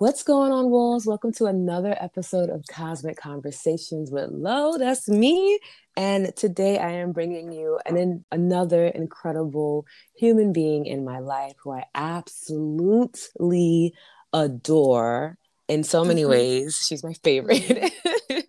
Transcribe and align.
What's 0.00 0.22
going 0.22 0.52
on, 0.52 0.70
Wolves? 0.70 1.06
Welcome 1.06 1.32
to 1.32 1.46
another 1.46 1.96
episode 1.98 2.50
of 2.50 2.64
Cosmic 2.70 3.16
Conversations 3.16 4.12
with 4.12 4.30
Lo. 4.30 4.78
That's 4.78 5.08
me. 5.08 5.58
And 5.96 6.36
today 6.36 6.78
I 6.78 6.90
am 6.92 7.10
bringing 7.10 7.50
you 7.50 7.80
an, 7.84 7.96
in, 7.96 8.24
another 8.30 8.86
incredible 8.86 9.86
human 10.14 10.52
being 10.52 10.86
in 10.86 11.04
my 11.04 11.18
life 11.18 11.54
who 11.64 11.72
I 11.72 11.82
absolutely 11.96 13.92
adore 14.32 15.36
in 15.66 15.82
so 15.82 16.04
many 16.04 16.24
ways. 16.26 16.80
She's 16.86 17.02
my 17.02 17.14
favorite. 17.24 17.92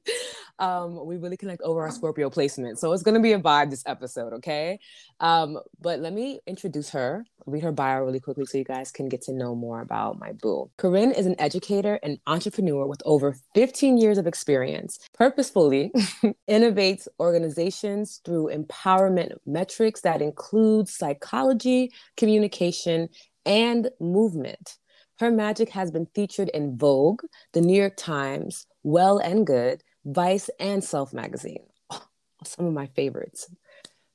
um, 0.60 1.06
we 1.06 1.18
really 1.18 1.38
connect 1.38 1.62
over 1.62 1.82
our 1.82 1.92
Scorpio 1.92 2.30
placement. 2.30 2.80
So 2.80 2.92
it's 2.92 3.04
going 3.04 3.16
to 3.16 3.22
be 3.22 3.32
a 3.34 3.40
vibe 3.40 3.70
this 3.70 3.84
episode, 3.86 4.34
okay? 4.34 4.80
Um, 5.20 5.58
but 5.82 6.00
let 6.00 6.14
me 6.14 6.40
introduce 6.46 6.90
her, 6.92 7.26
read 7.46 7.64
her 7.64 7.72
bio 7.72 8.04
really 8.04 8.20
quickly 8.20 8.46
so 8.46 8.58
you 8.58 8.64
guys 8.64 8.92
can 8.92 9.10
get 9.10 9.22
to 9.24 9.34
know 9.34 9.56
more 9.56 9.82
about 9.82 10.20
my 10.20 10.34
boo. 10.34 10.70
Corinne 10.78 11.12
is 11.12 11.26
an 11.26 11.36
educator 11.40 12.00
and 12.04 12.20
entrepreneur 12.28 12.86
with 12.86 13.02
over 13.06 13.36
15 13.56 13.98
years 13.98 14.18
of 14.18 14.28
experience. 14.28 15.00
Purposefully 15.14 15.92
innovates 16.50 17.08
organizations 17.20 18.22
through 18.26 18.52
empowerment 18.54 19.32
metrics 19.46 20.02
that 20.02 20.22
include 20.22 20.90
psychology, 20.90 21.92
communication, 22.18 23.08
and 23.46 23.90
movement. 24.00 24.78
Her 25.20 25.32
magic 25.32 25.70
has 25.70 25.92
been 25.92 26.08
featured 26.16 26.50
in 26.50 26.78
Vogue, 26.78 27.24
the 27.52 27.60
New 27.60 27.78
York 27.78 27.98
Times, 27.98 28.66
Well 28.84 29.18
and 29.18 29.46
Good, 29.46 29.84
Vice, 30.06 30.50
and 30.60 30.84
Self 30.84 31.14
Magazine. 31.14 31.64
Oh, 31.90 32.04
some 32.44 32.66
of 32.66 32.74
my 32.74 32.88
favorites. 32.88 33.48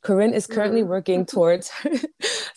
Corinne 0.02 0.34
is 0.34 0.46
currently 0.46 0.80
mm-hmm. 0.80 0.90
working 0.90 1.26
towards 1.26 1.70
her, 1.70 1.90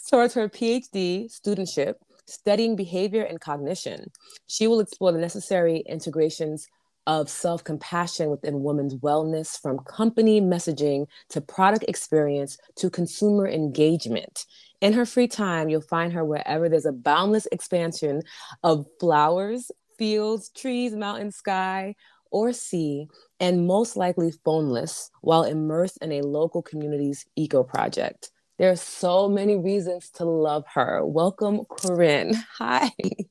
towards 0.09 0.33
her 0.33 0.49
PhD 0.49 1.31
studentship, 1.31 1.95
studying 2.25 2.75
behavior 2.75 3.23
and 3.23 3.39
cognition. 3.39 4.11
She 4.47 4.67
will 4.67 4.79
explore 4.79 5.11
the 5.11 5.19
necessary 5.19 5.83
integrations 5.87 6.67
of 7.07 7.29
self 7.29 7.63
compassion 7.63 8.29
within 8.29 8.61
women's 8.63 8.95
wellness 8.95 9.59
from 9.59 9.79
company 9.79 10.41
messaging 10.41 11.07
to 11.29 11.39
product 11.39 11.85
experience 11.87 12.57
to 12.75 12.89
consumer 12.89 13.47
engagement. 13.47 14.45
In 14.81 14.93
her 14.93 15.05
free 15.05 15.27
time, 15.27 15.69
you'll 15.69 15.81
find 15.81 16.13
her 16.13 16.23
wherever 16.23 16.69
there's 16.69 16.85
a 16.85 16.91
boundless 16.91 17.47
expansion 17.51 18.21
of 18.61 18.85
flowers, 18.99 19.71
fields, 19.97 20.49
trees, 20.49 20.95
mountain, 20.95 21.31
sky, 21.31 21.95
or 22.31 22.53
sea, 22.53 23.07
and 23.39 23.67
most 23.67 23.95
likely 23.95 24.31
phoneless 24.45 25.09
while 25.21 25.43
immersed 25.43 25.97
in 26.01 26.11
a 26.11 26.21
local 26.21 26.61
community's 26.61 27.25
eco 27.35 27.63
project. 27.63 28.31
There 28.57 28.71
are 28.71 28.75
so 28.75 29.29
many 29.29 29.55
reasons 29.55 30.09
to 30.15 30.25
love 30.25 30.63
her. 30.73 31.05
Welcome, 31.05 31.65
Corinne. 31.69 32.33
Hi. 32.57 32.89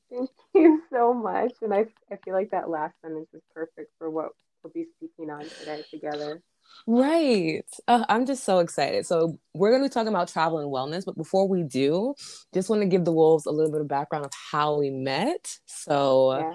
Thank 0.08 0.30
you 0.54 0.82
so 0.92 1.12
much. 1.12 1.52
And 1.62 1.74
I, 1.74 1.86
I 2.12 2.16
feel 2.24 2.34
like 2.34 2.50
that 2.52 2.70
last 2.70 2.94
sentence 3.02 3.28
is 3.34 3.42
perfect 3.52 3.90
for 3.98 4.08
what 4.08 4.28
we'll 4.62 4.72
be 4.72 4.86
speaking 4.96 5.30
on 5.30 5.42
today 5.42 5.82
together. 5.90 6.42
Right. 6.86 7.64
Uh, 7.88 8.04
I'm 8.08 8.26
just 8.26 8.44
so 8.44 8.60
excited. 8.60 9.06
So, 9.06 9.38
we're 9.54 9.70
going 9.70 9.82
to 9.82 9.88
be 9.88 9.92
talking 9.92 10.08
about 10.08 10.28
travel 10.28 10.58
and 10.58 10.70
wellness. 10.70 11.04
But 11.04 11.16
before 11.16 11.48
we 11.48 11.64
do, 11.64 12.14
just 12.54 12.68
want 12.68 12.82
to 12.82 12.88
give 12.88 13.04
the 13.04 13.12
Wolves 13.12 13.46
a 13.46 13.50
little 13.50 13.72
bit 13.72 13.80
of 13.80 13.88
background 13.88 14.24
of 14.24 14.32
how 14.52 14.78
we 14.78 14.90
met. 14.90 15.58
So, 15.66 16.38
yeah. 16.38 16.54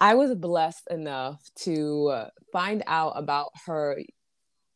I 0.00 0.14
was 0.14 0.34
blessed 0.34 0.88
enough 0.90 1.42
to 1.62 2.08
uh, 2.08 2.28
find 2.52 2.82
out 2.86 3.12
about 3.16 3.50
her 3.66 3.98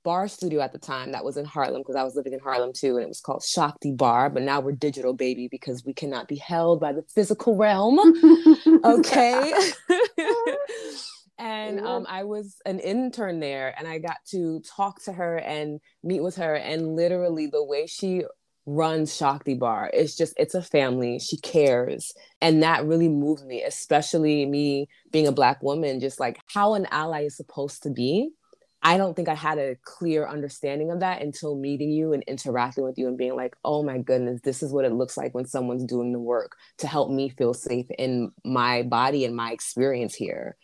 bar 0.05 0.29
studio 0.29 0.61
at 0.61 0.73
the 0.73 0.79
time 0.79 1.13
that 1.13 1.25
was 1.25 1.37
in 1.37 1.45
Harlem 1.45 1.83
because 1.83 1.97
I 1.97 2.03
was 2.03 2.17
living 2.17 2.33
in 2.33 2.41
Harlem 2.41 2.73
too, 2.73 2.97
and 2.97 3.05
it 3.05 3.09
was 3.09 3.21
called 3.21 3.43
Shakti 3.43 3.93
Bar. 3.93 4.31
But 4.31 4.43
now 4.43 4.61
we're 4.61 4.73
digital, 4.73 5.13
baby, 5.13 5.49
because 5.51 5.85
we 5.85 5.93
cannot 5.93 6.29
be 6.29 6.37
held 6.37 6.81
by 6.81 6.93
the 6.93 7.03
physical 7.15 7.57
realm. 7.57 7.99
okay. 8.85 9.53
and 11.39 11.81
um, 11.81 12.07
I 12.09 12.25
was 12.25 12.57
an 12.65 12.81
intern 12.81 13.41
there, 13.41 13.75
and 13.79 13.87
I 13.87 13.99
got 13.99 14.17
to 14.31 14.61
talk 14.61 15.03
to 15.05 15.13
her 15.13 15.37
and 15.39 15.81
meet 16.03 16.23
with 16.23 16.37
her, 16.37 16.55
and 16.55 16.97
literally 16.97 17.47
the 17.47 17.65
way 17.65 17.87
she 17.87 18.25
runs 18.69 19.17
Shakti 19.17 19.55
Bar. 19.55 19.91
It's 19.95 20.15
just, 20.15 20.35
it's 20.37 20.55
a 20.55 20.63
family. 20.63 21.19
She 21.19 21.39
cares. 21.39 22.13
And 22.41 22.63
that 22.63 22.85
really 22.85 23.09
moved 23.09 23.47
me, 23.47 23.63
especially 23.63 24.45
me 24.45 24.89
being 25.11 25.27
a 25.27 25.33
Black 25.33 25.63
woman, 25.63 26.01
just 26.01 26.21
like 26.21 26.39
how 26.53 26.75
an 26.75 26.87
ally 26.91 27.23
is 27.23 27.37
supposed 27.37 27.83
to 27.85 27.91
be. 27.91 28.31
I 28.83 28.97
don't 28.97 29.17
think 29.17 29.29
I 29.29 29.35
had 29.35 29.59
a 29.59 29.77
clear 29.85 30.29
understanding 30.29 30.91
of 30.93 31.01
that 31.01 31.23
until 31.23 31.57
meeting 31.57 31.91
you 31.91 32.13
and 32.13 32.23
interacting 32.29 32.85
with 32.85 32.97
you 32.97 33.09
and 33.09 33.19
being 33.19 33.35
like, 33.35 33.57
oh 33.65 33.83
my 33.83 33.99
goodness, 33.99 34.41
this 34.45 34.63
is 34.63 34.73
what 34.73 34.85
it 34.85 34.93
looks 34.93 35.17
like 35.17 35.35
when 35.35 35.47
someone's 35.47 35.85
doing 35.85 36.13
the 36.13 36.21
work 36.21 36.53
to 36.79 36.87
help 36.87 37.11
me 37.11 37.31
feel 37.31 37.55
safe 37.55 37.87
in 37.99 38.31
my 38.45 38.83
body 38.83 39.25
and 39.25 39.35
my 39.35 39.51
experience 39.51 40.15
here. 40.15 40.57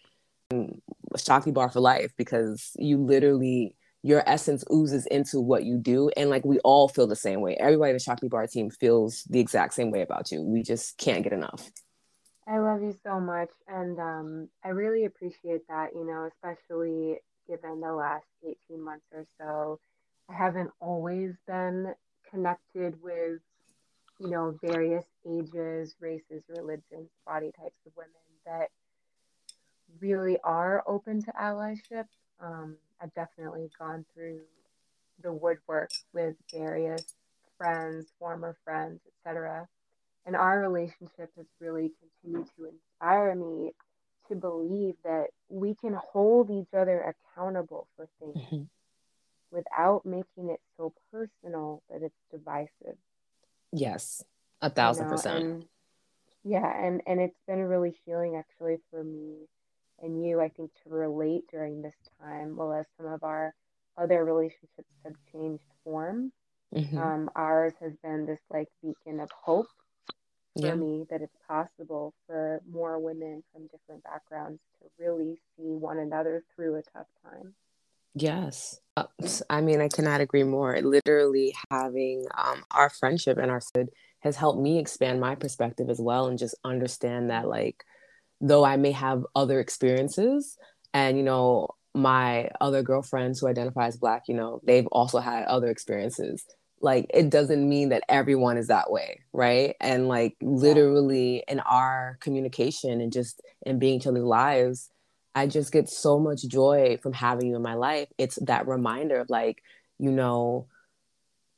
Shakti 1.17 1.51
Bar 1.51 1.71
for 1.71 1.81
life 1.81 2.13
because 2.17 2.71
you 2.77 2.99
literally 2.99 3.75
your 4.05 4.23
essence 4.29 4.63
oozes 4.71 5.07
into 5.07 5.41
what 5.41 5.65
you 5.65 5.79
do. 5.79 6.11
And 6.15 6.29
like 6.29 6.45
we 6.45 6.59
all 6.59 6.89
feel 6.89 7.07
the 7.07 7.17
same 7.17 7.41
way. 7.41 7.57
Everybody 7.59 7.91
in 7.91 7.97
the 7.97 8.01
Shakti 8.01 8.29
Bar 8.29 8.47
team 8.47 8.69
feels 8.69 9.23
the 9.31 9.41
exact 9.41 9.73
same 9.73 9.91
way 9.91 10.03
about 10.03 10.31
you. 10.31 10.43
We 10.43 10.63
just 10.63 10.99
can't 10.99 11.25
get 11.25 11.33
enough. 11.33 11.71
I 12.47 12.59
love 12.59 12.83
you 12.83 12.95
so 13.03 13.19
much. 13.19 13.49
And 13.67 13.99
um, 13.99 14.49
I 14.63 14.69
really 14.69 15.07
appreciate 15.07 15.67
that, 15.69 15.95
you 15.95 16.07
know, 16.07 16.29
especially 16.35 17.17
given 17.49 17.81
the 17.81 17.95
last 17.95 18.27
18 18.47 18.85
months 18.85 19.07
or 19.11 19.25
so. 19.41 19.81
I 20.29 20.35
haven't 20.35 20.71
always 20.81 21.33
been 21.47 21.95
connected 22.31 23.03
with, 23.03 23.41
you 24.21 24.29
know, 24.29 24.59
various 24.63 25.07
ages, 25.27 25.95
races, 25.99 26.43
religions, 26.51 27.09
body 27.27 27.53
types 27.59 27.81
of 27.87 27.93
women 27.97 28.13
that 28.45 28.69
really 29.99 30.37
are 30.45 30.85
open 30.87 31.23
to 31.23 31.33
allyship. 31.33 32.05
Um, 32.41 32.77
I've 33.01 33.15
definitely 33.15 33.71
gone 33.79 34.05
through 34.15 34.41
the 35.23 35.33
woodwork 35.33 35.91
with 36.13 36.35
various 36.53 37.05
friends, 37.57 38.07
former 38.19 38.57
friends, 38.65 39.01
etc. 39.07 39.69
And 40.27 40.37
our 40.37 40.61
relationship 40.61 41.31
has 41.37 41.47
really 41.61 41.93
continued 42.23 42.49
to 42.57 42.67
inspire 42.67 43.35
me 43.35 43.73
to 44.29 44.35
believe 44.35 44.95
that 45.05 45.27
we 45.49 45.75
can 45.75 45.95
hold 45.95 46.51
each 46.51 46.73
other 46.73 47.15
accountable 47.37 47.87
for 47.97 48.09
things 48.19 48.37
mm-hmm. 48.37 48.63
without 49.51 50.07
making 50.07 50.51
it 50.51 50.61
so 50.77 50.93
personal 51.13 51.83
that 51.91 52.03
it's 52.03 52.15
divisive. 52.31 52.97
Yes, 53.73 54.25
a 54.63 54.71
thousand 54.71 55.05
you 55.05 55.11
know? 55.11 55.17
percent. 55.17 55.45
And, 55.45 55.65
yeah, 56.45 56.87
and 56.87 57.03
and 57.07 57.21
it's 57.21 57.39
been 57.47 57.61
really 57.61 57.95
healing 58.05 58.37
actually 58.37 58.79
for 58.91 59.03
me 59.03 59.47
and 60.03 60.25
you, 60.25 60.41
I 60.41 60.49
think, 60.49 60.71
to 60.83 60.91
relate 60.91 61.45
during 61.51 61.83
this 61.83 61.95
time, 62.21 62.57
well 62.57 62.73
as 62.73 62.87
some 62.97 63.07
of 63.07 63.23
our 63.23 63.55
other 63.97 64.25
relationships 64.25 64.91
have 65.05 65.15
changed 65.33 65.65
form. 65.85 66.33
Mm-hmm. 66.75 66.99
Um, 66.99 67.31
ours 67.37 67.73
has 67.81 67.93
been 68.03 68.27
this 68.27 68.41
like 68.51 68.69
beacon 68.83 69.21
of 69.21 69.31
hope 69.31 69.69
for 70.59 70.67
yeah. 70.67 70.75
me 70.75 71.05
that 71.11 71.23
it's 71.23 71.37
possible 71.49 72.15
for 72.27 72.61
more 72.69 72.99
women 72.99 73.43
from 73.53 73.69
different 73.69 74.03
backgrounds 74.03 74.61
to 74.81 74.89
really 74.99 75.41
see 75.57 75.65
one 75.65 75.99
another 75.99 76.43
through 76.55 76.77
a 76.77 76.83
tough 76.83 77.07
time. 77.23 77.55
Yes. 78.15 78.81
I 79.51 79.61
mean, 79.61 79.81
I 79.81 79.89
cannot 79.89 80.21
agree 80.21 80.45
more. 80.45 80.81
Literally 80.81 81.55
having 81.71 82.27
um, 82.37 82.65
our 82.71 82.89
friendship 82.89 83.39
and 83.39 83.51
our 83.51 83.61
food 83.61 83.91
has 84.21 84.37
helped 84.37 84.61
me 84.61 84.79
expand 84.79 85.21
my 85.21 85.35
perspective 85.35 85.91
as 85.91 86.01
well 86.01 86.27
and 86.27 86.39
just 86.39 86.55
understand 86.65 87.31
that, 87.31 87.49
like, 87.49 87.85
though 88.45 88.65
I 88.65 88.77
may 88.77 88.93
have 88.93 89.25
other 89.35 89.59
experiences 89.59 90.59
and, 90.93 91.17
you 91.17 91.23
know, 91.23 91.69
my 91.95 92.51
other 92.61 92.83
girlfriends 92.83 93.41
who 93.41 93.49
identify 93.49 93.87
as 93.87 93.97
black, 93.97 94.25
you 94.29 94.35
know, 94.35 94.61
they've 94.65 94.87
also 94.89 95.19
had 95.19 95.45
other 95.45 95.69
experiences. 95.69 96.45
Like 96.83 97.07
it 97.15 97.31
doesn't 97.31 97.67
mean 97.67 97.89
that 97.89 98.03
everyone 98.07 98.59
is 98.59 98.67
that 98.67 98.91
way, 98.91 99.21
right? 99.33 99.77
And 99.81 100.09
like 100.09 100.37
literally 100.43 101.43
in 101.49 101.61
our 101.61 102.19
communication 102.21 103.01
and 103.01 103.11
just 103.11 103.41
in 103.63 103.79
being 103.79 103.95
each 103.95 104.07
other's 104.07 104.25
lives, 104.25 104.91
I 105.35 105.47
just 105.47 105.73
get 105.73 105.89
so 105.89 106.19
much 106.19 106.47
joy 106.47 106.99
from 107.03 107.15
having 107.15 107.49
you 107.49 107.57
in 107.57 107.63
my 107.63 107.75
life. 107.75 108.09
It's 108.19 108.39
that 108.43 108.69
reminder 108.69 109.21
of 109.21 109.31
like, 109.31 109.63
you 109.99 110.11
know, 110.11 110.67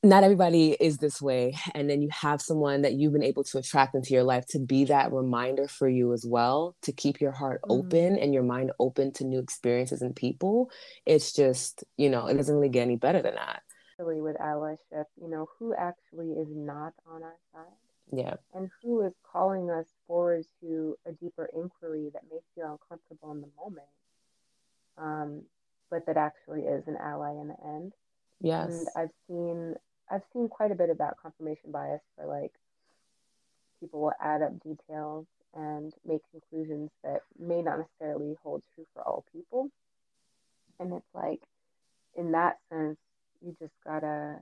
not 0.06 0.22
everybody 0.22 0.76
is 0.78 0.98
this 0.98 1.20
way 1.20 1.52
and 1.74 1.90
then 1.90 2.00
you 2.00 2.08
have 2.10 2.40
someone 2.40 2.82
that 2.82 2.92
you've 2.92 3.12
been 3.12 3.24
able 3.24 3.42
to 3.42 3.58
attract 3.58 3.94
into 3.94 4.14
your 4.14 4.22
life 4.22 4.46
to 4.46 4.58
be 4.60 4.84
that 4.84 5.12
reminder 5.12 5.66
for 5.66 5.88
you 5.88 6.12
as 6.12 6.24
well 6.24 6.76
to 6.80 6.92
keep 6.92 7.20
your 7.20 7.32
heart 7.32 7.60
mm-hmm. 7.62 7.72
open 7.80 8.16
and 8.16 8.32
your 8.32 8.44
mind 8.44 8.70
open 8.78 9.12
to 9.12 9.24
new 9.24 9.40
experiences 9.40 10.02
and 10.02 10.14
people 10.14 10.70
it's 11.04 11.32
just 11.32 11.82
you 11.96 12.08
know 12.08 12.26
it 12.26 12.34
doesn't 12.34 12.54
really 12.54 12.68
get 12.68 12.82
any 12.82 12.96
better 12.96 13.20
than 13.20 13.34
that 13.34 13.62
really 13.98 14.20
with 14.20 14.36
allyship 14.36 15.06
you 15.20 15.28
know 15.28 15.48
who 15.58 15.74
actually 15.74 16.30
is 16.30 16.48
not 16.50 16.92
on 17.10 17.22
our 17.24 17.36
side 17.52 17.72
yeah 18.12 18.34
and 18.54 18.70
who 18.82 19.04
is 19.04 19.12
calling 19.32 19.68
us 19.70 19.86
forward 20.06 20.44
to 20.60 20.96
a 21.06 21.12
deeper 21.12 21.50
inquiry 21.52 22.10
that 22.12 22.22
may 22.30 22.38
feel 22.54 22.78
uncomfortable 22.80 23.32
in 23.32 23.40
the 23.40 23.50
moment 23.60 23.86
um, 24.98 25.42
but 25.90 26.06
that 26.06 26.16
actually 26.16 26.62
is 26.62 26.86
an 26.86 26.96
ally 27.00 27.32
in 27.32 27.48
the 27.48 27.56
end 27.64 27.92
Yes. 28.40 28.68
And 28.70 28.88
I've 28.96 29.10
seen 29.28 29.74
I've 30.10 30.22
seen 30.32 30.48
quite 30.48 30.70
a 30.70 30.74
bit 30.74 30.90
that 30.98 31.14
confirmation 31.20 31.72
bias 31.72 32.00
for 32.16 32.26
like 32.26 32.52
people 33.80 34.00
will 34.00 34.12
add 34.20 34.42
up 34.42 34.60
details 34.62 35.26
and 35.54 35.92
make 36.06 36.20
conclusions 36.30 36.90
that 37.02 37.22
may 37.38 37.62
not 37.62 37.78
necessarily 37.78 38.36
hold 38.42 38.62
true 38.74 38.86
for 38.92 39.02
all 39.02 39.24
people. 39.32 39.70
And 40.78 40.92
it's 40.92 41.14
like, 41.14 41.40
in 42.14 42.32
that 42.32 42.58
sense, 42.70 42.98
you 43.42 43.56
just 43.58 43.72
gotta 43.84 44.36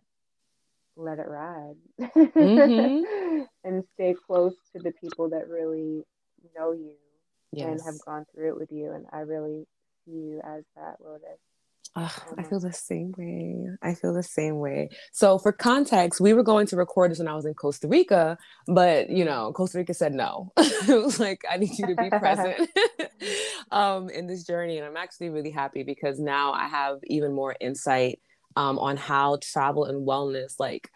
let 0.96 1.18
it 1.18 1.26
ride 1.28 1.76
mm-hmm. 2.00 3.42
and 3.64 3.84
stay 3.94 4.14
close 4.26 4.54
to 4.72 4.82
the 4.82 4.92
people 4.92 5.30
that 5.30 5.48
really 5.48 6.04
know 6.56 6.72
you 6.72 6.94
yes. 7.52 7.68
and 7.68 7.80
have 7.82 8.00
gone 8.04 8.26
through 8.32 8.48
it 8.48 8.58
with 8.58 8.70
you. 8.70 8.92
And 8.92 9.06
I 9.12 9.20
really 9.20 9.66
see 10.04 10.12
you 10.12 10.40
as 10.44 10.62
that, 10.76 10.96
Lotus. 11.04 11.38
I 11.96 12.42
feel 12.42 12.58
the 12.58 12.72
same 12.72 13.14
way. 13.16 13.68
I 13.82 13.94
feel 13.94 14.12
the 14.12 14.22
same 14.22 14.58
way. 14.58 14.88
So, 15.12 15.38
for 15.38 15.52
context, 15.52 16.20
we 16.20 16.32
were 16.32 16.42
going 16.42 16.66
to 16.68 16.76
record 16.76 17.12
this 17.12 17.18
when 17.18 17.28
I 17.28 17.34
was 17.34 17.44
in 17.44 17.54
Costa 17.54 17.86
Rica, 17.86 18.36
but 18.66 19.10
you 19.10 19.24
know, 19.24 19.52
Costa 19.52 19.78
Rica 19.78 19.94
said 19.94 20.12
no. 20.12 20.52
it 20.56 21.02
was 21.02 21.20
like, 21.20 21.44
I 21.48 21.56
need 21.56 21.78
you 21.78 21.86
to 21.86 21.94
be 21.94 22.10
present 22.10 22.68
um, 23.70 24.10
in 24.10 24.26
this 24.26 24.44
journey. 24.44 24.78
And 24.78 24.86
I'm 24.86 24.96
actually 24.96 25.30
really 25.30 25.52
happy 25.52 25.84
because 25.84 26.18
now 26.18 26.52
I 26.52 26.66
have 26.66 26.98
even 27.04 27.32
more 27.32 27.54
insight 27.60 28.20
um, 28.56 28.78
on 28.78 28.96
how 28.96 29.38
travel 29.40 29.84
and 29.84 30.06
wellness, 30.06 30.54
like, 30.58 30.90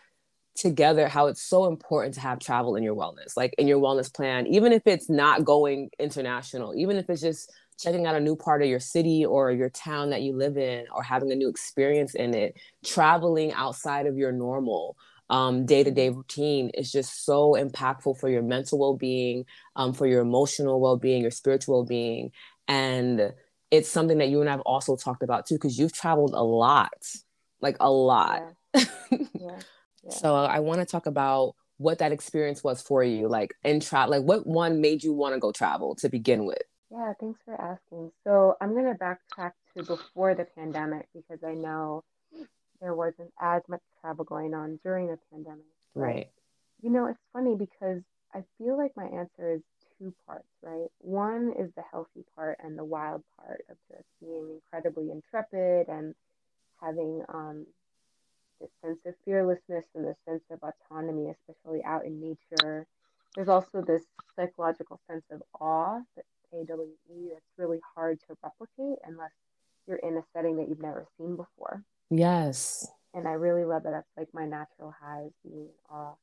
together 0.57 1.07
how 1.07 1.29
it's 1.29 1.43
so 1.43 1.67
important 1.67 2.15
to 2.15 2.21
have 2.21 2.41
travel 2.41 2.75
in 2.75 2.83
your 2.83 2.97
wellness 2.97 3.37
like 3.37 3.55
in 3.59 3.69
your 3.69 3.79
wellness 3.79 4.13
plan 4.13 4.45
even 4.49 4.73
if 4.73 4.83
it's 4.87 5.09
not 5.09 5.45
going 5.45 5.89
international 6.01 6.75
even 6.75 6.97
if 6.97 7.09
it's 7.09 7.21
just 7.21 7.53
checking 7.79 8.07
out 8.07 8.17
a 8.17 8.21
new 8.21 8.37
part 8.37 8.63
of 8.63 8.69
your 8.69 8.81
city 8.81 9.25
or 9.25 9.53
your 9.53 9.71
town 9.71 10.11
that 10.11 10.23
you 10.23 10.35
live 10.37 10.57
in 10.57 10.85
or 10.95 11.03
having 11.03 11.31
a 11.33 11.35
new 11.35 11.49
experience 11.49 12.15
in 12.15 12.35
it 12.35 12.59
traveling 12.85 13.53
outside 13.53 14.07
of 14.07 14.17
your 14.17 14.33
normal 14.33 14.97
um, 15.31 15.67
day-to-day 15.67 16.09
routine 16.09 16.71
is 16.71 16.91
just 16.91 17.25
so 17.25 17.53
impactful 17.53 18.19
for 18.19 18.31
your 18.31 18.43
mental 18.43 18.79
well-being 18.79 19.45
um, 19.77 19.93
for 19.93 20.07
your 20.07 20.23
emotional 20.23 20.81
well-being 20.81 21.23
your 21.23 21.31
spiritual 21.31 21.77
well-being 21.77 22.33
and 22.67 23.33
it's 23.71 23.89
something 23.89 24.19
that 24.19 24.29
you 24.29 24.41
and 24.41 24.51
i've 24.51 24.61
also 24.61 24.97
talked 24.97 25.23
about 25.23 25.47
too 25.47 25.55
because 25.55 25.79
you've 25.79 25.93
traveled 25.93 26.33
a 26.35 26.43
lot 26.43 27.07
like 27.61 27.77
a 27.81 27.91
lot 27.91 28.43
yeah. 28.75 28.85
Yeah. 29.11 29.59
Yeah. 30.05 30.11
so 30.11 30.35
i 30.35 30.61
want 30.61 30.81
to 30.81 30.87
talk 30.87 31.07
about 31.07 31.55
what 31.77 31.99
that 31.99 32.13
experience 32.13 32.65
was 32.65 32.83
for 32.83 33.05
you 33.05 33.29
like 33.29 33.55
in 33.65 33.81
travel 33.81 34.19
like 34.19 34.27
what 34.27 34.47
one 34.47 34.81
made 34.81 35.05
you 35.05 35.13
want 35.13 35.35
to 35.35 35.41
go 35.41 35.53
travel 35.53 35.95
to 35.97 36.09
begin 36.09 36.45
with 36.45 36.63
yeah, 36.91 37.13
thanks 37.21 37.41
for 37.45 37.55
asking. 37.61 38.11
So 38.25 38.57
I'm 38.61 38.73
going 38.73 38.85
to 38.85 38.99
backtrack 38.99 39.53
to 39.77 39.85
before 39.85 40.35
the 40.35 40.47
pandemic 40.57 41.07
because 41.15 41.43
I 41.47 41.55
know 41.55 42.05
there 42.81 42.95
wasn't 42.95 43.33
as 43.41 43.63
much 43.69 43.83
travel 44.01 44.25
going 44.25 44.55
on 44.55 44.79
during 44.83 45.09
the 45.09 45.19
pandemic. 45.31 45.65
Right. 45.95 46.31
You 46.81 46.91
know, 46.91 47.07
it's 47.07 47.19
funny 47.33 47.57
because 47.57 48.03
I 48.35 48.45
feel 48.57 48.77
like 48.77 48.93
my 48.97 49.07
answer 49.07 49.55
is 49.55 49.63
two 49.99 50.15
parts, 50.27 50.49
right? 50.63 50.89
One 51.01 51.53
is 51.59 51.71
the 51.77 51.83
healthy 51.91 52.25
part 52.37 52.59
and 52.63 52.79
the 52.79 52.85
wild 52.85 53.23
part 53.37 53.65
of 53.69 53.77
just 53.91 54.05
being 54.21 54.49
incredibly 54.55 55.11
intrepid 55.11 55.89
and 55.89 56.15
having 56.81 57.23
um, 57.29 57.67
this 58.61 58.71
sense 58.83 58.99
of 59.07 59.15
fearlessness 59.25 59.85
and 59.95 60.07
this 60.07 60.17
sense 60.27 60.45
of 60.51 60.61
autonomy, 60.63 61.31
especially 61.31 61.83
out 61.85 62.05
in 62.05 62.21
nature. 62.21 62.87
There's 63.35 63.49
also 63.49 63.83
this 63.83 64.03
psychological 64.37 65.01
sense 65.09 65.25
of 65.31 65.43
awe 65.61 66.01
that 66.17 66.25
AWE 66.53 67.31
that's 67.33 67.45
really 67.57 67.81
hard 67.95 68.21
to 68.29 68.37
replicate 68.43 68.99
unless 69.07 69.33
you're 69.87 69.99
in 69.99 70.17
a 70.17 70.23
setting 70.33 70.57
that 70.57 70.69
you've 70.69 70.83
never 70.83 71.07
seen 71.17 71.37
before. 71.37 71.83
Yes. 72.11 72.87
And 73.15 73.27
I 73.27 73.33
really 73.33 73.65
love 73.65 73.85
that. 73.85 73.93
That's 73.93 74.17
like 74.17 74.29
my 74.33 74.47
natural 74.47 74.95
high 75.01 75.25
is 75.27 75.33
being 75.43 75.67
in 75.67 75.95
awe. 75.95 76.15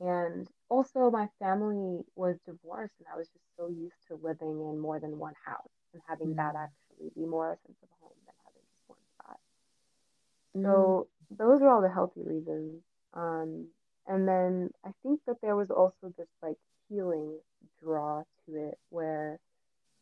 And 0.00 0.48
also, 0.68 1.10
my 1.10 1.28
family 1.38 2.02
was 2.16 2.36
divorced, 2.46 2.94
and 2.98 3.06
I 3.12 3.16
was 3.16 3.28
just 3.28 3.44
so 3.56 3.68
used 3.68 3.94
to 4.08 4.18
living 4.22 4.60
in 4.60 4.78
more 4.78 4.98
than 4.98 5.18
one 5.18 5.34
house 5.44 5.70
and 5.92 6.02
having 6.08 6.34
mm. 6.34 6.36
that 6.36 6.56
actually 6.56 7.10
be 7.14 7.26
more 7.26 7.52
a 7.52 7.56
sense 7.64 7.78
of 7.82 7.88
home 8.00 8.16
than 8.26 8.34
having 8.44 8.62
just 8.66 8.88
one 8.88 8.98
spot. 9.14 9.38
Mm. 10.56 10.62
So, 10.64 11.08
those 11.30 11.62
are 11.62 11.68
all 11.68 11.80
the 11.80 11.88
healthy 11.88 12.22
reasons. 12.24 12.82
Um, 13.12 13.68
and 14.06 14.26
then 14.26 14.70
I 14.84 14.90
think 15.02 15.20
that 15.26 15.36
there 15.40 15.56
was 15.56 15.70
also 15.70 16.12
this 16.18 16.28
like 16.42 16.58
healing 16.88 17.38
draw 17.82 18.22
to 18.46 18.68
it 18.68 18.78
where 18.90 19.38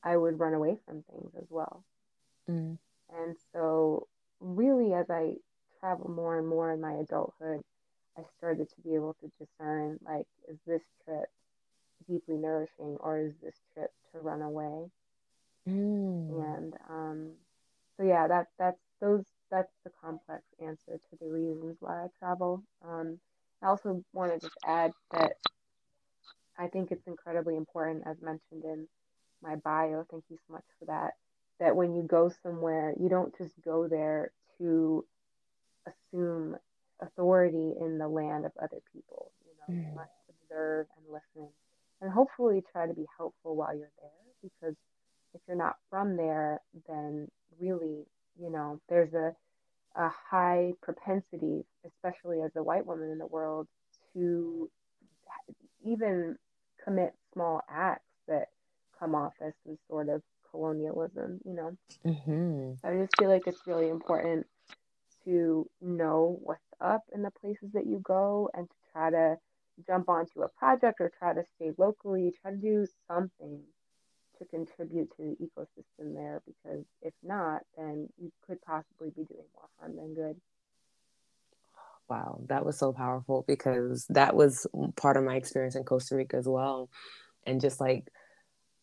I 0.03 0.17
would 0.17 0.39
run 0.39 0.55
away 0.55 0.77
from 0.87 1.03
things 1.03 1.31
as 1.39 1.47
well. 1.49 1.85
Mm. 2.49 2.79
And 3.15 3.37
so, 3.53 4.09
really, 4.41 4.95
as 4.95 5.11
I 5.11 5.35
travel 5.81 6.11
more 6.11 6.39
and 6.39 6.49
more 6.49 6.73
in 6.73 6.81
my 6.81 6.95
adulthood, 6.95 7.61
I 8.17 8.23
started 8.39 8.69
to 8.69 8.81
be 8.83 8.95
able 8.95 9.17
to 9.21 9.31
discern 9.39 9.99
like, 10.05 10.27
is 10.49 10.59
this 10.67 10.83
trip 11.05 11.29
deeply 12.09 12.37
nourishing 12.37 12.97
or 13.01 13.21
is 13.21 13.33
this 13.43 13.57
trip 13.75 13.91
to 14.13 14.19
run 14.19 14.43
away? 14.43 14.91
Mm. 15.69 16.57
And 16.57 16.75
um, 16.91 17.31
so, 17.97 18.03
yeah, 18.05 18.27
that 18.27 18.49
that's 18.59 18.81
those 19.01 19.25
that's 19.51 19.73
the 19.85 19.91
complex 20.03 20.43
answer 20.61 20.99
to 20.99 21.17
the 21.21 21.29
reasons 21.29 21.77
why 21.81 22.05
I 22.05 22.07
travel. 22.19 22.63
Um, 22.87 23.19
I 23.63 23.67
also 23.67 24.03
want 24.13 24.33
to 24.33 24.41
just 24.41 24.57
add 24.67 24.93
that 25.13 25.35
I 26.59 26.69
think 26.69 26.91
it's 26.91 27.07
incredibly 27.07 27.57
important, 27.57 28.05
as 28.07 28.17
mentioned 28.21 28.65
in 28.65 28.87
my 29.43 29.57
bio. 29.57 30.05
Thank 30.11 30.25
you 30.29 30.39
so 30.47 30.55
much 30.55 30.65
for 30.79 30.87
that. 30.87 31.13
That 31.61 31.77
when 31.77 31.95
you 31.95 32.03
go 32.03 32.31
somewhere, 32.43 32.95
you 33.01 33.09
don't 33.09 33.37
just 33.39 33.55
go 33.65 33.89
there 33.89 34.33
to 34.59 35.05
assume 35.87 36.57
authority 37.01 37.73
in 37.81 37.99
the 37.99 38.09
land 38.09 38.45
of 38.47 38.53
other 38.61 38.81
people. 38.93 39.31
You 39.45 39.75
know, 39.75 39.81
mm. 39.81 39.89
you 39.89 39.95
must 39.95 40.11
observe 40.29 40.87
and 40.97 41.07
listen, 41.13 41.49
and 42.01 42.11
hopefully 42.11 42.63
try 42.73 42.87
to 42.87 42.95
be 42.95 43.07
helpful 43.17 43.57
while 43.57 43.75
you're 43.75 43.91
there. 44.01 44.11
Because 44.43 44.77
if 45.35 45.41
you're 45.47 45.57
not 45.57 45.77
from 45.91 46.17
there, 46.17 46.61
then 46.89 47.29
really, 47.61 48.05
you 48.41 48.51
know, 48.51 48.81
there's 48.89 49.15
a 49.15 49.35
a 49.95 50.09
high 50.31 50.73
propensity, 50.81 51.65
especially 51.87 52.41
as 52.41 52.51
a 52.57 52.63
white 52.63 52.87
woman 52.87 53.11
in 53.11 53.19
the 53.19 53.27
world, 53.27 53.69
to 54.15 54.71
even 55.85 56.37
commit 56.85 57.15
small 57.33 57.63
acts 57.69 58.11
that 58.29 58.49
come 58.99 59.15
off 59.15 59.35
as 59.41 59.53
some 59.65 59.79
sort 59.89 60.09
of 60.09 60.23
colonialism, 60.51 61.41
you 61.45 61.55
know? 61.55 61.77
Mm-hmm. 62.07 62.87
I 62.87 63.03
just 63.03 63.17
feel 63.19 63.29
like 63.29 63.47
it's 63.47 63.67
really 63.67 63.89
important 63.89 64.47
to 65.25 65.69
know 65.81 66.39
what's 66.43 66.61
up 66.81 67.03
in 67.15 67.23
the 67.23 67.31
places 67.31 67.71
that 67.75 67.87
you 67.87 68.01
go 68.03 68.51
and 68.55 68.69
to 68.69 68.77
try 68.93 69.11
to 69.11 69.37
jump 69.87 70.09
onto 70.09 70.43
a 70.43 70.49
project 70.49 71.01
or 71.01 71.11
try 71.19 71.33
to 71.33 71.45
stay 71.57 71.73
locally, 71.79 72.33
try 72.43 72.51
to 72.51 72.57
do 72.57 72.87
something 73.09 73.61
to 74.39 74.45
contribute 74.45 75.11
to 75.17 75.23
the 75.23 75.37
ecosystem 75.45 76.15
there 76.15 76.43
because 76.47 76.85
if 77.01 77.15
not, 77.23 77.63
then 77.77 78.09
you 78.21 78.31
could 78.47 78.61
possibly 78.63 79.11
be 79.11 79.25
doing 79.25 79.47
more 79.55 79.69
harm 79.79 79.97
than 79.97 80.15
good 80.15 80.37
wow, 82.09 82.41
that 82.49 82.65
was 82.65 82.79
so 82.79 82.93
powerful 82.93 83.45
because 83.47 84.07
that 84.11 84.35
was 84.35 84.67
part 84.97 85.17
of 85.17 85.25
my 85.25 85.37
experience 85.37 85.77
in 85.77 85.85
Costa 85.85 86.17
Rica 86.17 86.37
as 86.37 86.47
well. 86.47 86.91
And 87.47 87.61
just 87.61 87.81
like 87.81 88.09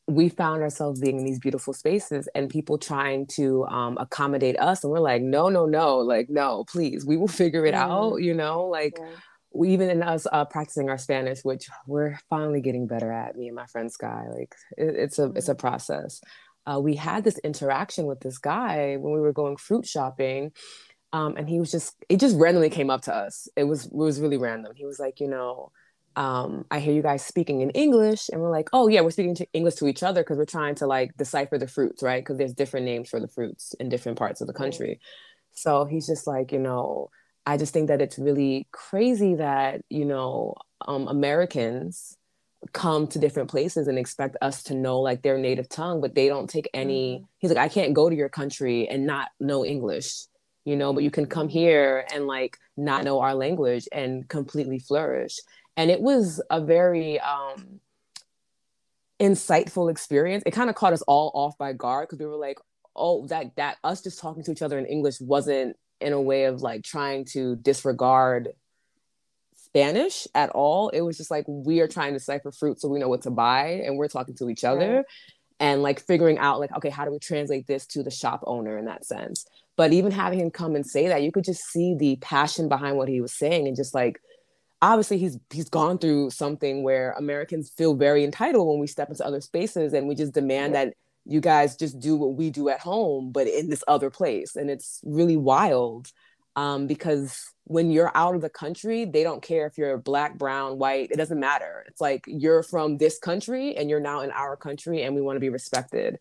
we 0.07 0.29
found 0.29 0.63
ourselves 0.63 0.99
being 0.99 1.19
in 1.19 1.25
these 1.25 1.39
beautiful 1.39 1.73
spaces 1.73 2.27
and 2.33 2.49
people 2.49 2.77
trying 2.77 3.27
to 3.27 3.65
um, 3.67 3.97
accommodate 3.99 4.59
us. 4.59 4.83
And 4.83 4.91
we're 4.91 4.99
like, 4.99 5.21
no, 5.21 5.49
no, 5.49 5.65
no, 5.65 5.97
like, 5.97 6.29
no, 6.29 6.65
please, 6.67 7.05
we 7.05 7.15
will 7.15 7.27
figure 7.27 7.65
it 7.65 7.75
out, 7.75 8.17
you 8.17 8.33
know, 8.33 8.65
like. 8.65 8.97
Yeah. 8.99 9.07
We, 9.51 9.71
even 9.71 9.89
in 9.89 10.03
us 10.03 10.27
uh, 10.31 10.45
practicing 10.45 10.91
our 10.91 10.99
Spanish, 10.99 11.43
which 11.43 11.69
we're 11.87 12.19
finally 12.29 12.61
getting 12.61 12.85
better 12.85 13.11
at, 13.11 13.35
me 13.35 13.47
and 13.47 13.55
my 13.55 13.65
friend 13.65 13.91
Sky, 13.91 14.25
like 14.31 14.53
it, 14.77 14.95
it's 14.95 15.17
a 15.17 15.31
it's 15.35 15.49
a 15.49 15.55
process. 15.55 16.21
Uh, 16.67 16.79
we 16.79 16.95
had 16.95 17.23
this 17.23 17.39
interaction 17.39 18.05
with 18.05 18.19
this 18.19 18.37
guy 18.37 18.95
when 18.97 19.11
we 19.11 19.19
were 19.19 19.33
going 19.33 19.57
fruit 19.57 19.87
shopping, 19.87 20.51
um, 21.11 21.35
and 21.37 21.49
he 21.49 21.59
was 21.59 21.71
just 21.71 21.95
it 22.07 22.19
just 22.19 22.37
randomly 22.37 22.69
came 22.69 22.89
up 22.89 23.01
to 23.03 23.15
us. 23.15 23.47
It 23.55 23.63
was 23.63 23.85
it 23.85 23.93
was 23.93 24.19
really 24.19 24.37
random. 24.37 24.73
He 24.75 24.85
was 24.85 24.99
like 24.99 25.19
you 25.19 25.27
know 25.27 25.71
um, 26.15 26.65
i 26.71 26.79
hear 26.79 26.93
you 26.93 27.01
guys 27.01 27.23
speaking 27.23 27.61
in 27.61 27.69
english. 27.71 28.29
And 28.29 28.41
we're 28.41 28.49
like 28.49 28.69
oh 28.73 28.87
yeah 28.87 29.01
we're 29.01 29.11
speaking 29.11 29.35
to 29.35 29.47
english 29.53 29.75
to 29.75 29.87
each 29.87 30.03
other 30.03 30.21
because 30.21 30.37
we're 30.37 30.45
trying 30.45 30.75
to 30.75 30.87
like 30.87 31.15
decipher 31.17 31.57
the 31.57 31.67
fruits 31.67 32.03
right? 32.03 32.21
Because 32.21 32.37
there's 32.37 32.53
different 32.53 32.85
names 32.85 33.09
for 33.09 33.19
the 33.19 33.27
fruits 33.27 33.73
in 33.79 33.89
different 33.89 34.17
parts 34.17 34.41
of 34.41 34.47
the 34.47 34.53
country. 34.53 34.99
So 35.51 35.85
he's 35.85 36.07
just 36.07 36.27
like 36.27 36.51
you 36.51 36.59
know 36.59 37.09
i 37.45 37.57
just 37.57 37.73
think 37.73 37.87
that 37.87 38.01
it's 38.01 38.19
really 38.19 38.67
crazy 38.71 39.35
that 39.35 39.81
you 39.89 40.05
know 40.05 40.53
um, 40.87 41.07
americans 41.07 42.17
come 42.73 43.07
to 43.07 43.19
different 43.19 43.49
places 43.49 43.87
and 43.87 43.97
expect 43.97 44.35
us 44.41 44.63
to 44.63 44.73
know 44.73 44.99
like 44.99 45.21
their 45.21 45.37
native 45.37 45.69
tongue 45.69 46.01
but 46.01 46.13
they 46.13 46.27
don't 46.27 46.49
take 46.49 46.69
any 46.73 47.15
mm-hmm. 47.15 47.25
he's 47.39 47.51
like 47.51 47.57
i 47.57 47.69
can't 47.69 47.93
go 47.93 48.09
to 48.09 48.15
your 48.15 48.29
country 48.29 48.87
and 48.87 49.05
not 49.05 49.29
know 49.39 49.65
english 49.65 50.25
you 50.69 50.75
know, 50.75 50.93
but 50.93 51.03
you 51.03 51.09
can 51.09 51.25
come 51.25 51.49
here 51.49 52.05
and 52.13 52.27
like 52.27 52.59
not 52.77 53.03
know 53.03 53.19
our 53.21 53.33
language 53.33 53.87
and 53.91 54.27
completely 54.29 54.77
flourish. 54.77 55.39
And 55.75 55.89
it 55.89 55.99
was 55.99 56.39
a 56.51 56.61
very 56.61 57.19
um, 57.19 57.79
insightful 59.19 59.89
experience. 59.89 60.43
It 60.45 60.51
kind 60.51 60.69
of 60.69 60.75
caught 60.75 60.93
us 60.93 61.01
all 61.01 61.31
off 61.33 61.57
by 61.57 61.73
guard 61.73 62.07
because 62.07 62.19
we 62.19 62.27
were 62.27 62.35
like, 62.35 62.59
oh, 62.95 63.25
that 63.27 63.55
that 63.55 63.77
us 63.83 64.03
just 64.03 64.19
talking 64.19 64.43
to 64.43 64.51
each 64.51 64.61
other 64.61 64.77
in 64.77 64.85
English 64.85 65.19
wasn't 65.19 65.75
in 65.99 66.13
a 66.13 66.21
way 66.21 66.43
of 66.43 66.61
like 66.61 66.83
trying 66.83 67.25
to 67.25 67.55
disregard 67.55 68.49
Spanish 69.55 70.27
at 70.35 70.51
all. 70.51 70.89
It 70.89 71.01
was 71.01 71.17
just 71.17 71.31
like 71.31 71.45
we 71.47 71.79
are 71.79 71.87
trying 71.87 72.13
to 72.13 72.19
cipher 72.19 72.51
fruit 72.51 72.79
so 72.79 72.89
we 72.89 72.99
know 72.99 73.09
what 73.09 73.23
to 73.23 73.31
buy 73.31 73.81
and 73.85 73.97
we're 73.97 74.07
talking 74.07 74.35
to 74.35 74.49
each 74.49 74.63
other. 74.63 74.97
Right. 74.97 75.05
And 75.61 75.81
like 75.81 75.99
figuring 75.99 76.37
out 76.37 76.59
like, 76.59 76.75
okay, 76.77 76.89
how 76.89 77.05
do 77.05 77.11
we 77.11 77.19
translate 77.19 77.65
this 77.65 77.85
to 77.87 78.03
the 78.03 78.11
shop 78.11 78.43
owner 78.45 78.77
in 78.77 78.85
that 78.85 79.03
sense? 79.03 79.45
But 79.79 79.93
even 79.93 80.11
having 80.11 80.41
him 80.41 80.51
come 80.51 80.75
and 80.75 80.85
say 80.85 81.07
that, 81.07 81.23
you 81.23 81.31
could 81.31 81.45
just 81.45 81.63
see 81.63 81.95
the 81.95 82.17
passion 82.17 82.67
behind 82.67 82.97
what 82.97 83.07
he 83.07 83.21
was 83.21 83.31
saying 83.31 83.65
and 83.65 83.77
just 83.77 83.95
like 83.95 84.19
obviously 84.81 85.17
he's 85.17 85.37
he's 85.51 85.69
gone 85.69 85.97
through 85.97 86.31
something 86.31 86.83
where 86.83 87.13
Americans 87.13 87.71
feel 87.77 87.93
very 87.93 88.25
entitled 88.25 88.67
when 88.67 88.79
we 88.79 88.87
step 88.87 89.09
into 89.09 89.25
other 89.25 89.39
spaces 89.39 89.93
and 89.93 90.05
we 90.05 90.15
just 90.15 90.33
demand 90.33 90.75
that 90.75 90.95
you 91.23 91.39
guys 91.39 91.77
just 91.77 91.97
do 91.97 92.17
what 92.17 92.33
we 92.33 92.49
do 92.49 92.67
at 92.67 92.81
home, 92.81 93.31
but 93.31 93.47
in 93.47 93.69
this 93.69 93.81
other 93.87 94.09
place. 94.09 94.57
And 94.57 94.69
it's 94.69 94.99
really 95.05 95.37
wild 95.37 96.11
um, 96.57 96.85
because 96.85 97.41
when 97.63 97.89
you're 97.89 98.11
out 98.15 98.35
of 98.35 98.41
the 98.41 98.49
country, 98.49 99.05
they 99.05 99.23
don't 99.23 99.41
care 99.41 99.65
if 99.65 99.77
you're 99.77 99.97
black, 99.97 100.37
brown, 100.37 100.77
white, 100.77 101.09
it 101.09 101.15
doesn't 101.15 101.39
matter. 101.39 101.85
It's 101.87 102.01
like 102.01 102.25
you're 102.27 102.63
from 102.63 102.97
this 102.97 103.17
country 103.17 103.77
and 103.77 103.89
you're 103.89 104.01
now 104.01 104.19
in 104.23 104.31
our 104.31 104.57
country 104.57 105.03
and 105.03 105.15
we 105.15 105.21
want 105.21 105.37
to 105.37 105.39
be 105.39 105.47
respected. 105.47 106.19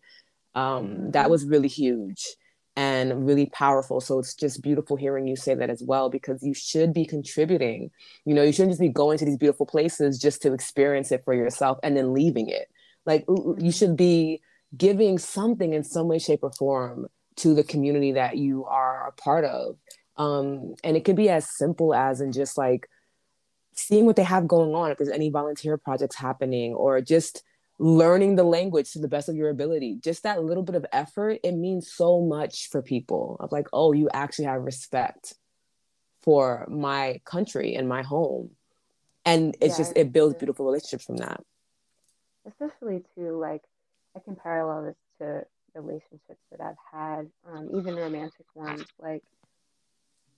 Um, 0.55 1.11
that 1.11 1.23
mm-hmm. 1.23 1.31
was 1.31 1.43
really 1.43 1.67
huge 1.67 2.37
and 2.79 3.27
really 3.27 3.47
powerful. 3.47 3.99
So 3.99 4.19
it's 4.19 4.33
just 4.33 4.61
beautiful 4.61 4.95
hearing 4.95 5.27
you 5.27 5.35
say 5.35 5.53
that 5.53 5.69
as 5.69 5.83
well 5.83 6.09
because 6.09 6.41
you 6.41 6.53
should 6.53 6.93
be 6.93 7.03
contributing. 7.03 7.91
You 8.23 8.33
know, 8.33 8.41
you 8.41 8.53
shouldn't 8.53 8.71
just 8.71 8.79
be 8.79 8.87
going 8.87 9.17
to 9.17 9.25
these 9.25 9.35
beautiful 9.35 9.65
places 9.65 10.17
just 10.17 10.41
to 10.43 10.53
experience 10.53 11.11
it 11.11 11.25
for 11.25 11.33
yourself 11.33 11.77
and 11.83 11.97
then 11.97 12.13
leaving 12.13 12.47
it. 12.47 12.71
Like 13.05 13.25
you 13.27 13.73
should 13.73 13.97
be 13.97 14.41
giving 14.77 15.17
something 15.17 15.73
in 15.73 15.83
some 15.83 16.07
way, 16.07 16.19
shape, 16.19 16.39
or 16.41 16.53
form 16.53 17.07
to 17.35 17.53
the 17.53 17.65
community 17.65 18.13
that 18.13 18.37
you 18.37 18.63
are 18.63 19.09
a 19.09 19.11
part 19.11 19.43
of. 19.43 19.75
Um, 20.15 20.75
and 20.81 20.95
it 20.95 21.03
could 21.03 21.17
be 21.17 21.27
as 21.27 21.53
simple 21.53 21.93
as 21.93 22.21
in 22.21 22.31
just 22.31 22.57
like 22.57 22.87
seeing 23.73 24.05
what 24.05 24.15
they 24.15 24.23
have 24.23 24.47
going 24.47 24.73
on, 24.73 24.89
if 24.91 24.97
there's 24.97 25.09
any 25.09 25.29
volunteer 25.29 25.75
projects 25.77 26.15
happening, 26.15 26.75
or 26.75 27.01
just 27.01 27.43
learning 27.79 28.35
the 28.35 28.43
language 28.43 28.91
to 28.91 28.99
the 28.99 29.07
best 29.07 29.29
of 29.29 29.35
your 29.35 29.49
ability. 29.49 29.97
Just 30.03 30.23
that 30.23 30.43
little 30.43 30.63
bit 30.63 30.75
of 30.75 30.85
effort, 30.91 31.39
it 31.43 31.53
means 31.53 31.91
so 31.91 32.21
much 32.21 32.69
for 32.69 32.81
people 32.81 33.37
of 33.39 33.51
like, 33.51 33.67
oh, 33.71 33.93
you 33.93 34.09
actually 34.13 34.45
have 34.45 34.61
respect 34.61 35.33
for 36.21 36.67
my 36.69 37.21
country 37.23 37.75
and 37.75 37.87
my 37.87 38.03
home. 38.03 38.51
And 39.25 39.55
it's 39.61 39.73
yeah, 39.73 39.85
just, 39.85 39.97
it 39.97 40.11
builds 40.11 40.35
beautiful 40.35 40.65
relationships 40.65 41.05
from 41.05 41.17
that. 41.17 41.41
Especially 42.45 43.03
to 43.15 43.37
like, 43.37 43.63
I 44.15 44.19
can 44.19 44.35
parallel 44.35 44.83
this 44.83 44.95
to 45.19 45.45
relationships 45.73 46.41
that 46.51 46.59
I've 46.61 46.75
had, 46.91 47.29
um, 47.49 47.69
even 47.73 47.95
romantic 47.95 48.45
ones. 48.55 48.85
Like, 48.99 49.23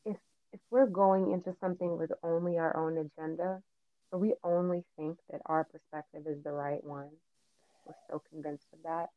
if 0.06 0.18
if 0.54 0.60
we're 0.70 0.88
going 0.88 1.32
into 1.32 1.56
something 1.60 1.98
with 1.98 2.12
only 2.22 2.58
our 2.58 2.76
own 2.76 2.98
agenda, 2.98 3.62
or 4.12 4.20
we 4.20 4.34
only 4.44 4.84
think 4.98 5.18
that 5.32 5.42
our 5.46 5.64
perspective 5.64 6.24
is 6.28 6.44
the 6.44 6.52
right 6.52 6.84
one, 6.84 7.10
we're 7.86 7.94
so 8.10 8.22
convinced 8.32 8.68
of 8.74 8.84
that. 8.84 9.10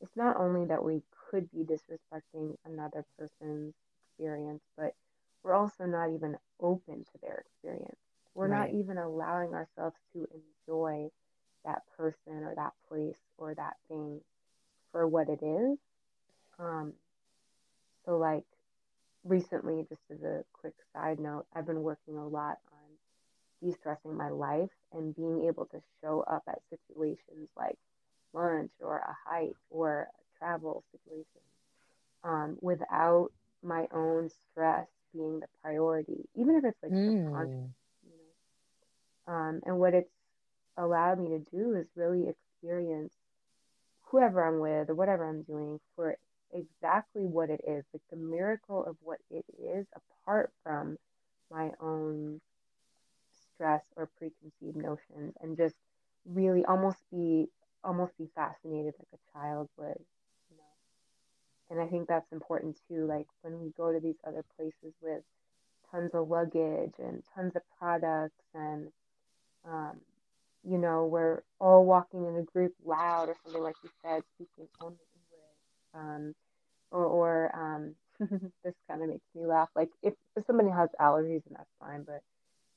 It's 0.00 0.16
not 0.16 0.36
only 0.38 0.66
that 0.66 0.82
we 0.82 1.02
could 1.30 1.50
be 1.50 1.64
disrespecting 1.64 2.56
another 2.64 3.04
person's 3.18 3.74
experience, 4.08 4.62
but 4.76 4.94
we're 5.42 5.54
also 5.54 5.84
not 5.84 6.10
even 6.10 6.36
open 6.60 7.04
to 7.04 7.18
their 7.22 7.44
experience. 7.46 7.98
We're 8.34 8.48
right. 8.48 8.72
not 8.72 8.78
even 8.78 8.98
allowing 8.98 9.54
ourselves 9.54 9.96
to 10.12 10.26
enjoy 10.66 11.10
that 11.64 11.82
person 11.96 12.44
or 12.44 12.54
that 12.56 12.72
place 12.88 13.18
or 13.36 13.54
that 13.54 13.76
thing 13.88 14.20
for 14.92 15.06
what 15.06 15.28
it 15.28 15.42
is. 15.42 15.78
Um, 16.58 16.94
so, 18.04 18.16
like 18.16 18.44
recently, 19.24 19.84
just 19.88 20.02
as 20.10 20.22
a 20.22 20.44
quick 20.52 20.74
side 20.92 21.18
note, 21.18 21.46
I've 21.54 21.66
been 21.66 21.82
working 21.82 22.16
a 22.16 22.26
lot 22.26 22.58
on 22.72 23.68
de 23.68 23.72
stressing 23.74 24.16
my 24.16 24.30
life 24.30 24.70
and 24.92 25.14
being 25.14 25.44
able 25.46 25.66
to 25.66 25.80
show 26.00 26.22
up 26.22 26.42
at 26.48 26.60
situations 26.70 27.48
like 27.56 27.78
lunch 28.32 28.70
or 28.80 28.98
a 28.98 29.16
hike 29.26 29.56
or 29.70 30.08
a 30.08 30.38
travel 30.38 30.84
situation 30.92 31.40
um, 32.24 32.58
without 32.60 33.30
my 33.62 33.86
own 33.92 34.30
stress 34.50 34.86
being 35.12 35.40
the 35.40 35.46
priority, 35.62 36.28
even 36.34 36.56
if 36.56 36.64
it's 36.64 36.82
like 36.82 36.92
mm. 36.92 37.24
subconscious. 37.24 37.70
You 38.04 38.12
know? 39.26 39.32
um, 39.32 39.60
and 39.66 39.78
what 39.78 39.94
it's 39.94 40.10
allowed 40.76 41.18
me 41.18 41.30
to 41.30 41.38
do 41.50 41.74
is 41.74 41.86
really 41.96 42.28
experience 42.28 43.12
whoever 44.02 44.44
I'm 44.46 44.60
with 44.60 44.90
or 44.90 44.94
whatever 44.94 45.28
I'm 45.28 45.42
doing 45.42 45.80
for 45.94 46.16
exactly 46.52 47.22
what 47.22 47.50
it 47.50 47.60
is, 47.66 47.84
like 47.92 48.02
the 48.10 48.16
miracle 48.16 48.84
of 48.84 48.96
what 49.02 49.18
it 49.30 49.44
is, 49.62 49.86
apart 49.94 50.50
from 50.62 50.96
my 51.50 51.70
own 51.80 52.40
stress 53.54 53.82
or 53.96 54.08
preconceived 54.18 54.76
notions, 54.76 55.34
and 55.40 55.56
just 55.56 55.76
really 56.26 56.64
almost 56.64 56.98
be 57.10 57.48
almost 57.84 58.16
be 58.18 58.28
fascinated 58.34 58.94
like 58.98 59.08
a 59.14 59.38
child 59.38 59.68
would, 59.76 59.98
you 60.50 60.56
know. 60.56 61.70
And 61.70 61.80
I 61.80 61.86
think 61.90 62.08
that's 62.08 62.30
important 62.32 62.78
too. 62.88 63.06
Like 63.06 63.26
when 63.42 63.60
we 63.60 63.72
go 63.76 63.92
to 63.92 64.00
these 64.00 64.18
other 64.26 64.44
places 64.56 64.94
with 65.02 65.22
tons 65.90 66.10
of 66.14 66.28
luggage 66.28 66.94
and 66.98 67.22
tons 67.34 67.56
of 67.56 67.62
products 67.78 68.42
and 68.54 68.88
um, 69.66 70.00
you 70.64 70.78
know, 70.78 71.06
we're 71.06 71.42
all 71.58 71.84
walking 71.84 72.26
in 72.26 72.36
a 72.36 72.42
group 72.42 72.74
loud 72.84 73.28
or 73.28 73.36
something 73.44 73.62
like 73.62 73.76
you 73.82 73.90
said, 74.02 74.22
speaking 74.34 74.68
only 74.80 74.98
English. 75.14 75.94
Um, 75.94 76.34
or, 76.90 77.04
or 77.04 77.56
um, 77.56 77.94
this 78.64 78.74
kind 78.88 79.02
of 79.02 79.08
makes 79.08 79.24
me 79.34 79.46
laugh. 79.46 79.68
Like 79.74 79.90
if, 80.02 80.14
if 80.36 80.44
somebody 80.46 80.70
has 80.70 80.90
allergies, 81.00 81.46
and 81.46 81.56
that's 81.56 81.70
fine, 81.78 82.02
but 82.02 82.22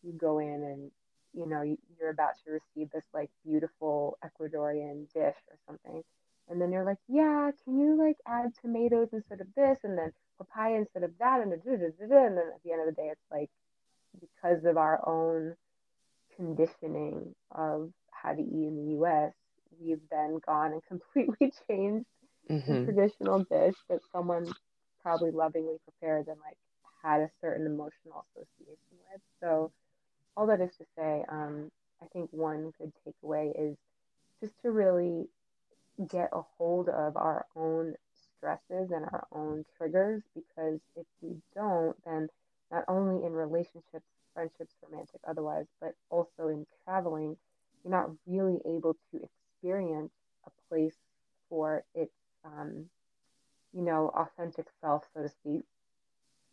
you 0.03 0.13
go 0.13 0.39
in 0.39 0.63
and 0.63 0.91
you 1.33 1.47
know 1.47 1.61
you're 1.61 2.09
about 2.09 2.35
to 2.45 2.51
receive 2.51 2.91
this 2.91 3.05
like 3.13 3.29
beautiful 3.45 4.17
Ecuadorian 4.23 5.11
dish 5.13 5.35
or 5.49 5.57
something, 5.67 6.03
and 6.49 6.61
then 6.61 6.71
you're 6.71 6.85
like, 6.85 6.99
yeah, 7.07 7.51
can 7.63 7.79
you 7.79 7.97
like 7.97 8.17
add 8.27 8.53
tomatoes 8.61 9.09
instead 9.13 9.41
of 9.41 9.47
this, 9.55 9.79
and 9.83 9.97
then 9.97 10.11
papaya 10.37 10.77
instead 10.77 11.03
of 11.03 11.11
that, 11.19 11.41
and, 11.41 11.53
and 11.53 11.61
then 11.63 12.37
at 12.37 12.63
the 12.63 12.71
end 12.71 12.81
of 12.81 12.87
the 12.87 13.01
day, 13.01 13.09
it's 13.11 13.31
like 13.31 13.49
because 14.19 14.63
of 14.65 14.77
our 14.77 15.07
own 15.07 15.55
conditioning 16.35 17.33
of 17.51 17.91
how 18.11 18.33
to 18.33 18.41
eat 18.41 18.67
in 18.67 18.75
the 18.75 19.03
US, 19.03 19.33
we've 19.79 20.01
then 20.09 20.39
gone 20.45 20.73
and 20.73 20.81
completely 20.87 21.51
changed 21.67 22.05
mm-hmm. 22.49 22.73
the 22.73 22.85
traditional 22.85 23.39
dish 23.39 23.75
that 23.89 23.99
someone 24.11 24.51
probably 25.01 25.31
lovingly 25.31 25.77
prepared 25.83 26.27
and 26.27 26.37
like 26.39 26.57
had 27.03 27.21
a 27.21 27.29
certain 27.41 27.65
emotional 27.65 28.25
association 28.31 28.97
with. 29.11 29.21
So 29.41 29.71
all 30.35 30.47
that 30.47 30.61
is 30.61 30.75
to 30.77 30.85
say, 30.97 31.23
um, 31.29 31.71
I 32.01 32.05
think 32.13 32.29
one 32.31 32.73
good 32.77 32.91
takeaway 33.05 33.51
is 33.57 33.77
just 34.41 34.53
to 34.61 34.71
really 34.71 35.27
get 36.09 36.29
a 36.33 36.41
hold 36.57 36.89
of 36.89 37.15
our 37.15 37.45
own 37.55 37.95
stresses 38.37 38.91
and 38.91 39.05
our 39.05 39.27
own 39.31 39.63
triggers 39.77 40.23
because 40.33 40.79
if 40.95 41.05
we 41.21 41.35
don't, 41.55 41.95
then 42.05 42.27
not 42.71 42.83
only 42.87 43.25
in 43.25 43.31
relationships 43.31 44.05
friendships, 44.33 44.73
romantic, 44.81 45.21
otherwise, 45.27 45.65
but 45.79 45.93
also 46.09 46.47
in 46.47 46.65
traveling, 46.83 47.37
you're 47.83 47.91
not 47.91 48.09
really 48.25 48.59
able 48.65 48.95
to 49.11 49.21
experience 49.21 50.11
a 50.45 50.49
place 50.69 50.95
for 51.49 51.83
its, 51.93 52.13
um, 52.43 52.85
you 53.73 53.81
know, 53.81 54.09
authentic 54.15 54.65
self, 54.81 55.03
so 55.13 55.21
to 55.21 55.29
speak, 55.29 55.63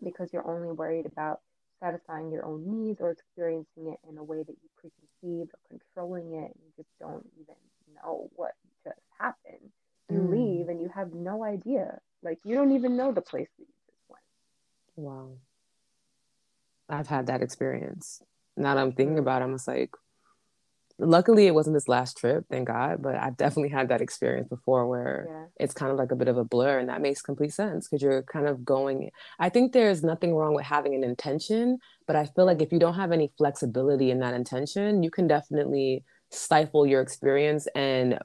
because 0.03 0.33
you're 0.33 0.49
only 0.49 0.71
worried 0.71 1.07
about 1.07 1.41
satisfying 1.81 2.31
your 2.31 2.45
own 2.45 2.65
needs 2.67 3.01
or 3.01 3.11
experiencing 3.11 3.89
it 3.89 3.99
in 4.09 4.19
a 4.19 4.23
way 4.23 4.43
that 4.43 4.57
you 4.63 4.69
preconceived 4.77 5.53
or 5.53 5.59
controlling 5.69 6.33
it. 6.35 6.53
And 6.55 6.55
you 6.65 6.73
just 6.77 6.89
don't 7.01 7.27
even 7.41 7.57
know 7.95 8.31
what 8.37 8.53
just 8.85 8.99
happened. 9.19 9.71
You 10.11 10.19
mm. 10.19 10.31
leave 10.31 10.69
and 10.69 10.81
you 10.81 10.91
have 10.95 11.13
no 11.13 11.45
idea. 11.45 11.99
Like, 12.23 12.39
you 12.45 12.55
don't 12.55 12.73
even 12.73 12.97
know 12.97 13.13
the 13.13 13.23
place 13.23 13.49
that 13.59 13.65
you 13.65 13.75
just 13.87 13.99
went. 14.09 14.23
Wow. 14.97 15.31
I've 16.89 17.07
had 17.07 17.27
that 17.27 17.43
experience. 17.43 18.23
Now 18.57 18.75
that 18.75 18.81
I'm 18.81 18.93
thinking 18.93 19.19
about 19.19 19.43
it, 19.43 19.45
I'm 19.45 19.55
just 19.55 19.69
like, 19.69 19.95
luckily 21.01 21.47
it 21.47 21.55
wasn't 21.55 21.75
this 21.75 21.89
last 21.89 22.19
trip, 22.19 22.45
thank 22.51 22.69
God, 22.69 23.03
but 23.03 23.15
I've 23.15 23.37
definitely 23.37 23.71
had 23.71 23.89
that 23.89 24.01
experience 24.01 24.49
before 24.49 24.87
where 24.87 25.27
yeah. 25.29 25.45
it's 25.65 25.75
kind 25.75 25.91
of 25.91 25.99
like 25.99 26.13
a 26.13 26.17
bit 26.17 26.29
of 26.29 26.37
a 26.37 26.45
blur 26.45 26.79
and 26.79 26.89
that 26.89 27.01
makes 27.01 27.23
complete 27.23 27.53
sense 27.53 27.89
because 27.89 28.03
you're 28.03 28.23
kind 28.23 28.47
of 28.47 28.65
going. 28.65 29.11
I 29.39 29.49
think 29.49 29.73
there's 29.73 30.03
nothing 30.03 30.35
wrong 30.35 30.55
with 30.55 30.67
having 30.67 30.95
an 30.95 31.03
intention, 31.03 31.79
but 32.07 32.17
I 32.17 32.27
feel 32.27 32.45
like 32.45 32.63
if 32.63 32.73
you 32.73 32.79
don't 32.79 32.95
have 32.95 33.13
any 33.13 33.33
flexibility 33.39 34.11
in 34.11 34.21
that 34.21 34.35
intention, 34.35 35.03
you 35.03 35.11
can 35.11 35.27
definitely 35.27 36.05
stifle 36.31 36.87
your 36.87 37.01
experience 37.01 37.67
and 37.75 38.19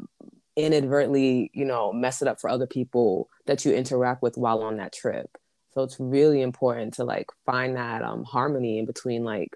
inadvertently, 0.55 1.51
you 1.53 1.65
know, 1.65 1.91
mess 1.91 2.21
it 2.21 2.27
up 2.27 2.39
for 2.39 2.49
other 2.49 2.67
people 2.67 3.29
that 3.45 3.65
you 3.65 3.73
interact 3.73 4.21
with 4.21 4.37
while 4.37 4.61
on 4.61 4.77
that 4.77 4.93
trip. 4.93 5.37
So 5.73 5.83
it's 5.83 5.99
really 5.99 6.41
important 6.41 6.93
to 6.95 7.03
like 7.03 7.27
find 7.45 7.75
that 7.75 8.01
um 8.01 8.23
harmony 8.23 8.79
in 8.79 8.85
between 8.85 9.23
like, 9.23 9.55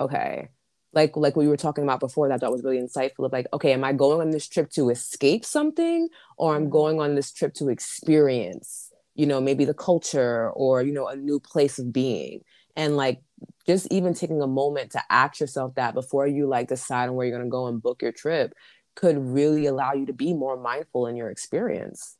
okay, 0.00 0.48
like 0.94 1.16
like 1.16 1.36
we 1.36 1.48
were 1.48 1.56
talking 1.56 1.84
about 1.84 2.00
before 2.00 2.28
that 2.28 2.40
that 2.40 2.52
was 2.52 2.62
really 2.62 2.80
insightful 2.80 3.24
of 3.24 3.32
like, 3.32 3.46
okay, 3.52 3.72
am 3.72 3.84
I 3.84 3.92
going 3.92 4.20
on 4.20 4.30
this 4.30 4.48
trip 4.48 4.70
to 4.72 4.90
escape 4.90 5.44
something 5.44 6.08
or 6.36 6.54
I'm 6.54 6.62
mm-hmm. 6.62 6.70
going 6.70 7.00
on 7.00 7.14
this 7.14 7.32
trip 7.32 7.54
to 7.54 7.68
experience, 7.68 8.92
you 9.14 9.26
know, 9.26 9.40
maybe 9.40 9.64
the 9.64 9.74
culture 9.74 10.50
or, 10.50 10.82
you 10.82 10.92
know, 10.92 11.08
a 11.08 11.16
new 11.16 11.40
place 11.40 11.78
of 11.78 11.92
being. 11.92 12.42
And 12.76 12.96
like 12.96 13.22
just 13.66 13.86
even 13.90 14.14
taking 14.14 14.42
a 14.42 14.46
moment 14.46 14.92
to 14.92 15.02
ask 15.10 15.40
yourself 15.40 15.74
that 15.76 15.94
before 15.94 16.26
you 16.26 16.46
like 16.46 16.68
decide 16.68 17.08
on 17.08 17.14
where 17.14 17.26
you're 17.26 17.36
going 17.36 17.46
to 17.46 17.50
go 17.50 17.66
and 17.66 17.82
book 17.82 18.02
your 18.02 18.12
trip 18.12 18.54
could 18.94 19.16
really 19.18 19.66
allow 19.66 19.92
you 19.92 20.06
to 20.06 20.12
be 20.12 20.34
more 20.34 20.56
mindful 20.56 21.06
in 21.06 21.16
your 21.16 21.30
experience. 21.30 22.16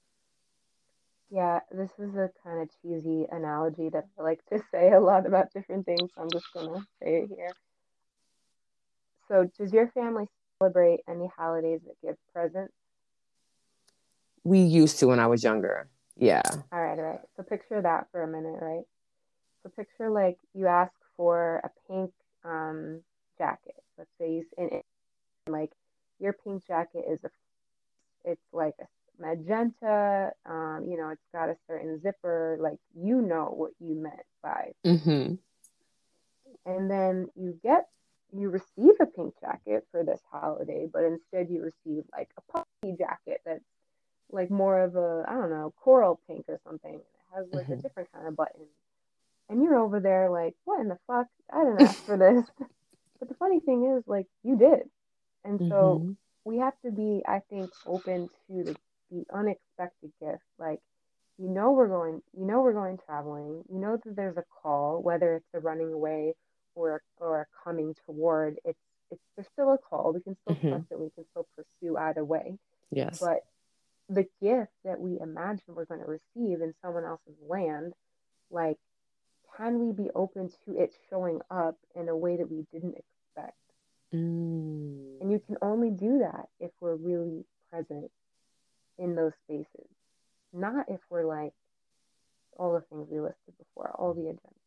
Yeah, 1.31 1.61
this 1.71 1.91
is 1.99 2.15
a 2.15 2.31
kind 2.45 2.61
of 2.61 2.69
cheesy 2.83 3.27
analogy 3.31 3.89
that 3.91 4.05
I 4.19 4.23
like 4.23 4.45
to 4.47 4.63
say 4.71 4.93
a 4.93 5.01
lot 5.01 5.27
about 5.27 5.53
different 5.53 5.87
things. 5.87 6.11
So 6.15 6.23
I'm 6.23 6.31
just 6.31 6.47
going 6.53 6.69
to 6.69 6.87
say 7.01 7.23
it 7.23 7.31
here. 7.35 7.53
So, 9.33 9.49
does 9.59 9.73
your 9.73 9.89
family 9.89 10.27
celebrate 10.59 11.01
any 11.09 11.27
holidays 11.35 11.81
that 11.87 11.95
give 12.07 12.17
presents? 12.35 12.75
We 14.45 14.59
used 14.59 14.99
to 14.99 15.07
when 15.07 15.21
I 15.21 15.27
was 15.27 15.43
younger. 15.43 15.89
Yeah. 16.19 16.43
All 16.71 16.83
right, 16.83 16.99
all 16.99 17.05
right. 17.05 17.21
So, 17.37 17.43
picture 17.43 17.81
that 17.81 18.09
for 18.13 18.23
a 18.23 18.27
minute, 18.27 18.59
right? 18.61 18.85
So, 19.63 19.71
picture 19.75 20.11
like 20.11 20.37
you 20.53 20.67
ask 20.67 20.93
for 21.17 21.63
a 21.65 21.71
pink 21.89 22.11
um, 22.45 23.01
jacket. 23.39 23.83
Let's 23.97 24.11
say 24.21 24.33
you, 24.33 24.45
and, 24.59 24.71
and 24.71 24.83
like 25.49 25.73
your 26.19 26.35
pink 26.35 26.67
jacket 26.67 27.05
is 27.11 27.25
a, 27.25 27.31
it's 28.27 28.43
like 28.53 28.75
a 28.83 28.87
magenta. 29.19 30.33
Um, 30.45 30.85
you 30.91 30.99
know, 30.99 31.09
it's 31.09 31.23
got 31.33 31.49
a 31.49 31.57
certain 31.67 32.03
zipper. 32.03 32.59
Like 32.61 32.79
you 32.95 33.23
know 33.23 33.55
what 33.57 33.71
you 33.81 33.95
meant 33.95 34.27
by. 34.43 34.73
Mm-hmm. 34.85 35.35
And 36.67 36.91
then 36.91 37.29
you 37.35 37.59
get 37.63 37.89
you 38.33 38.49
receive 38.49 38.95
a 39.01 39.07
pink 39.07 39.35
jacket 39.41 39.87
for 39.91 40.05
this 40.05 40.21
holiday, 40.31 40.89
but 40.91 41.05
instead 41.05 41.49
you 41.51 41.63
receive 41.63 42.05
like 42.13 42.31
a 42.37 42.53
puffy 42.53 42.97
jacket 42.97 43.41
that's 43.45 43.65
like 44.31 44.51
more 44.51 44.81
of 44.81 44.97
a 44.97 45.25
I 45.29 45.35
don't 45.35 45.51
know 45.51 45.73
coral 45.77 46.21
pink 46.27 46.47
or 46.49 46.59
something. 46.67 46.95
It 46.95 47.05
has 47.35 47.47
like 47.53 47.65
mm-hmm. 47.65 47.75
a 47.75 47.77
different 47.77 48.11
kind 48.13 48.27
of 48.27 48.37
button. 48.37 48.67
And 49.49 49.63
you're 49.63 49.77
over 49.77 50.01
there 50.01 50.31
like, 50.31 50.55
what 50.65 50.81
in 50.81 50.89
the 50.89 50.99
fuck? 51.07 51.27
I 51.53 51.65
didn't 51.65 51.83
ask 51.83 52.05
for 52.05 52.17
this. 52.17 52.47
but 53.19 53.29
the 53.29 53.35
funny 53.35 53.61
thing 53.61 53.97
is, 53.97 54.05
like, 54.07 54.27
you 54.43 54.57
did. 54.57 54.89
And 55.45 55.59
so 55.59 56.01
mm-hmm. 56.01 56.13
we 56.45 56.59
have 56.59 56.73
to 56.87 56.91
be, 56.91 57.23
I 57.27 57.41
think, 57.51 57.71
open 57.87 58.31
to 58.49 58.65
the 58.65 58.77
the 59.11 59.27
unexpected 59.33 60.11
gift. 60.21 60.43
Like, 60.59 60.81
you 61.39 61.49
know, 61.49 61.73
we're 61.73 61.89
going, 61.89 62.23
you 62.37 62.47
know, 62.47 62.63
we're 62.63 62.73
going 62.73 62.99
traveling. 63.05 63.63
You 63.71 63.79
know 63.79 63.99
that 64.03 64.17
there's 64.17 64.37
a 64.37 64.45
call, 64.63 65.03
whether 65.03 65.35
it's 65.35 65.55
a 65.55 65.61
running 65.61 65.93
away 65.93 66.35
or 66.75 67.03
or 67.19 67.49
coming 67.65 67.95
toward. 68.07 68.59
It's 68.65 68.79
it's 69.11 69.21
there's 69.37 69.49
still 69.53 69.73
a 69.73 69.79
call. 69.79 70.13
We 70.13 70.21
can 70.21 70.37
still 70.43 70.57
mm-hmm. 70.57 70.69
trust 70.69 70.87
it. 70.91 71.01
We 71.01 71.11
can 71.11 71.25
still 71.31 71.47
pursue 71.57 71.97
either 71.97 72.25
way. 72.25 72.59
Yes. 72.91 73.19
But 73.21 73.45
the 74.09 74.27
gift 74.41 74.73
that 74.85 75.01
we 75.01 75.19
imagine 75.21 75.65
we're 75.69 75.87
going 75.87 76.01
to 76.01 76.07
receive 76.07 76.61
in 76.61 76.75
someone 76.83 77.05
else's 77.05 77.37
land, 77.49 77.95
like, 78.51 78.79
can 79.57 79.79
we 79.79 79.93
be 79.93 80.11
open 80.15 80.51
to 80.67 80.83
it 80.83 80.93
showing 81.09 81.41
up 81.51 81.77
in 81.95 82.09
a 82.09 82.17
way 82.17 82.37
that 82.37 82.51
we 82.51 82.67
didn't 82.73 82.97
expect? 82.97 83.57
Mm. 84.15 85.21
And 85.21 85.33
you 85.33 85.41
can 85.47 85.57
only 85.63 85.91
do 85.91 86.19
that 86.19 86.49
if 86.61 86.71
we're 86.81 86.97
really 86.97 87.45
present 87.71 88.11
in 88.99 89.15
those 89.15 89.33
spaces, 89.45 89.89
not 90.53 90.87
if 90.89 91.01
we're 91.09 91.25
like 91.25 91.53
all 92.59 92.75
the 92.75 92.83
things 92.83 93.09
we 93.11 93.21
listed 93.21 93.55
before, 93.59 93.91
all 93.99 94.13
the 94.13 94.23
agendas. 94.23 94.62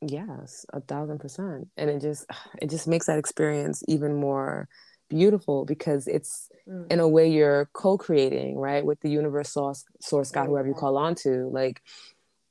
Yes, 0.00 0.66
a 0.72 0.80
thousand 0.80 1.18
percent. 1.18 1.68
And 1.76 1.90
it 1.90 2.00
just 2.00 2.26
it 2.62 2.70
just 2.70 2.88
makes 2.88 3.06
that 3.06 3.18
experience 3.18 3.82
even 3.88 4.14
more 4.14 4.68
beautiful 5.08 5.64
because 5.64 6.08
it's 6.08 6.48
mm. 6.68 6.90
in 6.90 6.98
a 6.98 7.08
way 7.08 7.28
you're 7.28 7.70
co-creating, 7.72 8.58
right, 8.58 8.84
with 8.84 9.00
the 9.00 9.10
universe 9.10 9.50
source 9.50 9.84
source 10.00 10.30
God, 10.30 10.46
whoever 10.46 10.68
you 10.68 10.74
call 10.74 10.96
on 10.96 11.14
to. 11.16 11.48
Like 11.52 11.82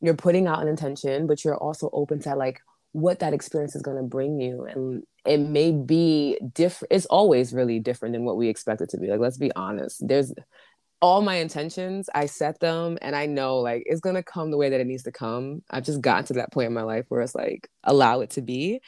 you're 0.02 0.16
putting 0.16 0.48
out 0.48 0.62
an 0.62 0.68
intention, 0.68 1.28
but 1.28 1.44
you're 1.44 1.58
also 1.58 1.90
open 1.94 2.20
to 2.22 2.36
like 2.36 2.62
what 2.96 3.20
that 3.20 3.34
experience 3.34 3.75
is 3.75 3.82
going 3.82 3.98
to 3.98 4.04
bring 4.04 4.40
you 4.40 4.64
and 4.64 5.04
it 5.25 5.38
may 5.38 5.70
be 5.74 6.40
different 6.54 6.94
it's 6.94 7.06
always 7.08 7.52
really 7.52 7.78
different 7.78 8.14
than 8.14 8.24
what 8.24 8.38
we 8.38 8.48
expect 8.48 8.80
it 8.80 8.88
to 8.88 8.98
be 8.98 9.08
like 9.08 9.20
let's 9.20 9.38
be 9.38 9.52
honest 9.54 10.02
there's 10.08 10.34
all 11.02 11.22
my 11.22 11.36
intentions 11.36 12.10
i 12.16 12.25
set 12.25 12.60
them 12.60 12.98
and 13.02 13.16
i 13.16 13.25
know 13.25 13.58
like 13.58 13.84
it's 13.86 14.02
going 14.02 14.16
to 14.16 14.24
come 14.24 14.51
the 14.51 14.58
way 14.58 14.70
that 14.70 14.79
it 14.79 14.88
needs 14.88 15.03
to 15.03 15.12
come 15.12 15.62
i've 15.70 15.84
just 15.84 16.01
gotten 16.01 16.25
to 16.25 16.34
that 16.34 16.51
point 16.51 16.68
in 16.68 16.74
my 16.74 16.81
life 16.81 17.05
where 17.10 17.22
it's 17.22 17.36
like 17.36 17.68
allow 17.84 18.22
it 18.22 18.29
to 18.29 18.42
be 18.42 18.79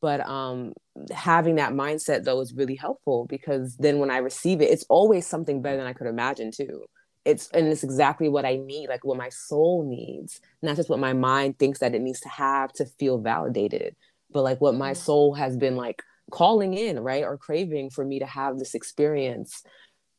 but 0.00 0.26
um 0.28 0.72
having 1.10 1.56
that 1.56 1.72
mindset 1.72 2.24
though 2.24 2.40
is 2.40 2.54
really 2.54 2.76
helpful 2.76 3.26
because 3.28 3.76
then 3.78 3.98
when 3.98 4.10
i 4.10 4.18
receive 4.18 4.60
it 4.60 4.70
it's 4.70 4.84
always 4.88 5.26
something 5.26 5.62
better 5.62 5.78
than 5.78 5.86
i 5.86 5.92
could 5.92 6.06
imagine 6.06 6.50
too 6.50 6.84
it's 7.24 7.48
and 7.50 7.66
it's 7.68 7.84
exactly 7.84 8.28
what 8.28 8.44
I 8.44 8.56
need, 8.56 8.88
like 8.88 9.04
what 9.04 9.16
my 9.16 9.30
soul 9.30 9.84
needs, 9.88 10.40
not 10.62 10.76
just 10.76 10.90
what 10.90 10.98
my 10.98 11.12
mind 11.12 11.58
thinks 11.58 11.78
that 11.78 11.94
it 11.94 12.02
needs 12.02 12.20
to 12.20 12.28
have 12.28 12.72
to 12.74 12.84
feel 12.84 13.18
validated, 13.18 13.96
but 14.30 14.42
like 14.42 14.60
what 14.60 14.74
my 14.74 14.92
mm. 14.92 14.96
soul 14.96 15.34
has 15.34 15.56
been 15.56 15.76
like 15.76 16.02
calling 16.30 16.74
in, 16.74 17.00
right, 17.00 17.24
or 17.24 17.38
craving 17.38 17.90
for 17.90 18.04
me 18.04 18.18
to 18.18 18.26
have 18.26 18.58
this 18.58 18.74
experience. 18.74 19.62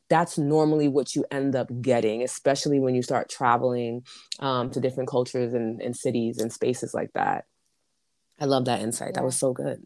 That's 0.08 0.38
normally 0.38 0.88
what 0.88 1.14
you 1.14 1.24
end 1.30 1.56
up 1.56 1.68
getting, 1.80 2.22
especially 2.22 2.78
when 2.78 2.94
you 2.94 3.02
start 3.02 3.28
traveling 3.28 4.04
um, 4.38 4.70
to 4.70 4.80
different 4.80 5.08
cultures 5.08 5.52
and, 5.52 5.80
and 5.82 5.96
cities 5.96 6.38
and 6.38 6.52
spaces 6.52 6.94
like 6.94 7.12
that. 7.14 7.44
I 8.38 8.44
love 8.44 8.66
that 8.66 8.80
insight. 8.82 9.10
Yeah. 9.14 9.20
That 9.20 9.24
was 9.24 9.36
so 9.36 9.52
good. 9.52 9.82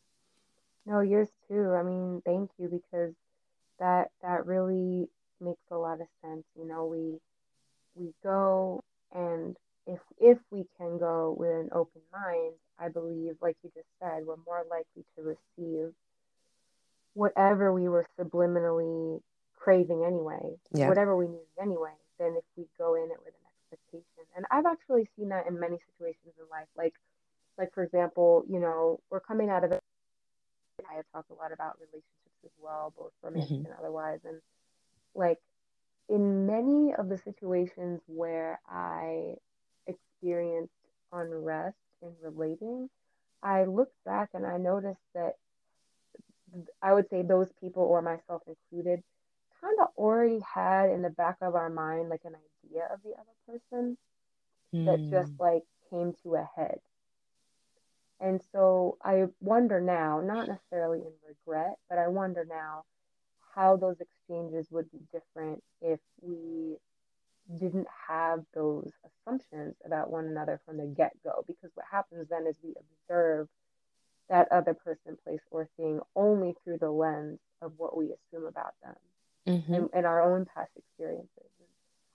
No, 0.86 1.00
yours 1.00 1.28
too. 1.48 1.72
I 1.72 1.82
mean, 1.82 2.22
thank 2.24 2.50
you 2.58 2.68
because 2.68 3.14
that 3.78 4.10
that 4.22 4.46
really 4.46 5.08
makes 5.40 5.62
a 5.70 5.76
lot 5.76 6.00
of 6.00 6.06
sense. 6.22 6.44
You 6.58 6.66
know, 6.66 6.86
we 6.86 7.18
we 7.94 8.12
go 8.22 8.84
and 9.14 9.56
if 9.86 10.00
if 10.18 10.38
we 10.50 10.64
can 10.78 10.98
go 10.98 11.34
with 11.38 11.50
an 11.50 11.68
open 11.72 12.02
mind, 12.12 12.54
I 12.78 12.88
believe, 12.88 13.36
like 13.40 13.56
you 13.62 13.70
just 13.74 13.88
said, 14.00 14.26
we're 14.26 14.36
more 14.46 14.64
likely 14.70 15.04
to 15.16 15.22
receive 15.22 15.92
whatever 17.14 17.72
we 17.72 17.88
were 17.88 18.06
subliminally 18.18 19.20
craving 19.60 20.02
anyway, 20.04 20.56
yeah. 20.72 20.88
whatever 20.88 21.14
we 21.16 21.28
need 21.28 21.46
anyway, 21.60 21.92
than 22.18 22.34
if 22.36 22.44
we 22.56 22.64
go 22.78 22.94
in 22.94 23.10
it 23.10 23.18
with 23.24 23.34
an 23.34 23.46
expectation. 23.60 24.24
And 24.34 24.46
I've 24.50 24.66
actually 24.66 25.08
seen 25.16 25.28
that 25.28 25.46
in 25.46 25.60
many 25.60 25.78
situations 25.92 26.34
in 26.38 26.48
life. 26.50 26.66
Like 26.76 26.94
like 27.58 27.72
for 27.74 27.84
example, 27.84 28.44
you 28.48 28.58
know, 28.58 29.00
we're 29.10 29.20
coming 29.20 29.50
out 29.50 29.64
of 29.64 29.72
it. 29.72 29.82
I 30.90 30.94
have 30.94 31.04
talked 31.12 31.30
a 31.30 31.34
lot 31.34 31.52
about 31.52 31.76
relationships 31.78 32.40
as 32.44 32.50
well, 32.58 32.94
both 32.96 33.12
romantic 33.22 33.50
mm-hmm. 33.50 33.66
and 33.66 33.74
otherwise. 33.78 34.20
And 34.24 34.40
like 35.14 35.38
in 36.08 36.46
many 36.46 36.94
of 36.94 37.08
the 37.10 37.18
situations 37.18 38.00
where 38.06 38.58
I 38.68 39.34
experienced 39.86 40.72
unrest 41.12 41.76
in 42.02 42.12
relating, 42.22 42.88
I 43.42 43.64
looked 43.64 44.02
back 44.04 44.30
and 44.32 44.46
I 44.46 44.56
noticed 44.56 45.04
that 45.14 45.34
I 46.82 46.94
would 46.94 47.08
say 47.10 47.22
those 47.22 47.48
people, 47.60 47.84
or 47.84 48.02
myself 48.02 48.42
included, 48.46 49.02
kind 49.60 49.76
of 49.80 49.88
already 49.96 50.40
had 50.40 50.90
in 50.90 51.02
the 51.02 51.10
back 51.10 51.36
of 51.40 51.54
our 51.54 51.70
mind 51.70 52.08
like 52.08 52.24
an 52.24 52.34
idea 52.64 52.88
of 52.92 53.00
the 53.02 53.10
other 53.10 53.36
person 53.46 53.96
mm. 54.74 54.86
that 54.86 55.10
just 55.10 55.32
hmm. 55.32 55.42
like 55.42 55.62
came 55.90 56.14
to 56.22 56.34
a 56.34 56.48
head. 56.56 56.78
And 58.20 58.40
so 58.52 58.98
I 59.02 59.24
wonder 59.40 59.80
now, 59.80 60.20
not 60.20 60.46
necessarily 60.46 61.00
in 61.00 61.12
regret, 61.26 61.78
but 61.88 61.98
I 61.98 62.08
wonder 62.08 62.44
now 62.48 62.84
how 63.54 63.76
those 63.76 63.96
exchanges 64.00 64.66
would 64.70 64.90
be 64.90 65.00
different 65.10 65.62
if 65.80 66.00
we 66.20 66.76
didn't 67.58 67.88
have 68.08 68.44
those 68.54 68.92
assumptions 69.04 69.74
about 69.84 70.10
one 70.10 70.26
another 70.26 70.60
from 70.66 70.76
the 70.76 70.86
get 70.86 71.12
go. 71.24 71.44
Because 71.46 71.70
what 71.74 71.86
happens 71.90 72.28
then 72.28 72.46
is 72.46 72.54
we 72.62 72.74
observe 73.08 73.48
that 74.28 74.52
other 74.52 74.74
person, 74.74 75.16
place, 75.24 75.40
or 75.50 75.68
thing 75.76 76.00
only 76.14 76.54
through 76.62 76.78
the 76.78 76.90
lens 76.90 77.40
of 77.62 77.72
what 77.78 77.96
we 77.96 78.12
assume 78.12 78.46
about 78.46 78.74
them 78.82 78.94
mm-hmm. 79.46 79.74
and, 79.74 79.88
and, 79.92 80.06
our 80.06 80.22
own 80.22 80.46
past 80.46 80.70
experiences. 80.76 81.28
And 81.36 81.68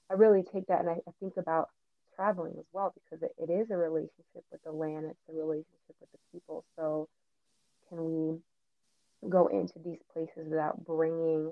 I 0.09 0.13
really 0.13 0.43
take 0.43 0.67
that 0.67 0.81
and 0.81 0.89
I, 0.89 0.97
I 1.07 1.11
think 1.19 1.33
about 1.37 1.69
traveling 2.15 2.53
as 2.57 2.65
well 2.71 2.93
because 2.93 3.23
it, 3.23 3.35
it 3.37 3.51
is 3.51 3.69
a 3.71 3.77
relationship 3.77 4.43
with 4.51 4.63
the 4.63 4.71
land, 4.71 5.05
it's 5.09 5.19
a 5.29 5.33
relationship 5.33 5.95
with 5.99 6.11
the 6.11 6.19
people. 6.31 6.63
So, 6.77 7.07
can 7.89 8.03
we 8.03 8.39
go 9.29 9.47
into 9.47 9.73
these 9.83 9.99
places 10.13 10.47
without 10.49 10.85
bringing 10.85 11.51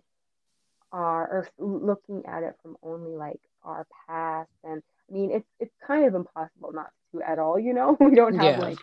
our 0.91 1.27
or 1.27 1.49
looking 1.57 2.23
at 2.27 2.43
it 2.43 2.55
from 2.61 2.77
only 2.83 3.15
like 3.15 3.39
our 3.63 3.85
past 4.07 4.49
and 4.63 4.81
i 5.09 5.13
mean 5.13 5.31
it's 5.31 5.47
it's 5.59 5.73
kind 5.85 6.05
of 6.05 6.13
impossible 6.13 6.71
not 6.71 6.91
to 7.11 7.21
at 7.23 7.39
all 7.39 7.59
you 7.59 7.73
know 7.73 7.97
we 7.99 8.15
don't 8.15 8.35
have 8.35 8.57
yeah. 8.57 8.59
like 8.59 8.77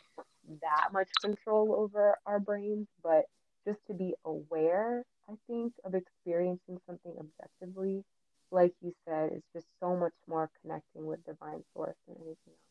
that 0.60 0.88
much 0.92 1.08
control 1.22 1.72
over 1.72 2.18
our 2.26 2.40
brains 2.40 2.88
but 3.02 3.26
just 3.64 3.78
to 3.86 3.94
be 3.94 4.12
aware 4.24 5.04
i 5.30 5.34
think 5.46 5.72
of 5.84 5.94
experiencing 5.94 6.69
like 8.52 8.74
you 8.82 8.92
said 9.06 9.30
is 9.32 9.42
just 9.54 9.66
so 9.78 9.96
much 9.96 10.14
more 10.28 10.50
connecting 10.60 11.06
with 11.06 11.24
divine 11.24 11.62
source 11.74 11.96
than 12.06 12.16
anything 12.16 12.36
else 12.48 12.70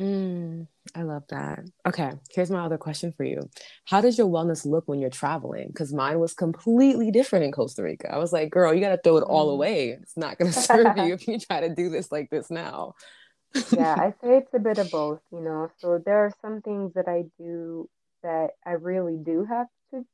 Mm, 0.00 0.66
I 0.94 1.02
love 1.02 1.24
that. 1.28 1.60
Okay, 1.86 2.12
here's 2.30 2.50
my 2.50 2.64
other 2.64 2.78
question 2.78 3.12
for 3.12 3.24
you. 3.24 3.40
How 3.84 4.00
does 4.00 4.16
your 4.16 4.26
wellness 4.26 4.64
look 4.64 4.88
when 4.88 5.00
you're 5.00 5.10
traveling? 5.10 5.68
Because 5.68 5.92
mine 5.92 6.18
was 6.18 6.32
completely 6.32 7.10
different 7.10 7.44
in 7.44 7.52
Costa 7.52 7.82
Rica. 7.82 8.12
I 8.12 8.18
was 8.18 8.32
like, 8.32 8.50
girl, 8.50 8.72
you 8.72 8.80
got 8.80 8.90
to 8.90 9.00
throw 9.02 9.18
it 9.18 9.24
all 9.24 9.50
mm. 9.50 9.52
away. 9.52 9.90
It's 9.90 10.16
not 10.16 10.38
going 10.38 10.50
to 10.52 10.58
serve 10.58 10.96
you 10.96 11.12
if 11.12 11.28
you 11.28 11.38
try 11.38 11.60
to 11.60 11.74
do 11.74 11.90
this 11.90 12.10
like 12.10 12.30
this 12.30 12.50
now. 12.50 12.94
Yeah, 13.70 13.94
I 13.94 14.10
say 14.22 14.38
it's 14.38 14.54
a 14.54 14.58
bit 14.58 14.78
of 14.78 14.90
both, 14.90 15.20
you 15.30 15.40
know. 15.40 15.70
So 15.78 16.00
there 16.04 16.24
are 16.24 16.32
some 16.40 16.62
things 16.62 16.94
that 16.94 17.08
I 17.08 17.24
do 17.38 17.88
that 18.22 18.52
I 18.64 18.72
really 18.72 19.18
do 19.18 19.44
have 19.44 19.66
to 19.90 20.06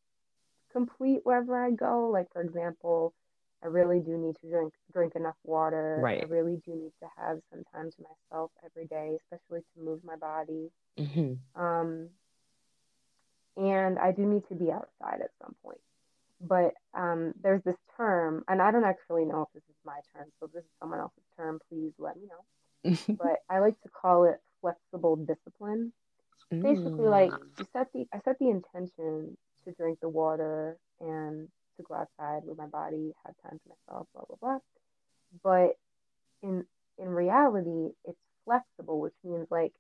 complete 0.73 1.21
wherever 1.23 1.65
I 1.65 1.71
go. 1.71 2.11
Like 2.13 2.33
for 2.33 2.43
example, 2.43 3.15
I 3.63 3.67
really 3.67 4.01
do 4.01 4.17
need 4.17 4.37
to 4.43 4.49
drink 4.49 4.73
drink 4.93 5.15
enough 5.17 5.37
water. 5.45 6.01
Right. 6.03 6.23
I 6.23 6.27
really 6.27 6.57
do 6.65 6.73
need 6.75 6.93
to 7.03 7.09
have 7.17 7.39
some 7.51 7.65
time 7.73 7.91
to 7.91 8.03
myself 8.03 8.51
every 8.65 8.87
day, 8.87 9.17
especially 9.21 9.61
to 9.75 9.81
move 9.85 10.01
my 10.05 10.17
body. 10.17 10.71
hmm 10.99 11.35
Um, 11.55 12.11
and 13.57 13.99
I 13.99 14.13
do 14.13 14.25
need 14.25 14.47
to 14.49 14.55
be 14.55 14.71
outside 14.71 15.21
at 15.21 15.31
some 15.43 15.55
point. 15.65 15.81
But 16.41 16.75
um, 16.95 17.35
there's 17.43 17.63
this 17.65 17.77
term, 17.97 18.45
and 18.47 18.63
I 18.63 18.71
don't 18.71 18.85
actually 18.85 19.25
know 19.25 19.43
if 19.43 19.49
this 19.55 19.69
is 19.69 19.77
my 19.85 19.99
term, 20.15 20.27
so 20.39 20.47
if 20.47 20.53
this 20.53 20.63
is 20.63 20.71
someone 20.79 21.01
else's 21.01 21.25
term, 21.37 21.59
please 21.69 21.93
let 21.99 22.17
me 22.17 22.27
know. 22.27 22.45
But 23.19 23.39
I 23.51 23.59
like 23.59 23.81
to 23.83 23.89
call 23.89 24.25
it 24.25 24.37
flexible 24.61 25.17
discipline. 25.17 25.93
Basically, 26.51 27.09
like 27.09 27.33
Mm. 27.33 27.59
you 27.59 27.67
set 27.73 27.89
the 27.93 28.07
I 28.13 28.21
set 28.21 28.39
the 28.39 28.49
intention 28.51 29.37
to 29.65 29.73
drink 29.73 29.99
the 30.01 30.09
water 30.09 30.79
and 31.01 31.49
to 31.79 31.83
go 31.85 31.95
outside 31.95 32.43
with 32.47 32.59
my 32.59 32.67
body, 32.67 33.13
have 33.25 33.35
time 33.43 33.59
for 33.65 33.75
myself, 33.75 34.07
blah 34.15 34.25
blah 34.29 34.37
blah. 34.41 34.59
But 35.43 35.77
in 36.43 36.65
in 36.99 37.09
reality, 37.09 37.93
it's 38.05 38.19
flexible, 38.45 39.01
which 39.01 39.15
means 39.25 39.47
like, 39.51 39.73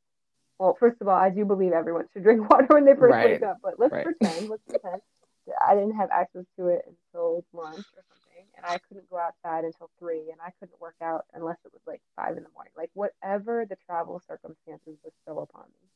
well, 0.59 0.77
first 0.79 1.01
of 1.01 1.09
all, 1.09 1.17
I 1.17 1.31
do 1.31 1.45
believe 1.45 1.73
everyone 1.73 2.07
should 2.13 2.23
drink 2.23 2.49
water 2.51 2.67
when 2.71 2.85
they 2.85 2.95
first 2.95 3.19
wake 3.23 3.43
up, 3.43 3.59
but 3.63 3.79
let's 3.79 3.93
Right. 3.93 4.05
pretend, 4.05 4.49
let's 4.49 4.63
pretend 4.69 5.01
that 5.47 5.57
I 5.67 5.75
didn't 5.75 5.97
have 5.97 6.11
access 6.11 6.45
to 6.59 6.69
it 6.69 6.83
until 6.87 7.45
lunch 7.53 7.87
or 7.97 8.05
something, 8.09 8.47
and 8.57 8.67
I 8.67 8.79
couldn't 8.89 9.09
go 9.11 9.19
outside 9.19 9.65
until 9.65 9.91
three, 9.99 10.31
and 10.31 10.41
I 10.45 10.51
couldn't 10.61 10.81
work 10.81 10.97
out 11.03 11.25
unless 11.35 11.57
it 11.65 11.73
was 11.73 11.83
like 11.87 12.03
five 12.17 12.37
in 12.37 12.43
the 12.43 12.51
morning. 12.55 12.73
Like 12.77 12.91
whatever 12.95 13.65
the 13.69 13.77
travel 13.87 14.21
circumstances 14.29 14.97
bestow 15.05 15.41
upon 15.41 15.65
me. 15.73 15.89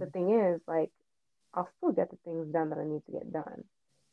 The 0.00 0.06
Mm. 0.06 0.12
thing 0.12 0.30
is, 0.40 0.60
like, 0.66 0.90
I'll 1.54 1.68
still 1.78 1.92
get 1.92 2.10
the 2.10 2.16
things 2.24 2.52
done 2.52 2.70
that 2.70 2.78
I 2.78 2.84
need 2.84 3.04
to 3.06 3.12
get 3.12 3.32
done. 3.32 3.64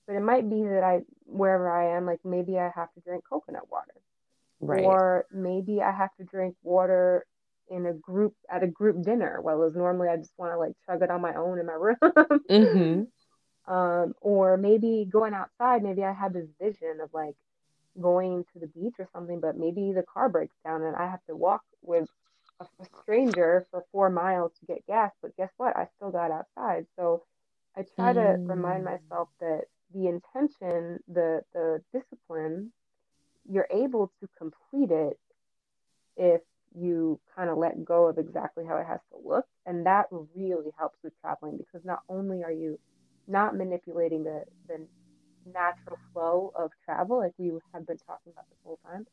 But 0.07 0.15
it 0.15 0.21
might 0.21 0.49
be 0.49 0.63
that 0.63 0.83
I, 0.83 1.01
wherever 1.25 1.69
I 1.69 1.95
am, 1.97 2.05
like 2.05 2.19
maybe 2.25 2.57
I 2.59 2.71
have 2.75 2.91
to 2.93 3.01
drink 3.01 3.23
coconut 3.29 3.69
water 3.71 3.93
Right. 4.59 4.83
or 4.83 5.25
maybe 5.31 5.81
I 5.81 5.91
have 5.91 6.13
to 6.17 6.23
drink 6.25 6.55
water 6.63 7.25
in 7.69 7.85
a 7.85 7.93
group 7.93 8.33
at 8.49 8.63
a 8.63 8.67
group 8.67 9.03
dinner. 9.03 9.41
Well, 9.41 9.63
as 9.63 9.75
normally 9.75 10.09
I 10.09 10.17
just 10.17 10.33
want 10.37 10.53
to 10.53 10.57
like 10.57 10.73
chug 10.85 11.01
it 11.01 11.11
on 11.11 11.21
my 11.21 11.35
own 11.35 11.59
in 11.59 11.65
my 11.65 11.73
room. 11.73 12.41
hmm 12.49 13.03
um, 13.67 14.13
or 14.21 14.57
maybe 14.57 15.07
going 15.09 15.33
outside, 15.33 15.83
maybe 15.83 16.03
I 16.03 16.13
have 16.13 16.33
this 16.33 16.47
vision 16.59 16.99
of 17.01 17.09
like 17.13 17.35
going 18.01 18.45
to 18.53 18.59
the 18.59 18.67
beach 18.67 18.95
or 18.99 19.07
something, 19.13 19.39
but 19.39 19.57
maybe 19.57 19.93
the 19.93 20.03
car 20.03 20.29
breaks 20.29 20.55
down 20.65 20.83
and 20.83 20.95
I 20.95 21.09
have 21.09 21.23
to 21.29 21.35
walk 21.35 21.61
with 21.81 22.07
a, 22.59 22.65
a 22.81 22.85
stranger 23.01 23.67
for 23.71 23.85
four 23.91 24.09
miles 24.09 24.51
to 24.59 24.65
get 24.65 24.85
gas. 24.87 25.11
But 25.21 25.35
guess 25.37 25.51
what? 25.57 25.75
I 25.77 25.87
still 25.95 26.11
got 26.11 26.31
outside. 26.31 26.85
So 26.97 27.23
I 27.75 27.83
try 27.95 28.13
to 28.13 28.37
remind 28.47 28.83
Mm. 28.83 28.85
myself 28.85 29.29
that 29.39 29.63
the 29.95 30.07
intention, 30.09 30.99
the 31.07 31.41
the 31.55 31.81
discipline, 31.93 32.73
you're 33.49 33.67
able 33.71 34.11
to 34.21 34.29
complete 34.37 34.91
it 34.91 35.19
if 36.17 36.41
you 36.75 37.19
kind 37.35 37.49
of 37.49 37.57
let 37.57 37.85
go 37.85 38.07
of 38.07 38.17
exactly 38.17 38.65
how 38.65 38.77
it 38.77 38.87
has 38.87 38.99
to 39.11 39.17
look. 39.27 39.45
And 39.65 39.85
that 39.87 40.07
really 40.35 40.71
helps 40.77 40.99
with 41.03 41.13
traveling 41.21 41.57
because 41.57 41.85
not 41.85 42.01
only 42.09 42.43
are 42.43 42.51
you 42.51 42.79
not 43.27 43.55
manipulating 43.55 44.23
the, 44.23 44.43
the 44.67 44.87
natural 45.45 45.99
flow 46.13 46.51
of 46.55 46.71
travel, 46.85 47.19
like 47.19 47.33
we 47.37 47.51
have 47.73 47.87
been 47.87 47.99
talking 48.07 48.31
about 48.33 48.45
this 48.49 48.59
whole 48.63 48.79
time, 48.85 49.05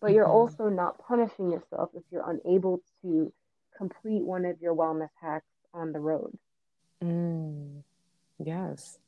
but 0.00 0.12
you're 0.12 0.28
hmm 0.28 0.28
also 0.28 0.68
not 0.68 0.98
punishing 0.98 1.50
yourself 1.50 1.90
if 1.94 2.02
you're 2.10 2.28
unable 2.30 2.80
to 3.02 3.32
complete 3.76 4.22
one 4.24 4.44
of 4.44 4.60
your 4.60 4.74
wellness 4.74 5.10
hacks 5.20 5.46
on 5.74 5.92
the 5.92 6.00
road. 6.00 6.36
Mm. 7.02 7.82
Yes. 8.38 8.98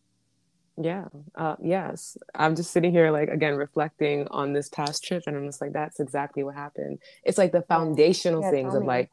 Yeah. 0.80 1.06
Uh, 1.34 1.56
yes. 1.62 2.16
I'm 2.34 2.54
just 2.54 2.70
sitting 2.70 2.92
here, 2.92 3.10
like, 3.10 3.28
again, 3.28 3.54
reflecting 3.56 4.28
on 4.30 4.52
this 4.52 4.68
past 4.68 5.02
trip, 5.02 5.24
and 5.26 5.36
I'm 5.36 5.46
just 5.46 5.60
like, 5.60 5.72
that's 5.72 5.98
exactly 6.00 6.44
what 6.44 6.54
happened. 6.54 6.98
It's 7.24 7.38
like 7.38 7.52
the 7.52 7.62
foundational 7.62 8.42
Yeah, 8.42 8.50
things 8.50 8.74
of 8.74 8.84
like 8.84 9.10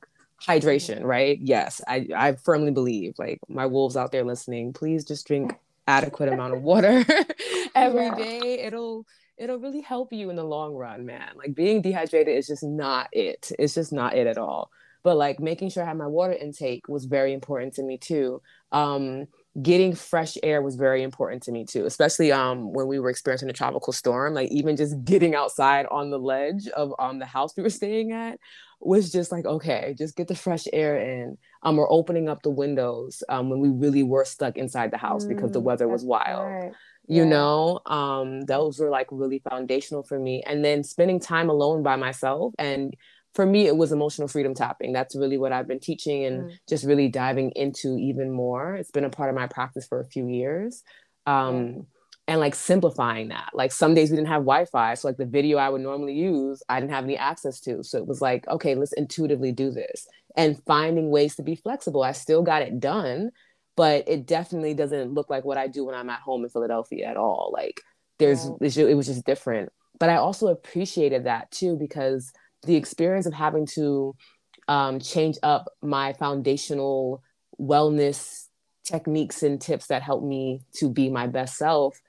hydration, 0.48 1.04
right? 1.04 1.40
Yes. 1.42 1.82
I, 1.88 2.08
I 2.16 2.34
firmly 2.36 2.72
believe, 2.72 3.14
like, 3.18 3.40
my 3.48 3.66
wolves 3.66 3.98
out 3.98 4.12
there 4.12 4.24
listening, 4.24 4.74
please 4.74 5.06
just 5.06 5.26
drink 5.28 5.54
adequate 5.88 6.30
amount 6.30 6.54
of 6.54 6.62
water 6.62 7.04
every 7.76 8.06
Yeah. 8.06 8.16
day. 8.16 8.60
It'll 8.60 9.06
it'll 9.38 9.60
really 9.60 9.82
help 9.82 10.14
you 10.14 10.30
in 10.30 10.36
the 10.38 10.44
long 10.44 10.74
run, 10.76 11.06
man. 11.06 11.32
Like 11.36 11.54
being 11.54 11.82
dehydrated 11.82 12.38
is 12.38 12.48
just 12.48 12.64
not 12.64 13.10
it. 13.12 13.52
It's 13.60 13.74
just 13.76 13.92
not 13.92 14.16
it 14.16 14.28
at 14.28 14.38
all. 14.38 14.70
But 15.04 15.18
like 15.18 15.40
making 15.40 15.70
sure 15.70 15.84
I 15.84 15.88
had 15.88 15.98
my 15.98 16.08
water 16.08 16.34
intake 16.34 16.88
was 16.88 17.06
very 17.06 17.34
important 17.34 17.74
to 17.76 17.84
me 17.84 17.98
too. 17.98 18.42
Um, 18.72 19.26
getting 19.62 19.96
fresh 19.96 20.38
air 20.44 20.62
was 20.62 20.76
very 20.76 21.02
important 21.04 21.44
to 21.44 21.52
me 21.52 21.66
too, 21.66 21.86
especially 21.86 22.32
um 22.32 22.74
when 22.74 22.88
we 22.88 23.00
were 23.00 23.10
experiencing 23.10 23.50
a 23.50 23.54
tropical 23.54 23.94
storm. 23.94 24.34
Like 24.34 24.52
even 24.52 24.76
just 24.76 25.04
getting 25.06 25.36
outside 25.36 25.86
on 25.92 26.10
the 26.10 26.20
ledge 26.20 26.68
of 26.70 26.94
um 27.00 27.20
the 27.20 27.26
house 27.26 27.56
we 27.56 27.64
were 27.64 27.70
staying 27.82 28.12
at 28.12 28.40
was 28.82 29.12
just 29.12 29.32
like 29.32 29.46
okay, 29.46 29.96
just 29.98 30.16
get 30.16 30.28
the 30.28 30.36
fresh 30.36 30.66
air 30.74 30.98
in. 30.98 31.38
Um, 31.64 31.78
we're 31.78 31.92
opening 31.92 32.30
up 32.30 32.44
the 32.44 32.50
windows 32.50 33.24
um 33.30 33.50
when 33.50 33.60
we 33.60 33.70
really 33.70 34.04
were 34.04 34.26
stuck 34.26 34.58
inside 34.58 34.92
the 34.92 34.98
house 34.98 35.26
because 35.26 35.52
the 35.52 35.60
Mm, 35.60 35.66
weather 35.66 35.88
was 35.88 36.04
wild. 36.04 36.58
smart. 36.58 36.78
You 37.08 37.24
Yeah. 37.24 37.26
know, 37.26 37.82
um, 37.86 38.42
those 38.46 38.80
were 38.80 38.90
like 38.90 39.08
really 39.12 39.40
foundational 39.40 40.04
for 40.04 40.20
me. 40.20 40.42
And 40.46 40.66
then 40.66 40.84
spending 40.84 41.20
time 41.20 41.50
alone 41.50 41.84
by 41.84 41.96
myself 41.98 42.54
and 42.58 42.96
for 43.36 43.46
me 43.46 43.68
it 43.68 43.78
was 43.78 43.92
emotional 43.92 44.28
freedom 44.28 44.54
tapping. 44.56 44.94
That's 44.94 45.16
really 45.16 45.38
what 45.38 45.52
i've 45.52 45.68
been 45.68 45.80
teaching 45.80 46.26
and 46.26 46.48
Mm, 46.48 46.60
just 46.70 46.86
really 46.86 47.10
diving 47.10 47.52
into 47.56 47.98
even 47.98 48.32
more. 48.32 48.76
It's 48.76 48.92
been 48.92 49.06
a 49.06 49.10
part 49.10 49.30
of 49.30 49.36
my 49.36 49.48
practice 49.48 49.88
for 49.88 50.00
a 50.00 50.06
few 50.06 50.28
years. 50.28 50.84
Yeah. 51.46 51.52
um 51.52 51.88
and 52.28 52.40
like 52.40 52.56
simplifying 52.56 53.28
that. 53.30 53.52
Like 53.54 53.72
some 53.72 53.94
days 53.94 54.10
we 54.10 54.16
didn't 54.18 54.30
have 54.30 54.42
wi-fi 54.42 54.96
so 54.96 55.08
like 55.08 55.18
the 55.18 55.26
video 55.28 55.58
i 55.60 55.70
would 55.70 55.82
normally 55.82 56.14
use 56.16 56.64
i 56.70 56.80
didn't 56.80 56.92
have 56.94 57.04
any 57.04 57.18
access 57.18 57.60
to. 57.62 57.84
So 57.84 57.98
it 58.00 58.08
was 58.08 58.22
like 58.22 58.48
okay 58.48 58.76
let's 58.76 58.94
intuitively 58.94 59.52
do 59.52 59.72
this. 59.72 60.08
And 60.38 60.62
finding 60.66 61.10
ways 61.12 61.36
to 61.36 61.44
be 61.44 61.56
flexible. 61.56 62.04
I 62.04 62.12
still 62.14 62.42
got 62.44 62.62
it 62.62 62.80
done 62.80 63.32
but 63.78 64.08
it 64.08 64.26
definitely 64.26 64.74
doesn't 64.74 65.14
look 65.14 65.30
like 65.30 65.44
what 65.44 65.58
i 65.58 65.68
do 65.68 65.84
when 65.86 65.96
i'm 65.96 66.10
at 66.10 66.22
home 66.22 66.44
in 66.44 66.50
philadelphia 66.50 67.06
at 67.08 67.18
all. 67.18 67.52
Like 67.54 67.82
there's 68.20 68.50
Right. 68.62 68.78
it 68.78 68.96
was 68.96 69.08
just 69.08 69.26
different. 69.26 69.70
But 70.00 70.10
i 70.10 70.16
also 70.16 70.48
appreciated 70.48 71.26
that 71.26 71.52
too 71.52 71.76
because 71.78 72.32
the 72.66 72.76
experience 72.76 73.26
of 73.26 73.34
having 73.34 73.66
to 73.66 74.16
um, 74.68 75.00
change 75.00 75.38
up 75.44 75.68
my 75.82 76.14
foundational 76.14 77.24
wellness 77.60 78.48
techniques 78.84 79.44
and 79.44 79.62
tips 79.62 79.88
that 79.88 80.02
help 80.04 80.24
me 80.24 80.62
to 80.74 80.90
be 80.90 81.10
my 81.10 81.28
best 81.28 81.58
self 81.58 82.02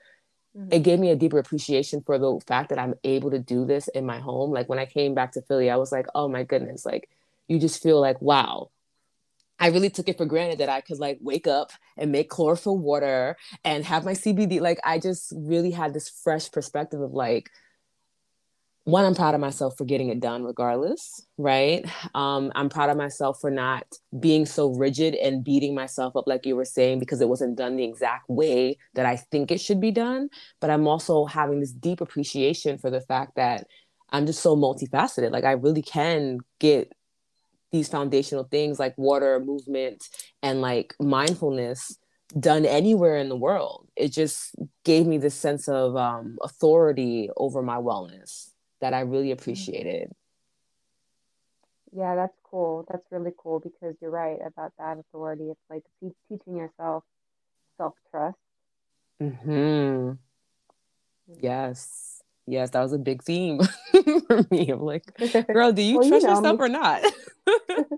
it 0.69 0.79
hmm 0.79 0.83
gave 0.83 0.99
me 0.99 1.09
a 1.11 1.15
deeper 1.15 1.39
appreciation 1.39 2.01
for 2.01 2.19
the 2.19 2.39
fact 2.47 2.69
that 2.69 2.79
i'm 2.79 2.93
able 3.03 3.31
to 3.31 3.39
do 3.39 3.65
this 3.65 3.87
in 3.89 4.05
my 4.05 4.19
home. 4.19 4.51
Like 4.51 4.69
when 4.69 4.79
i 4.79 4.85
came 4.85 5.13
back 5.15 5.31
to 5.33 5.41
philly 5.41 5.69
i 5.69 5.75
was 5.75 5.91
like 5.91 6.07
oh 6.15 6.27
my 6.27 6.43
goodness 6.43 6.85
like 6.85 7.09
you 7.47 7.59
just 7.59 7.81
feel 7.81 7.99
like 8.01 8.21
wow. 8.21 8.69
I 9.59 9.69
really 9.69 9.89
took 9.89 10.07
it 10.07 10.17
for 10.17 10.25
granted 10.25 10.59
that 10.59 10.69
I 10.69 10.81
could 10.81 10.99
like 10.99 11.17
wake 11.21 11.47
up 11.47 11.71
and 11.97 12.11
make 12.11 12.29
chlorophyll 12.29 12.77
water 12.77 13.37
and 13.63 13.83
have 13.85 14.05
my 14.05 14.13
CBD. 14.13 14.59
Like 14.61 14.79
I 14.83 14.99
just 14.99 15.33
really 15.35 15.71
had 15.71 15.93
this 15.93 16.09
fresh 16.09 16.51
perspective 16.51 17.01
of 17.01 17.13
like, 17.13 17.49
one, 18.87 19.03
I'm 19.03 19.15
proud 19.15 19.35
of 19.35 19.41
myself 19.41 19.77
for 19.77 19.83
getting 19.83 20.07
it 20.07 20.21
done 20.21 20.45
regardless, 20.45 21.27
right? 21.37 21.85
Um, 22.15 22.53
I'm 22.55 22.69
proud 22.69 22.89
of 22.89 22.95
myself 22.95 23.37
for 23.41 23.51
not 23.51 23.85
being 24.17 24.45
so 24.45 24.69
rigid 24.69 25.13
and 25.15 25.43
beating 25.43 25.75
myself 25.75 26.15
up, 26.15 26.25
like 26.25 26.45
you 26.45 26.55
were 26.55 26.63
saying, 26.63 26.99
because 26.99 27.19
it 27.19 27.27
wasn't 27.27 27.57
done 27.57 27.75
the 27.75 27.83
exact 27.83 28.29
way 28.29 28.77
that 28.93 29.05
I 29.05 29.17
think 29.17 29.51
it 29.51 29.59
should 29.59 29.81
be 29.81 29.91
done. 29.91 30.29
But 30.61 30.69
I'm 30.69 30.87
also 30.87 31.25
having 31.25 31.59
this 31.59 31.73
deep 31.73 31.99
appreciation 31.99 32.77
for 32.77 32.89
the 32.89 33.01
fact 33.01 33.35
that 33.35 33.67
I'm 34.11 34.25
just 34.25 34.41
so 34.41 34.55
multifaceted. 34.55 35.31
Like 35.31 35.43
I 35.43 35.51
really 35.51 35.81
can 35.81 36.39
get 36.59 36.93
these 37.73 37.89
foundational 37.89 38.45
things 38.45 38.79
like 38.79 38.97
water, 38.97 39.37
movement, 39.41 40.07
and 40.41 40.61
like 40.61 40.95
mindfulness 40.97 41.97
done 42.39 42.65
anywhere 42.65 43.17
in 43.17 43.27
the 43.27 43.35
world. 43.35 43.89
It 43.97 44.13
just 44.13 44.55
gave 44.85 45.05
me 45.05 45.17
this 45.17 45.35
sense 45.35 45.67
of 45.67 45.97
um, 45.97 46.37
authority 46.41 47.29
over 47.35 47.61
my 47.61 47.75
wellness 47.75 48.51
that 48.81 48.93
I 48.93 49.01
really 49.01 49.31
hmm 49.47 49.71
appreciated. 49.71 50.11
Yeah, 51.91 52.15
that's 52.15 52.37
cool. 52.43 52.85
That's 52.89 53.05
really 53.11 53.31
cool 53.37 53.59
because 53.59 53.95
you're 54.01 54.11
right 54.11 54.39
about 54.45 54.73
that 54.77 54.97
authority. 54.99 55.49
It's 55.51 55.59
like 55.69 55.83
te 55.99 56.11
teaching 56.29 56.57
yourself 56.57 57.03
self-trust. 57.77 58.37
hmm 59.19 60.17
Yes. 61.41 62.21
Yes, 62.45 62.69
that 62.71 62.81
was 62.81 62.93
a 62.93 62.97
big 62.97 63.23
theme 63.23 63.59
for 64.27 64.41
me. 64.51 64.69
I'm 64.69 64.81
like, 64.81 65.03
girl, 65.51 65.71
do 65.73 65.81
you 65.81 65.97
Well, 65.97 66.05
you 66.05 66.09
trust 66.09 66.21
know 66.21 66.29
yourself 66.29 66.59
or 66.59 66.69
not? 66.69 67.03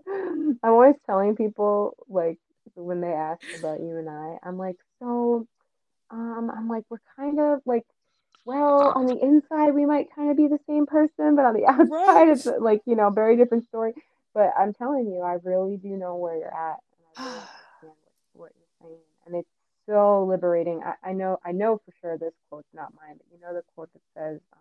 I'm 0.08 0.58
always 0.64 0.96
telling 1.06 1.36
people 1.36 1.96
like 2.08 2.40
when 2.76 3.02
they 3.02 3.12
ask 3.14 3.42
about 3.54 3.80
you 3.80 3.98
and 3.98 4.10
I, 4.10 4.38
I'm 4.44 4.58
like, 4.58 4.78
so 5.00 5.48
um, 6.12 6.52
I'm 6.56 6.68
like, 6.70 6.86
we're 6.90 7.00
kind 7.16 7.40
of 7.40 7.62
like, 7.66 7.86
well, 8.46 8.92
on 8.96 9.06
the 9.06 9.18
inside 9.18 9.72
we 9.74 9.86
might 9.86 10.08
kind 10.16 10.32
of 10.32 10.38
be 10.38 10.48
the 10.48 10.60
same 10.68 10.86
person, 10.86 11.36
but 11.36 11.46
on 11.46 11.54
the 11.54 11.66
outside 11.68 11.90
right. 11.90 12.30
it's 12.30 12.46
like, 12.46 12.82
you 12.86 12.96
know, 12.96 13.10
very 13.10 13.38
different 13.38 13.68
story. 13.68 13.94
but 14.34 14.52
I'm 14.58 14.74
telling 14.74 15.08
you, 15.08 15.22
I 15.22 15.38
really 15.44 15.78
do 15.78 15.90
know 15.90 16.16
where 16.16 16.38
you're 16.38 16.54
at, 16.54 16.78
and 16.92 17.02
I 17.18 17.24
really 17.24 17.38
understand 17.84 17.94
what, 18.34 18.34
what 18.34 18.52
you're 18.58 18.90
saying, 18.90 19.02
and 19.26 19.36
it's 19.36 19.50
so 19.86 20.26
liberating. 20.26 20.82
I, 20.84 21.10
I 21.10 21.14
know, 21.14 21.40
I 21.46 21.52
know 21.52 21.82
for 21.86 21.94
sure 22.02 22.18
this 22.18 22.34
quote's 22.50 22.74
not 22.74 22.94
mine, 22.94 23.18
but 23.18 23.28
you 23.32 23.40
know 23.42 23.54
the 23.54 23.64
quote 23.76 23.90
that 23.94 24.02
says, 24.16 24.40
um, 24.54 24.60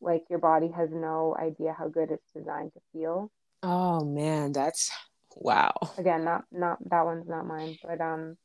like 0.00 0.24
your 0.28 0.38
body 0.38 0.68
has 0.68 0.90
no 0.92 1.36
idea 1.38 1.74
how 1.76 1.88
good 1.88 2.10
it's 2.10 2.30
designed 2.34 2.72
to 2.74 2.80
feel. 2.92 3.30
Oh 3.62 4.04
man, 4.04 4.52
that's 4.52 4.90
wow. 5.34 5.72
Again, 5.98 6.24
not 6.24 6.44
not 6.52 6.78
that 6.90 7.04
one's 7.04 7.28
not 7.28 7.46
mine, 7.46 7.78
but 7.82 8.00
um, 8.00 8.36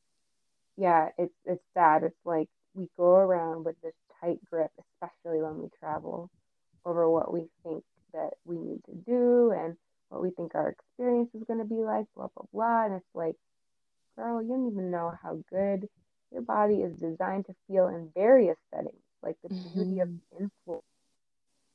yeah, 0.77 1.09
it's 1.17 1.33
it's 1.45 1.63
sad. 1.73 2.03
It's 2.03 2.15
like 2.25 2.49
we 2.73 2.89
go 2.97 3.15
around 3.15 3.65
with 3.65 3.75
this 3.81 3.93
tight 4.19 4.39
grip, 4.49 4.71
especially 4.79 5.41
when 5.41 5.61
we 5.61 5.69
travel, 5.79 6.29
over 6.85 7.09
what 7.09 7.33
we 7.33 7.47
think 7.63 7.83
that 8.13 8.31
we 8.45 8.57
need 8.57 8.83
to 8.85 8.95
do 9.05 9.51
and 9.51 9.75
what 10.09 10.21
we 10.21 10.31
think 10.31 10.55
our 10.55 10.69
experience 10.69 11.29
is 11.33 11.43
going 11.43 11.59
to 11.59 11.65
be 11.65 11.83
like, 11.83 12.05
blah, 12.15 12.27
blah, 12.35 12.45
blah. 12.53 12.85
And 12.85 12.95
it's 12.95 13.15
like, 13.15 13.35
girl, 14.15 14.41
you 14.41 14.49
don't 14.49 14.71
even 14.71 14.91
know 14.91 15.13
how 15.21 15.39
good 15.49 15.87
your 16.31 16.41
body 16.41 16.81
is 16.81 16.97
designed 16.97 17.45
to 17.45 17.55
feel 17.67 17.87
in 17.87 18.09
various 18.15 18.57
settings, 18.73 19.03
like 19.21 19.35
the 19.43 19.49
mm-hmm. 19.49 19.73
beauty 19.73 19.99
of 19.99 20.09
mm-hmm. 20.09 20.43
influence 20.43 20.85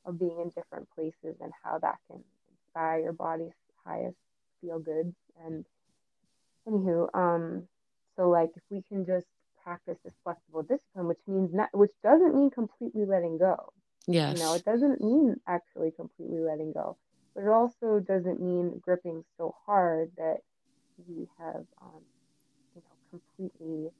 of 0.04 0.18
being 0.18 0.38
in 0.40 0.50
different 0.50 0.88
places 0.94 1.36
and 1.40 1.52
how 1.62 1.78
that 1.78 1.96
can 2.08 2.22
inspire 2.50 3.00
your 3.00 3.12
body's 3.12 3.50
highest 3.84 4.16
feel 4.60 4.78
good. 4.78 5.14
And 5.44 5.64
anywho, 6.68 7.08
um, 7.14 7.62
so 8.16 8.28
like 8.28 8.50
if 8.56 8.62
we 8.70 8.82
can 8.82 9.04
just 9.04 9.26
practice 9.66 9.98
this 10.04 10.14
flexible 10.22 10.62
discipline, 10.62 11.08
which 11.08 11.18
means 11.26 11.50
not, 11.52 11.68
which 11.74 11.90
doesn't 12.04 12.36
mean 12.36 12.50
completely 12.50 13.04
letting 13.04 13.36
go. 13.36 13.72
Yes. 14.06 14.38
You 14.38 14.44
know, 14.44 14.54
it 14.54 14.64
doesn't 14.64 15.00
mean 15.00 15.36
actually 15.48 15.90
completely 15.90 16.38
letting 16.38 16.72
go, 16.72 16.96
but 17.34 17.42
it 17.42 17.48
also 17.48 17.98
doesn't 17.98 18.40
mean 18.40 18.78
gripping 18.80 19.24
so 19.36 19.54
hard 19.66 20.12
that 20.16 20.38
we 21.08 21.26
have, 21.38 21.64
um, 21.82 22.02
you 22.76 22.82
know, 22.82 23.18
completely 23.18 23.90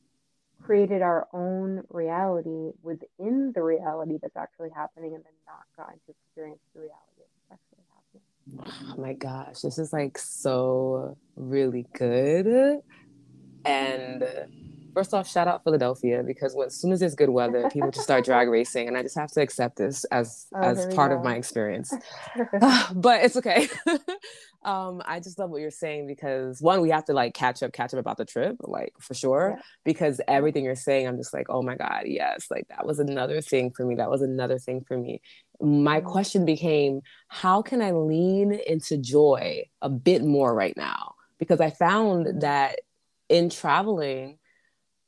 created 0.63 1.03
our 1.03 1.27
own 1.33 1.83
reality 1.91 2.71
within 2.83 3.53
the 3.55 3.63
reality 3.63 4.19
that's 4.23 4.37
actually 4.37 4.71
happening 4.71 5.15
and 5.15 5.25
then 5.25 5.33
not 5.47 5.67
gotten 5.77 5.99
to 6.07 6.13
experience 6.13 6.61
the 6.75 6.81
reality 6.81 7.27
that's 7.51 7.61
actually 7.61 7.85
happening. 7.95 8.95
Oh 8.97 9.03
my 9.03 9.13
gosh, 9.15 9.61
this 9.61 9.79
is 9.79 9.93
like 9.93 10.17
so 10.17 11.17
really 11.35 11.87
good. 11.95 12.79
And 13.65 14.25
first 14.97 15.13
off, 15.13 15.29
shout 15.29 15.47
out 15.47 15.63
Philadelphia 15.63 16.23
because 16.27 16.55
when, 16.55 16.69
as 16.69 16.81
soon 16.81 16.91
as 16.91 17.01
there's 17.01 17.15
good 17.15 17.29
weather, 17.29 17.69
people 17.71 17.91
just 17.91 18.05
start 18.05 18.25
drag 18.25 18.49
racing, 18.49 18.89
and 18.89 18.97
I 18.97 19.03
just 19.03 19.15
have 19.19 19.31
to 19.33 19.43
accept 19.43 19.77
this 19.77 20.05
as 20.05 20.47
oh, 20.55 20.61
as 20.63 20.87
part 20.95 21.11
go. 21.11 21.19
of 21.19 21.23
my 21.23 21.35
experience. 21.35 21.93
but 22.95 23.23
it's 23.23 23.37
okay. 23.37 23.69
um, 24.65 25.03
I 25.05 25.21
just 25.21 25.39
love 25.39 25.51
what 25.51 25.61
you're 25.61 25.71
saying 25.71 26.07
because 26.07 26.63
one, 26.63 26.81
we 26.81 26.89
have 26.89 27.05
to 27.05 27.13
like 27.13 27.35
catch 27.35 27.63
up, 27.63 27.75
catch 27.75 27.93
up 27.93 28.01
about 28.01 28.17
the 28.17 28.25
trip, 28.25 28.57
like 28.63 28.95
for 28.99 29.13
sure. 29.13 29.57
Yeah. 29.57 29.63
Because 29.85 30.19
everything 30.27 30.65
you're 30.65 30.75
saying, 30.75 31.07
I'm 31.07 31.19
just 31.19 31.35
like, 31.35 31.51
oh 31.51 31.61
my 31.61 31.77
god, 31.77 32.05
yes, 32.07 32.47
like 32.51 32.67
that 32.69 32.87
was 32.87 32.99
another 32.99 33.43
thing 33.43 33.73
for 33.73 33.85
me. 33.85 33.97
That 33.97 34.09
was 34.09 34.23
another 34.23 34.59
thing 34.59 34.83
for 34.89 34.97
me. 34.97 35.21
My 35.61 36.01
mm-hmm. 36.01 36.09
question 36.09 36.47
became, 36.47 37.03
how 37.29 37.61
can 37.61 37.83
I 37.83 37.91
lean 37.91 38.53
into 38.67 38.97
joy 38.97 39.69
a 39.83 39.91
bit 39.91 40.25
more 40.25 40.55
right 40.55 40.75
now? 40.75 41.17
Because 41.39 41.61
I 41.61 41.69
found 41.69 42.41
that 42.41 42.81
in 43.29 43.51
traveling 43.51 44.39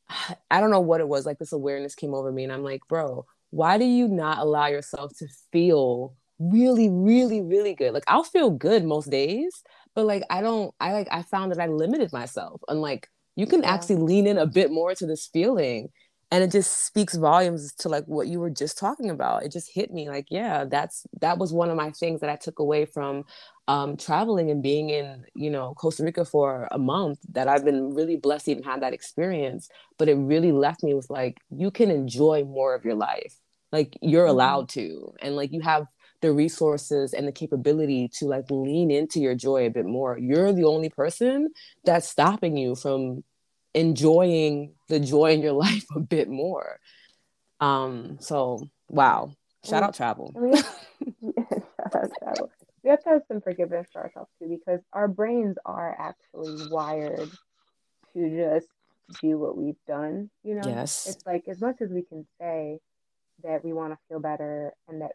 I 0.51 0.61
don't 0.61 0.71
know 0.71 0.81
what 0.81 1.01
it 1.01 1.09
was. 1.09 1.27
Like 1.27 1.39
this 1.39 1.53
awareness 1.53 1.95
came 1.95 2.15
over 2.15 2.33
me, 2.33 2.45
and 2.45 2.53
I'm 2.53 2.65
like, 2.65 2.81
bro, 2.89 3.27
why 3.51 3.79
do 3.79 3.85
you 3.85 4.09
not 4.09 4.39
allow 4.39 4.67
yourself 4.67 5.13
to 5.19 5.27
feel 5.53 6.15
really, 6.39 6.89
really, 6.89 7.41
really 7.41 7.75
good? 7.75 7.93
Like 7.93 8.05
I'll 8.07 8.25
feel 8.25 8.51
good 8.51 8.85
most 8.85 9.11
days, 9.11 9.63
but 9.95 10.07
like 10.07 10.23
I 10.31 10.41
don't. 10.41 10.75
I 10.81 10.93
like 10.93 11.09
I 11.11 11.23
found 11.23 11.53
that 11.53 11.61
I 11.61 11.67
limited 11.67 12.13
myself, 12.13 12.61
and 12.69 12.81
like 12.81 13.09
you 13.37 13.47
can 13.47 13.63
yeah. 13.63 13.73
actually 13.73 13.97
lean 13.97 14.27
in 14.27 14.39
a 14.39 14.47
bit 14.47 14.71
more 14.71 14.95
to 14.95 15.07
this 15.07 15.29
feeling 15.33 15.91
and 16.31 16.45
it 16.45 16.51
just 16.51 16.87
speaks 16.87 17.15
volumes 17.17 17.73
to 17.73 17.89
like 17.89 18.05
what 18.05 18.29
you 18.29 18.41
were 18.41 18.51
just 18.51 18.79
talking 18.79 19.11
about 19.11 19.43
it 19.43 19.53
just 19.53 19.71
hit 19.73 19.93
me 19.93 20.09
like 20.09 20.27
yeah 20.31 20.65
that's 20.65 21.07
that 21.21 21.39
was 21.39 21.53
one 21.53 21.71
of 21.71 21.77
my 21.77 21.91
things 21.91 22.21
that 22.21 22.31
i 22.31 22.37
took 22.37 22.59
away 22.59 22.85
from 22.85 23.25
um, 23.69 23.97
traveling 23.97 24.51
and 24.51 24.63
being 24.63 24.91
in 24.91 25.25
you 25.35 25.51
know 25.51 25.75
costa 25.75 26.03
rica 26.03 26.25
for 26.25 26.67
a 26.73 26.79
month 26.79 27.19
that 27.31 27.47
i've 27.49 27.65
been 27.65 27.95
really 27.95 28.17
blessed 28.17 28.47
to 28.47 28.51
even 28.53 28.63
have 28.65 28.81
that 28.81 28.93
experience 28.93 29.69
but 29.99 30.09
it 30.09 30.15
really 30.15 30.53
left 30.53 30.83
me 30.83 30.95
with 30.95 31.09
like 31.11 31.39
you 31.51 31.71
can 31.71 31.91
enjoy 31.91 32.45
more 32.45 32.75
of 32.75 32.85
your 32.85 32.95
life 32.97 33.37
like 33.71 33.97
you're 34.01 34.25
mm-hmm. 34.25 34.31
allowed 34.31 34.69
to 34.69 35.13
and 35.21 35.37
like 35.37 35.53
you 35.53 35.61
have 35.61 35.87
the 36.21 36.33
resources 36.33 37.15
and 37.15 37.29
the 37.29 37.33
capability 37.33 38.09
to 38.09 38.25
like 38.25 38.51
lean 38.51 38.91
into 38.91 39.21
your 39.21 39.37
joy 39.37 39.67
a 39.67 39.71
bit 39.71 39.87
more 39.87 40.19
you're 40.19 40.53
the 40.53 40.65
only 40.65 40.89
person 40.89 41.49
that's 41.85 42.09
stopping 42.09 42.57
you 42.57 42.75
from 42.75 43.23
enjoying 43.75 44.75
the 44.89 45.01
joy 45.01 45.33
in 45.33 45.43
your 45.43 45.53
life 45.67 45.85
a 45.95 46.01
bit 46.01 46.29
more. 46.29 46.81
Um, 47.61 48.19
so 48.21 48.69
wow, 48.89 49.33
shout 49.65 49.83
out 49.83 49.95
travel. 49.95 50.33
Have, 50.55 50.67
shout 51.93 51.95
out 51.95 52.11
travel. 52.23 52.51
We 52.89 52.93
have 52.93 53.03
to 53.05 53.11
have 53.11 53.23
some 53.29 53.43
forgiveness 53.43 53.87
for 53.93 54.03
ourselves 54.03 54.31
too, 54.41 54.49
because 54.49 54.81
our 54.95 55.09
brains 55.09 55.59
are 55.67 55.95
actually 56.01 56.71
wired 56.71 57.29
to 58.15 58.31
just 58.31 58.67
do 59.21 59.39
what 59.39 59.59
we've 59.59 59.77
done. 59.87 60.31
You 60.43 60.55
know, 60.55 60.67
yes, 60.67 61.07
it's 61.07 61.27
like 61.27 61.49
as 61.49 61.61
much 61.61 61.83
as 61.83 61.91
we 61.91 62.01
can 62.01 62.27
say 62.41 62.79
that 63.45 63.63
we 63.63 63.75
want 63.75 63.93
to 63.93 63.99
feel 64.09 64.21
better 64.21 64.73
and 64.89 65.03
that 65.03 65.11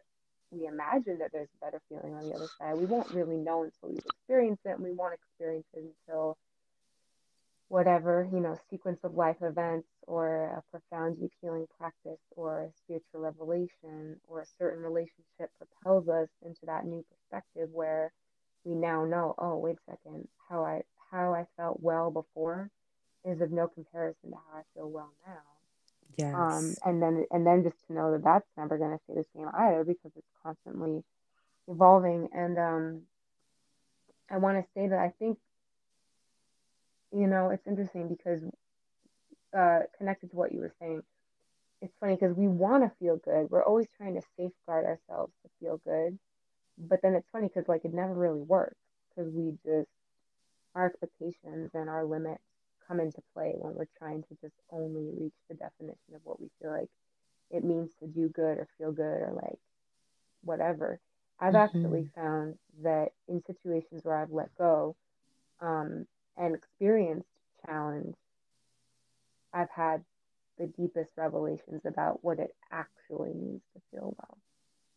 we 0.52 0.68
imagine 0.68 1.18
that 1.18 1.32
there's 1.32 1.48
a 1.60 1.64
better 1.64 1.82
feeling 1.88 2.14
on 2.14 2.28
the 2.28 2.36
other 2.36 2.46
side, 2.60 2.78
we 2.78 2.86
won't 2.86 3.10
really 3.10 3.38
know 3.38 3.64
until 3.64 3.88
we've 3.88 4.06
experienced 4.06 4.62
it, 4.64 4.76
and 4.76 4.84
we 4.84 4.92
won't 4.92 5.14
experience 5.14 5.66
it 5.74 5.82
until 6.06 6.38
whatever, 7.68 8.28
you 8.32 8.40
know, 8.40 8.56
sequence 8.70 9.00
of 9.04 9.14
life 9.14 9.36
events 9.42 9.88
or 10.06 10.44
a 10.58 10.62
profound 10.70 11.18
deep 11.18 11.32
healing 11.40 11.66
practice 11.78 12.20
or 12.36 12.64
a 12.64 12.72
spiritual 12.84 13.20
revelation 13.20 14.16
or 14.28 14.42
a 14.42 14.46
certain 14.58 14.82
relationship 14.82 15.50
propels 15.58 16.08
us 16.08 16.28
into 16.44 16.66
that 16.66 16.84
new 16.84 17.04
perspective 17.10 17.68
where 17.72 18.12
we 18.64 18.74
now 18.74 19.04
know, 19.04 19.34
oh, 19.38 19.56
wait 19.56 19.76
a 19.76 19.90
second, 19.92 20.28
how 20.48 20.64
I 20.64 20.82
how 21.10 21.32
I 21.32 21.46
felt 21.56 21.80
well 21.80 22.10
before 22.10 22.70
is 23.24 23.40
of 23.40 23.50
no 23.50 23.68
comparison 23.68 24.30
to 24.30 24.36
how 24.36 24.58
I 24.58 24.62
feel 24.74 24.90
well 24.90 25.12
now. 25.26 25.42
Yes. 26.16 26.34
Um, 26.34 26.74
and 26.84 27.02
then 27.02 27.26
and 27.30 27.46
then 27.46 27.62
just 27.62 27.76
to 27.86 27.94
know 27.94 28.12
that 28.12 28.24
that's 28.24 28.46
never 28.56 28.78
going 28.78 28.96
to 28.96 29.02
stay 29.04 29.14
the 29.14 29.24
same 29.34 29.48
either 29.56 29.84
because 29.84 30.12
it's 30.16 30.26
constantly 30.42 31.02
evolving. 31.68 32.28
And 32.32 32.58
um, 32.58 33.00
I 34.30 34.38
want 34.38 34.58
to 34.58 34.70
say 34.74 34.88
that 34.88 34.98
I 34.98 35.12
think 35.18 35.38
you 37.14 37.26
know, 37.26 37.50
it's 37.50 37.66
interesting 37.66 38.08
because 38.08 38.42
uh, 39.56 39.80
connected 39.96 40.30
to 40.30 40.36
what 40.36 40.52
you 40.52 40.60
were 40.60 40.74
saying, 40.80 41.02
it's 41.80 41.94
funny 42.00 42.14
because 42.14 42.36
we 42.36 42.48
want 42.48 42.82
to 42.82 42.92
feel 42.98 43.16
good. 43.16 43.50
We're 43.50 43.64
always 43.64 43.86
trying 43.96 44.14
to 44.14 44.22
safeguard 44.36 44.84
ourselves 44.86 45.32
to 45.42 45.50
feel 45.60 45.80
good. 45.84 46.18
But 46.76 47.00
then 47.02 47.14
it's 47.14 47.28
funny 47.30 47.48
because, 47.48 47.68
like, 47.68 47.84
it 47.84 47.94
never 47.94 48.14
really 48.14 48.40
works 48.40 48.74
because 49.08 49.30
we 49.32 49.52
just, 49.64 49.88
our 50.74 50.86
expectations 50.86 51.70
and 51.72 51.88
our 51.88 52.04
limits 52.04 52.42
come 52.88 53.00
into 53.00 53.22
play 53.32 53.54
when 53.56 53.74
we're 53.74 53.86
trying 53.98 54.22
to 54.24 54.36
just 54.40 54.54
only 54.70 55.08
reach 55.20 55.34
the 55.48 55.54
definition 55.54 56.14
of 56.14 56.20
what 56.24 56.40
we 56.40 56.50
feel 56.60 56.72
like 56.72 56.88
it 57.50 57.64
means 57.64 57.90
to 58.00 58.06
do 58.06 58.28
good 58.28 58.58
or 58.58 58.66
feel 58.76 58.90
good 58.90 59.02
or 59.02 59.32
like 59.40 59.58
whatever. 60.42 60.98
I've 61.38 61.54
mm-hmm. 61.54 61.76
actually 61.76 62.10
found 62.14 62.56
that 62.82 63.10
in 63.28 63.42
situations 63.46 64.04
where 64.04 64.16
I've 64.16 64.32
let 64.32 64.54
go, 64.56 64.96
um, 65.60 66.06
and 66.36 66.54
experienced 66.54 67.28
challenge, 67.66 68.14
I've 69.52 69.70
had 69.70 70.04
the 70.58 70.66
deepest 70.66 71.10
revelations 71.16 71.82
about 71.84 72.22
what 72.22 72.38
it 72.38 72.54
actually 72.70 73.32
means 73.34 73.62
to 73.74 73.80
feel 73.90 74.14
well. 74.18 74.38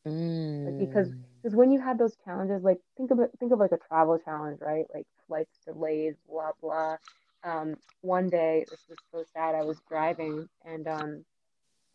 Mm. 0.07 0.65
Like 0.65 0.89
because 0.89 1.11
because 1.41 1.55
when 1.55 1.71
you 1.71 1.81
have 1.81 1.97
those 1.97 2.15
challenges, 2.23 2.63
like 2.63 2.79
think 2.95 3.11
of 3.11 3.19
it, 3.19 3.31
think 3.39 3.51
of 3.51 3.59
like 3.59 3.71
a 3.71 3.79
travel 3.87 4.17
challenge, 4.17 4.59
right? 4.61 4.85
Like 4.93 5.05
flights 5.27 5.57
delayed, 5.65 6.15
blah 6.29 6.51
blah. 6.61 6.97
Um, 7.43 7.75
one 8.01 8.29
day, 8.29 8.65
this 8.69 8.79
was 8.89 8.97
so 9.11 9.23
sad. 9.33 9.55
I 9.55 9.63
was 9.63 9.79
driving, 9.87 10.49
and 10.65 10.87
um, 10.87 11.25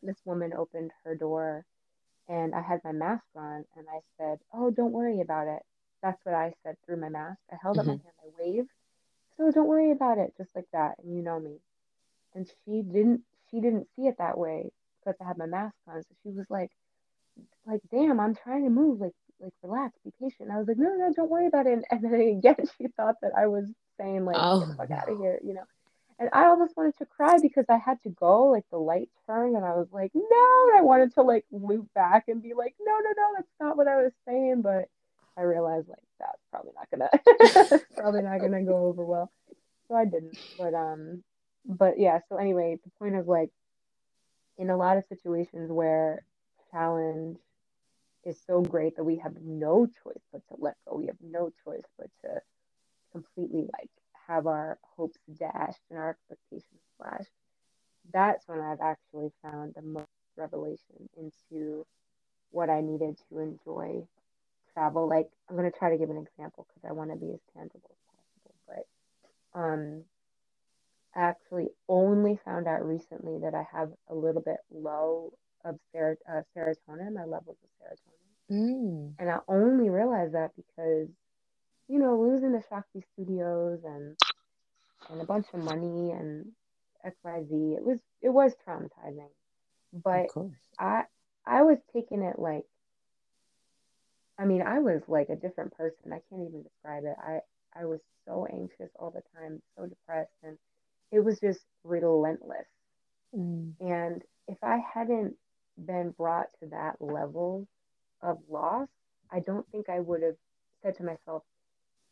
this 0.02 0.16
woman 0.24 0.52
opened 0.57 0.92
her 1.05 1.14
door, 1.14 1.64
and 2.28 2.55
I 2.55 2.61
had 2.61 2.81
my 2.85 2.92
mask 2.92 3.24
on, 3.37 3.64
and 3.76 3.87
I 3.90 4.00
said, 4.18 4.38
"Oh, 4.52 4.70
don't 4.70 4.92
worry 4.92 5.20
about 5.20 5.48
it." 5.48 5.62
That's 6.02 6.24
what 6.24 6.35
I 6.35 6.52
said 6.62 6.76
through 6.85 7.00
my 7.00 7.09
mask. 7.09 7.40
I 7.50 7.57
held 7.62 7.76
mm-hmm. 7.76 7.81
up 7.81 7.87
my 7.87 7.92
mm-hmm. 7.94 8.05
hand, 8.05 8.35
I 8.38 8.42
waved, 8.42 8.70
so 9.37 9.51
don't 9.51 9.68
worry 9.68 9.90
about 9.90 10.18
it, 10.18 10.35
just 10.37 10.55
like 10.55 10.68
that, 10.73 10.97
and 11.03 11.14
you 11.14 11.23
know 11.23 11.40
me. 11.40 11.59
And 12.35 12.47
she 12.47 12.83
didn't 12.83 13.23
she 13.51 13.61
didn't 13.61 13.87
see 13.95 14.07
it 14.07 14.16
that 14.18 14.38
way 14.38 14.71
because 15.05 15.16
I 15.21 15.29
had 15.29 15.38
my 15.38 15.47
mask 15.47 15.75
on. 15.87 16.03
So 16.03 16.09
she 16.23 16.31
was 16.31 16.47
like, 16.49 16.71
like, 17.66 17.81
damn, 17.90 18.21
I'm 18.21 18.35
trying 18.35 18.64
to 18.64 18.71
move, 18.71 19.01
like, 19.01 19.14
like 19.40 19.53
relax, 19.62 19.95
be 20.05 20.12
patient. 20.21 20.49
And 20.49 20.53
I 20.53 20.59
was 20.59 20.68
like, 20.68 20.79
no, 20.79 20.95
no, 20.95 21.12
don't 21.14 21.31
worry 21.31 21.47
about 21.47 21.66
it. 21.66 21.73
And, 21.73 21.85
and 21.90 22.05
then 22.12 22.21
again, 22.38 22.66
she 22.79 22.88
thought 22.97 23.16
that 23.23 23.33
I 23.37 23.47
was 23.47 23.66
saying 23.99 24.25
like, 24.25 24.37
oh, 24.38 24.61
get 24.61 24.68
the 24.68 24.75
oh, 24.75 24.77
fuck 24.77 24.90
out 24.90 25.11
of 25.11 25.18
here, 25.18 25.38
you 25.45 25.55
know. 25.55 25.64
And 26.18 26.31
I 26.33 26.47
almost 26.47 26.77
wanted 26.77 26.97
to 26.99 27.07
cry 27.07 27.38
because 27.40 27.64
I 27.68 27.79
had 27.79 28.01
to 28.03 28.11
go, 28.11 28.47
like 28.49 28.64
the 28.71 28.79
light 28.79 29.09
turned, 29.27 29.57
and 29.57 29.64
I 29.64 29.75
was 29.75 29.88
like, 29.92 30.12
no. 30.14 30.68
And 30.68 30.79
I 30.79 30.83
wanted 30.83 31.14
to 31.14 31.23
like 31.23 31.45
loop 31.51 31.92
back 31.95 32.29
and 32.29 32.42
be 32.42 32.55
like, 32.55 32.75
no, 32.81 32.92
no, 32.92 33.11
no, 33.16 33.29
that's 33.37 33.49
not 33.61 33.77
what 33.77 33.88
I 33.88 33.97
was 33.97 34.12
saying. 34.27 34.62
But 34.62 34.88
I 35.37 35.42
realized 35.42 35.88
like 35.88 35.99
that's 36.18 36.42
probably 36.51 36.73
not 36.77 36.90
gonna 36.90 37.81
probably 37.97 38.23
not 38.23 38.40
gonna 38.40 38.64
go 38.64 38.87
over 38.87 39.05
well. 39.05 39.31
So 39.88 39.95
I 39.95 40.05
didn't. 40.05 40.38
But 40.59 40.75
um 40.75 41.23
but 41.64 41.99
yeah, 41.99 42.21
so 42.29 42.37
anyway, 42.37 42.79
the 42.83 42.90
point 42.99 43.16
of 43.16 43.29
like 43.29 43.51
in 44.59 44.71
a 44.71 44.77
lot 44.77 44.97
of 44.97 45.05
situations 45.09 45.71
where 45.71 46.25
challenge 46.71 47.38
is 48.25 48.38
so 48.47 48.61
great 48.61 48.97
that 48.97 49.05
we 49.05 49.16
have 49.16 49.35
no 49.42 49.87
choice 49.87 50.23
but 50.33 50.42
to 50.49 50.55
let 50.59 50.77
go. 50.88 50.97
We 50.97 51.07
have 51.07 51.16
no 51.23 51.51
choice 51.64 51.85
but 51.99 52.09
to 52.25 52.40
completely 53.12 53.62
like 53.73 53.90
have 54.29 54.47
our 54.47 54.79
hopes 54.97 55.18
dashed 55.38 55.81
and 55.90 55.99
our 55.99 56.11
expectations 56.11 56.81
slashed. 56.97 57.31
That's 58.12 58.47
when 58.47 58.61
I've 58.61 58.81
actually 58.81 59.31
found 59.42 59.75
the 59.75 59.83
most 59.83 60.07
revelation 60.37 61.09
into 61.16 61.87
what 62.51 62.71
I 62.71 62.81
needed 62.81 63.18
to 63.29 63.38
enjoy 63.38 64.07
travel. 64.75 65.09
Like 65.09 65.29
I'm 65.49 65.57
gonna 65.57 65.71
try 65.71 65.91
to 65.91 65.99
give 65.99 66.11
an 66.11 66.17
example 66.17 66.67
because 66.69 66.89
I 66.89 66.93
want 66.93 67.11
to 67.11 67.17
be 67.17 67.33
as 67.33 67.41
tangible 67.55 67.91
as 67.91 68.17
possible. 68.17 68.55
But 69.55 69.61
um, 69.61 70.03
I 71.15 71.21
actually 71.21 71.69
only 71.89 72.39
found 72.45 72.67
out 72.67 72.87
recently 72.87 73.41
that 73.41 73.55
I 73.55 73.65
have 73.77 73.91
a 74.09 74.15
little 74.15 74.43
bit 74.43 74.59
low 74.71 75.33
of 75.65 75.79
ser- 75.93 76.19
uh, 76.29 76.43
serotonin, 76.57 77.15
my 77.15 77.25
levels 77.25 77.57
of 77.63 77.71
serotonin, 77.79 78.61
mm. 78.61 79.13
and 79.19 79.31
I 79.31 79.39
only 79.49 79.91
realized 79.91 80.35
that 80.35 80.53
because 80.57 81.09
you 81.89 81.99
know 81.99 82.21
losing 82.21 82.53
the 82.53 82.63
Shakti 82.69 83.05
Studios 83.13 83.81
and 83.85 84.17
and 85.11 85.21
a 85.21 85.25
bunch 85.25 85.47
of 85.53 85.63
money 85.63 86.11
and 86.11 86.47
X 87.05 87.17
Y 87.25 87.45
Z, 87.49 87.55
it 87.77 87.85
was 87.85 87.99
it 88.21 88.31
was 88.31 88.53
traumatizing, 88.67 89.29
but 89.93 90.29
I 90.79 91.05
I 91.47 91.63
was 91.63 91.79
taking 91.93 92.23
it 92.23 92.39
like 92.39 92.65
I 94.38 94.45
mean, 94.45 94.62
I 94.62 94.79
was 94.81 95.03
like 95.09 95.29
a 95.29 95.37
different 95.37 95.73
person. 95.77 96.12
I 96.12 96.21
can't 96.29 96.49
even 96.49 96.62
describe 96.62 97.05
it. 97.05 97.16
I 97.18 97.40
I 97.75 97.85
was 97.85 98.01
so 98.27 98.47
anxious 98.53 98.90
all 98.99 99.11
the 99.11 99.23
time, 99.38 99.62
so 99.77 99.87
depressed, 99.87 100.33
and 100.42 100.59
it 101.11 101.21
was 101.21 101.40
just 101.40 101.61
relentless. 101.85 102.66
Mm. 103.35 103.73
And 103.81 104.23
if 104.49 104.59
I 104.62 104.79
hadn't 104.79 105.37
been 105.85 106.11
brought 106.11 106.49
to 106.61 106.66
that 106.66 107.01
level 107.01 107.66
of 108.21 108.38
loss, 108.49 108.88
I 109.31 109.40
don't 109.40 109.66
think 109.71 109.88
I 109.88 110.01
would 110.01 110.23
have 110.23 110.37
said 110.83 110.97
to 110.97 111.05
myself, 111.05 111.45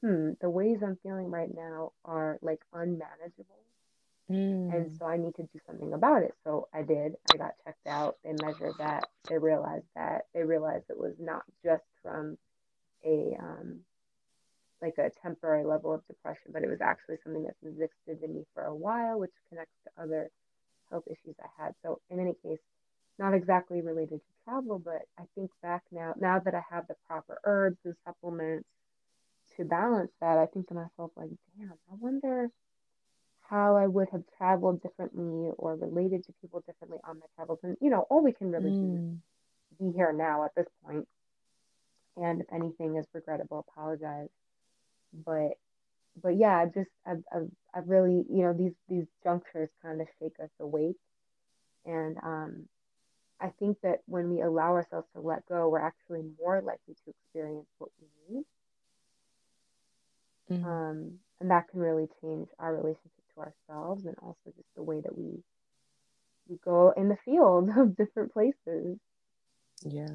"Hmm, 0.01 0.33
the 0.41 0.51
ways 0.51 0.83
I'm 0.83 0.97
feeling 0.97 1.31
right 1.31 1.53
now 1.53 1.93
are 2.05 2.39
like 2.43 2.65
unmanageable." 2.73 3.61
Mm. 4.31 4.73
And 4.73 4.97
so 4.97 5.07
I 5.07 5.17
need 5.17 5.35
to 5.37 5.43
do 5.43 5.59
something 5.67 5.93
about 5.93 6.23
it. 6.23 6.35
So 6.45 6.69
I 6.73 6.83
did. 6.83 7.17
I 7.33 7.37
got 7.37 7.55
checked 7.65 7.87
out. 7.87 8.17
They 8.23 8.33
measured 8.41 8.75
that. 8.79 9.09
They 9.29 9.39
realized 9.39 9.87
that. 9.97 10.27
They 10.33 10.45
realized 10.45 10.85
it 10.89 10.99
was 10.99 11.15
not 11.19 11.43
just 11.65 11.83
from 12.03 12.39
a 13.05 13.37
um, 13.41 13.81
like 14.81 14.99
a 14.99 15.11
temporary 15.23 15.65
level 15.65 15.93
of 15.93 16.07
depression, 16.07 16.53
but 16.53 16.63
it 16.63 16.69
was 16.69 16.81
actually 16.81 17.17
something 17.25 17.43
that's 17.43 17.63
existed 17.63 18.23
in 18.25 18.35
me 18.35 18.45
for 18.55 18.65
a 18.65 18.75
while, 18.75 19.19
which 19.19 19.33
connects 19.49 19.75
to 19.85 20.03
other 20.03 20.31
health 20.91 21.05
issues 21.07 21.35
I 21.43 21.63
had. 21.63 21.75
So 21.83 22.01
in 22.09 22.21
any 22.21 22.35
case, 22.43 22.61
not 23.19 23.35
exactly 23.35 23.83
related 23.83 24.21
to 24.21 24.45
travel, 24.45 24.79
but 24.79 25.03
I 25.19 25.25
think 25.35 25.51
back 25.63 25.83
now, 25.91 26.15
now 26.19 26.39
that 26.39 26.55
I 26.55 26.63
have 26.71 26.87
the 26.87 26.95
proper 27.07 27.39
herbs 27.45 27.79
and 27.85 27.95
supplements 28.07 28.69
to 29.57 29.65
balance 29.65 30.13
that, 30.21 30.39
I 30.39 30.47
think 30.47 30.69
to 30.69 30.75
myself 30.75 31.11
like, 31.17 31.31
damn, 31.59 31.73
I 31.73 31.95
wonder 31.99 32.49
how 33.51 33.77
I 33.77 33.87
would 33.87 34.09
have 34.13 34.23
traveled 34.39 34.81
differently 34.81 35.51
or 35.59 35.75
related 35.75 36.25
to 36.27 36.33
people 36.41 36.63
differently 36.65 36.99
on 37.05 37.19
my 37.19 37.27
travels. 37.35 37.59
And, 37.65 37.77
you 37.81 37.91
know, 37.91 38.07
all 38.09 38.23
we 38.23 38.33
can 38.33 38.53
really 38.53 38.71
mm. 38.71 39.19
do 39.79 39.85
be 39.85 39.93
here 39.97 40.13
now 40.13 40.45
at 40.45 40.55
this 40.55 40.69
point. 40.85 41.09
And 42.17 42.41
if 42.41 42.47
anything 42.53 42.97
is 42.97 43.07
regrettable, 43.13 43.67
apologize. 43.69 44.29
But, 45.27 45.59
but 46.23 46.37
yeah, 46.37 46.67
just 46.67 46.91
I've, 47.05 47.25
I've, 47.35 47.51
I've 47.75 47.89
really, 47.89 48.25
you 48.31 48.43
know, 48.43 48.53
these 48.53 48.75
these 48.89 49.07
junctures 49.25 49.69
kind 49.83 50.01
of 50.01 50.07
shake 50.19 50.39
us 50.43 50.51
awake, 50.61 50.99
and 51.87 52.17
um, 52.23 52.69
I 53.41 53.49
think 53.59 53.79
that 53.83 54.01
when 54.07 54.31
we 54.31 54.43
allow 54.43 54.73
ourselves 54.73 55.07
to 55.15 55.21
let 55.21 55.47
go, 55.47 55.69
we're 55.69 55.81
actually 55.81 56.23
more 56.39 56.61
likely 56.61 56.95
to 56.95 57.11
experience 57.11 57.67
what 57.79 57.91
we 58.01 58.37
need. 58.37 58.45
Mm. 60.51 60.65
Um, 60.65 61.13
and 61.41 61.51
that 61.51 61.69
can 61.69 61.81
really 61.81 62.09
change 62.21 62.49
our 62.59 62.75
relationship 62.75 63.20
to 63.41 63.73
ourselves 63.73 64.07
and 64.07 64.17
also 64.23 64.53
just 64.57 64.69
the 64.77 64.83
way 64.83 65.01
that 65.01 65.17
we 65.17 65.43
we 66.49 66.59
go 66.65 66.93
in 66.97 67.09
the 67.09 67.17
field 67.25 67.71
of 67.77 67.97
different 67.97 68.33
places. 68.33 68.99
Yeah. 69.83 70.09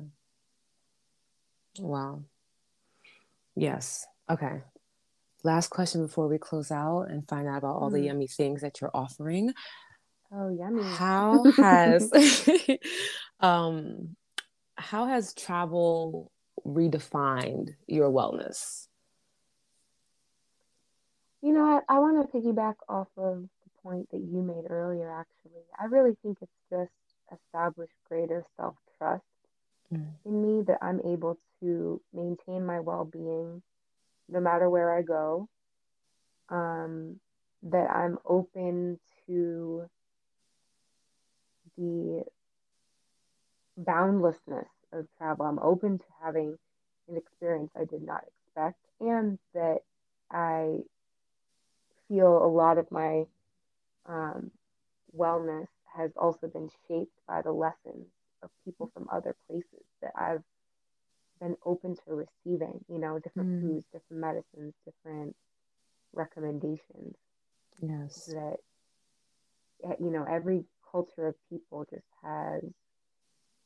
Wow. 1.80 2.24
Yes. 3.56 4.06
Okay. 4.30 4.62
Last 5.44 5.70
question 5.70 6.02
before 6.02 6.28
we 6.28 6.38
close 6.38 6.72
out 6.72 7.04
and 7.04 7.28
find 7.28 7.48
out 7.48 7.60
about 7.60 7.76
all 7.76 7.90
mm. 7.90 7.94
the 7.94 8.02
yummy 8.02 8.28
things 8.28 8.62
that 8.62 8.82
you're 8.82 8.92
offering. 8.94 9.54
Oh, 10.32 10.50
yummy. 10.50 10.84
How 10.84 11.44
has 11.58 12.12
um 13.40 14.16
how 14.76 15.06
has 15.06 15.34
travel 15.34 16.32
redefined 16.66 17.76
your 17.88 18.10
wellness? 18.10 18.85
You 21.46 21.54
know, 21.54 21.64
I, 21.64 21.98
I 21.98 22.00
want 22.00 22.32
to 22.32 22.36
piggyback 22.36 22.74
off 22.90 23.08
of 23.18 23.44
the 23.44 23.70
point 23.84 24.10
that 24.10 24.18
you 24.18 24.42
made 24.42 24.66
earlier, 24.68 25.12
actually. 25.12 25.62
I 25.80 25.86
really 25.86 26.18
think 26.24 26.40
it's 26.42 26.52
just 26.72 26.90
established 27.32 27.94
greater 28.10 28.44
self 28.58 28.74
trust 28.98 29.22
mm. 29.94 30.08
in 30.26 30.42
me 30.42 30.64
that 30.64 30.80
I'm 30.82 31.02
able 31.06 31.38
to 31.60 32.02
maintain 32.12 32.66
my 32.66 32.80
well 32.80 33.06
being 33.06 33.62
no 34.28 34.40
matter 34.40 34.68
where 34.72 34.98
I 34.98 35.04
go. 35.04 35.48
Um, 36.50 37.20
that 37.62 37.92
I'm 37.92 38.18
open 38.26 39.00
to 39.28 39.88
the 41.78 42.24
boundlessness 43.78 44.70
of 44.92 45.06
travel. 45.20 45.46
I'm 45.46 45.60
open 45.60 46.00
to 46.00 46.06
having 46.24 46.58
an 47.08 47.18
experience 47.18 47.70
I 47.80 47.86
did 47.86 48.02
not 48.02 48.24
expect, 48.48 48.80
and 49.00 49.38
that 49.54 49.82
I 50.32 50.80
feel 52.08 52.44
a 52.44 52.48
lot 52.48 52.78
of 52.78 52.92
my 52.92 53.26
um, 54.06 54.52
wellness 55.18 55.68
has 55.96 56.12
also 56.18 56.48
been 56.48 56.70
shaped 56.88 57.18
by 57.28 57.42
the 57.42 57.52
lessons 57.52 58.08
of 58.44 58.50
people 58.64 58.92
from 58.94 59.08
other 59.12 59.36
places 59.48 59.86
that 60.02 60.12
I've 60.16 60.44
been 61.40 61.56
open 61.66 61.96
to 62.08 62.14
receiving, 62.14 62.84
you 62.88 63.00
know, 63.00 63.20
different 63.20 63.50
mm. 63.50 63.62
foods, 63.62 63.86
different 63.92 64.22
medicines, 64.22 64.74
different 64.86 65.36
recommendations. 66.14 67.16
Yes. 67.82 68.26
That, 68.28 68.58
eh, 69.84 69.96
you 70.00 70.12
know, 70.12 70.26
every 70.30 70.66
culture 70.92 71.28
of 71.28 71.36
people 71.50 71.86
just 71.90 72.06
has 72.24 72.64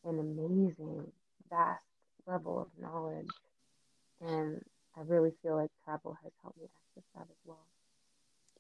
an 0.06 0.20
amazing, 0.20 1.12
vast 1.50 1.84
level 2.26 2.60
of 2.60 2.68
knowledge. 2.82 3.30
And 4.22 4.62
I 4.98 5.02
really 5.02 5.32
feel 5.42 5.56
like 5.56 5.70
travel 5.86 6.18
has 6.24 6.32
helped 6.42 6.58
me 6.58 6.66
access 6.66 7.10
that 7.16 7.22
as 7.22 7.38
well. 7.46 7.69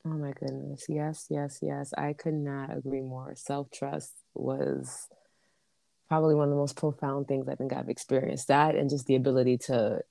Oh 0.05 0.09
my 0.09 0.31
goodness. 0.31 0.85
Yes, 0.87 1.27
yes, 1.29 1.59
yes. 1.61 1.93
I 1.97 2.13
could 2.13 2.33
not 2.33 2.75
agree 2.75 3.01
more. 3.01 3.33
Self 3.35 3.69
trust 3.71 4.13
was 4.33 5.07
probably 6.07 6.35
one 6.35 6.45
of 6.45 6.51
the 6.51 6.55
most 6.55 6.75
profound 6.75 7.27
things 7.27 7.47
I 7.47 7.55
think 7.55 7.73
I've 7.73 7.89
experienced. 7.89 8.47
That 8.47 8.75
and 8.75 8.89
just 8.89 9.05
the 9.05 9.15
ability 9.15 9.57
to 9.67 10.01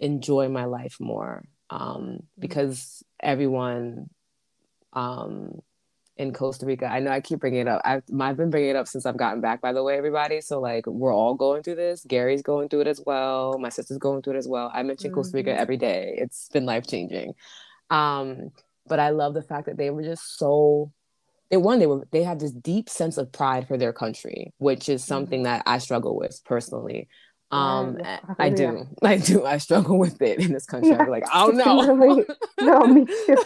enjoy 0.00 0.48
my 0.48 0.66
life 0.66 0.96
more. 1.00 1.44
Um, 1.70 1.80
mm-hmm. 1.80 2.16
because 2.38 3.02
everyone 3.20 4.08
um, 4.94 5.60
in 6.16 6.32
Costa 6.32 6.66
Rica, 6.66 6.86
I 6.86 7.00
know 7.00 7.10
I 7.10 7.20
keep 7.20 7.40
bringing 7.40 7.60
it 7.60 7.68
up. 7.68 7.82
I've, 7.84 8.02
I've 8.20 8.36
been 8.36 8.50
bringing 8.50 8.70
it 8.70 8.76
up 8.76 8.88
since 8.88 9.06
I've 9.06 9.16
gotten 9.16 9.40
back, 9.40 9.60
by 9.60 9.72
the 9.72 9.82
way, 9.82 9.96
everybody. 9.96 10.40
So, 10.40 10.60
like, 10.60 10.86
we're 10.86 11.14
all 11.14 11.34
going 11.34 11.62
through 11.62 11.76
this. 11.76 12.04
Gary's 12.06 12.42
going 12.42 12.68
through 12.68 12.82
it 12.82 12.86
as 12.86 13.02
well. 13.04 13.58
My 13.58 13.68
sister's 13.68 13.98
going 13.98 14.22
through 14.22 14.34
it 14.34 14.38
as 14.38 14.48
well. 14.48 14.70
I 14.72 14.82
mention 14.82 15.10
mm-hmm. 15.10 15.14
Costa 15.16 15.36
Rica 15.36 15.50
mm-hmm. 15.50 15.60
every 15.60 15.76
day. 15.76 16.14
It's 16.18 16.48
been 16.48 16.66
life 16.66 16.86
changing. 16.86 17.34
Um, 17.90 18.50
but 18.88 19.00
I 19.00 19.10
love 19.10 19.34
the 19.34 19.42
fact 19.42 19.66
that 19.66 19.76
they 19.76 19.90
were 19.90 20.02
just 20.02 20.38
so 20.38 20.92
they 21.50 21.56
one 21.56 21.78
they 21.78 21.86
were 21.86 22.06
they 22.10 22.22
have 22.22 22.38
this 22.38 22.52
deep 22.52 22.88
sense 22.88 23.16
of 23.16 23.32
pride 23.32 23.66
for 23.66 23.76
their 23.76 23.92
country, 23.92 24.52
which 24.58 24.88
is 24.88 25.04
something 25.04 25.40
mm-hmm. 25.40 25.56
that 25.56 25.62
I 25.66 25.78
struggle 25.78 26.16
with 26.16 26.40
personally. 26.44 27.08
Um, 27.50 27.98
yeah, 27.98 28.20
I 28.38 28.50
do, 28.50 28.86
I 29.02 29.16
do, 29.16 29.46
I 29.46 29.56
struggle 29.56 29.98
with 29.98 30.20
it 30.20 30.40
in 30.40 30.52
this 30.52 30.66
country. 30.66 30.90
Yeah. 30.90 31.02
I'm 31.02 31.08
like, 31.08 31.24
oh 31.32 31.48
no, 31.54 32.24
no, 32.60 32.86
me 32.94 33.06
too, 33.06 33.36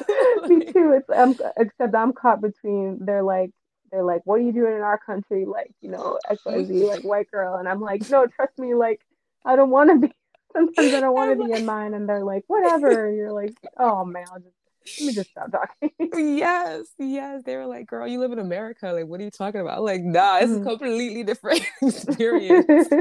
me 0.49 0.65
too. 0.73 0.93
It's 0.93 1.11
um, 1.11 1.37
except 1.57 1.95
I'm 1.95 2.13
caught 2.13 2.41
between. 2.41 2.99
They're 3.05 3.23
like, 3.23 3.51
they're 3.93 4.03
like, 4.03 4.23
what 4.25 4.37
are 4.37 4.43
you 4.43 4.53
doing 4.53 4.75
in 4.75 4.83
our 4.83 4.99
country? 4.99 5.45
Like, 5.45 5.71
you 5.81 5.91
know, 5.91 6.19
X 6.29 6.43
Y 6.45 6.65
Z, 6.65 6.85
like 6.85 7.03
white 7.03 7.31
girl, 7.31 7.57
and 7.57 7.69
I'm 7.69 7.81
like, 7.81 8.09
no, 8.11 8.27
trust 8.27 8.59
me, 8.59 8.75
like, 8.75 9.01
I 9.45 9.55
don't 9.55 9.71
want 9.71 9.91
to 9.91 10.09
be. 10.09 10.15
Sometimes 10.53 10.93
I 10.93 11.01
don't 11.01 11.15
want 11.15 11.39
to 11.39 11.47
be 11.47 11.53
in 11.53 11.65
mine, 11.65 11.95
and 11.95 12.07
they're 12.09 12.25
like, 12.25 12.45
whatever. 12.49 13.07
And 13.07 13.17
you're 13.17 13.33
like, 13.33 13.55
oh 13.79 14.05
man, 14.05 14.27
I'll 14.31 14.41
just 14.41 14.57
let 14.99 15.07
me 15.07 15.13
just 15.13 15.31
stop 15.31 15.51
talking. 15.53 15.91
yes, 16.39 16.87
yes. 16.99 17.43
They 17.45 17.57
were 17.57 17.67
like, 17.67 17.87
girl, 17.87 18.07
you 18.07 18.21
live 18.21 18.33
in 18.33 18.39
America. 18.39 18.93
Like, 18.93 19.07
what 19.07 19.21
are 19.21 19.25
you 19.25 19.31
talking 19.31 19.61
about? 19.61 19.83
like, 19.83 20.03
nah, 20.03 20.39
it's 20.39 20.53
a 20.53 20.61
completely 20.61 21.23
different 21.23 21.63
experience. 21.83 22.89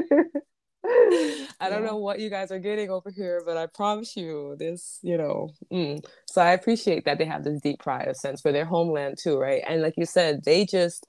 I 0.83 1.69
don't 1.69 1.85
know 1.85 1.97
what 1.97 2.19
you 2.19 2.29
guys 2.29 2.51
are 2.51 2.59
getting 2.59 2.89
over 2.89 3.11
here, 3.11 3.43
but 3.45 3.55
I 3.55 3.67
promise 3.67 4.15
you 4.17 4.55
this, 4.57 4.99
you 5.03 5.17
know. 5.17 5.49
Mm. 5.71 6.03
So 6.27 6.41
I 6.41 6.51
appreciate 6.51 7.05
that 7.05 7.17
they 7.17 7.25
have 7.25 7.43
this 7.43 7.61
deep 7.61 7.79
pride 7.79 8.07
of 8.07 8.17
sense 8.17 8.41
for 8.41 8.51
their 8.51 8.65
homeland 8.65 9.17
too, 9.21 9.37
right? 9.37 9.63
And 9.67 9.81
like 9.81 9.93
you 9.97 10.05
said, 10.05 10.43
they 10.43 10.65
just 10.65 11.05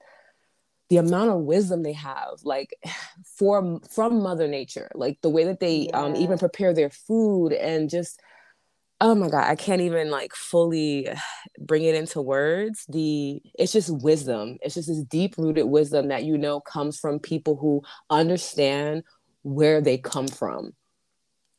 the 0.89 0.97
amount 0.97 1.31
of 1.31 1.39
wisdom 1.39 1.81
they 1.81 1.93
have 1.93 2.35
like 2.43 2.73
for 3.37 3.79
from 3.89 4.21
mother 4.21 4.47
nature 4.47 4.91
like 4.93 5.17
the 5.21 5.29
way 5.29 5.43
that 5.43 5.59
they 5.59 5.87
yeah. 5.89 5.99
um, 5.99 6.15
even 6.15 6.37
prepare 6.37 6.73
their 6.73 6.89
food 6.89 7.51
and 7.53 7.89
just 7.89 8.21
oh 9.03 9.13
my 9.13 9.29
god 9.29 9.43
i 9.49 9.55
can't 9.55 9.81
even 9.81 10.09
like 10.09 10.33
fully 10.33 11.07
bring 11.59 11.83
it 11.83 11.93
into 11.93 12.21
words 12.21 12.85
the 12.89 13.39
it's 13.59 13.73
just 13.73 13.89
wisdom 14.01 14.57
it's 14.61 14.73
just 14.73 14.87
this 14.87 15.03
deep 15.03 15.37
rooted 15.37 15.65
wisdom 15.65 16.07
that 16.07 16.23
you 16.23 16.37
know 16.37 16.59
comes 16.59 16.97
from 16.97 17.19
people 17.19 17.55
who 17.57 17.81
understand 18.09 19.03
where 19.43 19.81
they 19.81 19.97
come 19.97 20.27
from 20.27 20.71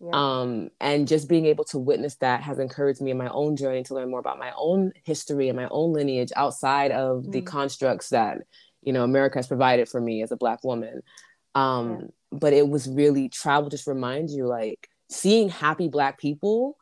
yeah. 0.00 0.10
um 0.12 0.70
and 0.80 1.06
just 1.06 1.28
being 1.28 1.44
able 1.44 1.64
to 1.64 1.78
witness 1.78 2.16
that 2.16 2.42
has 2.42 2.58
encouraged 2.58 3.02
me 3.02 3.10
in 3.10 3.18
my 3.18 3.28
own 3.28 3.56
journey 3.56 3.82
to 3.82 3.94
learn 3.94 4.10
more 4.10 4.20
about 4.20 4.38
my 4.38 4.52
own 4.56 4.90
history 5.04 5.48
and 5.48 5.56
my 5.56 5.68
own 5.70 5.92
lineage 5.92 6.32
outside 6.36 6.90
of 6.92 7.24
mm. 7.24 7.32
the 7.32 7.42
constructs 7.42 8.08
that 8.08 8.38
you 8.80 8.92
know 8.92 9.04
america 9.04 9.38
has 9.38 9.46
provided 9.46 9.86
for 9.86 10.00
me 10.00 10.22
as 10.22 10.32
a 10.32 10.36
black 10.36 10.64
woman 10.64 11.02
um 11.54 11.98
yeah. 12.00 12.06
but 12.32 12.54
it 12.54 12.66
was 12.66 12.88
really 12.88 13.28
travel 13.28 13.68
just 13.68 13.86
reminds 13.86 14.34
you 14.34 14.46
like 14.46 14.88
seeing 15.10 15.50
happy 15.50 15.88
black 15.88 16.18
people 16.18 16.78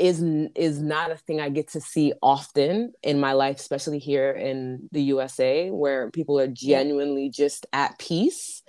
is 0.00 0.22
is 0.54 0.80
not 0.80 1.10
a 1.10 1.16
thing 1.16 1.40
I 1.40 1.50
get 1.50 1.68
to 1.72 1.80
see 1.80 2.14
often 2.22 2.92
in 3.02 3.20
my 3.20 3.34
life, 3.34 3.58
especially 3.58 3.98
here 3.98 4.30
in 4.30 4.88
the 4.92 5.02
USA, 5.02 5.70
where 5.70 6.10
people 6.10 6.40
are 6.40 6.48
genuinely 6.48 7.28
just 7.28 7.66
at 7.72 7.98
peace. 7.98 8.62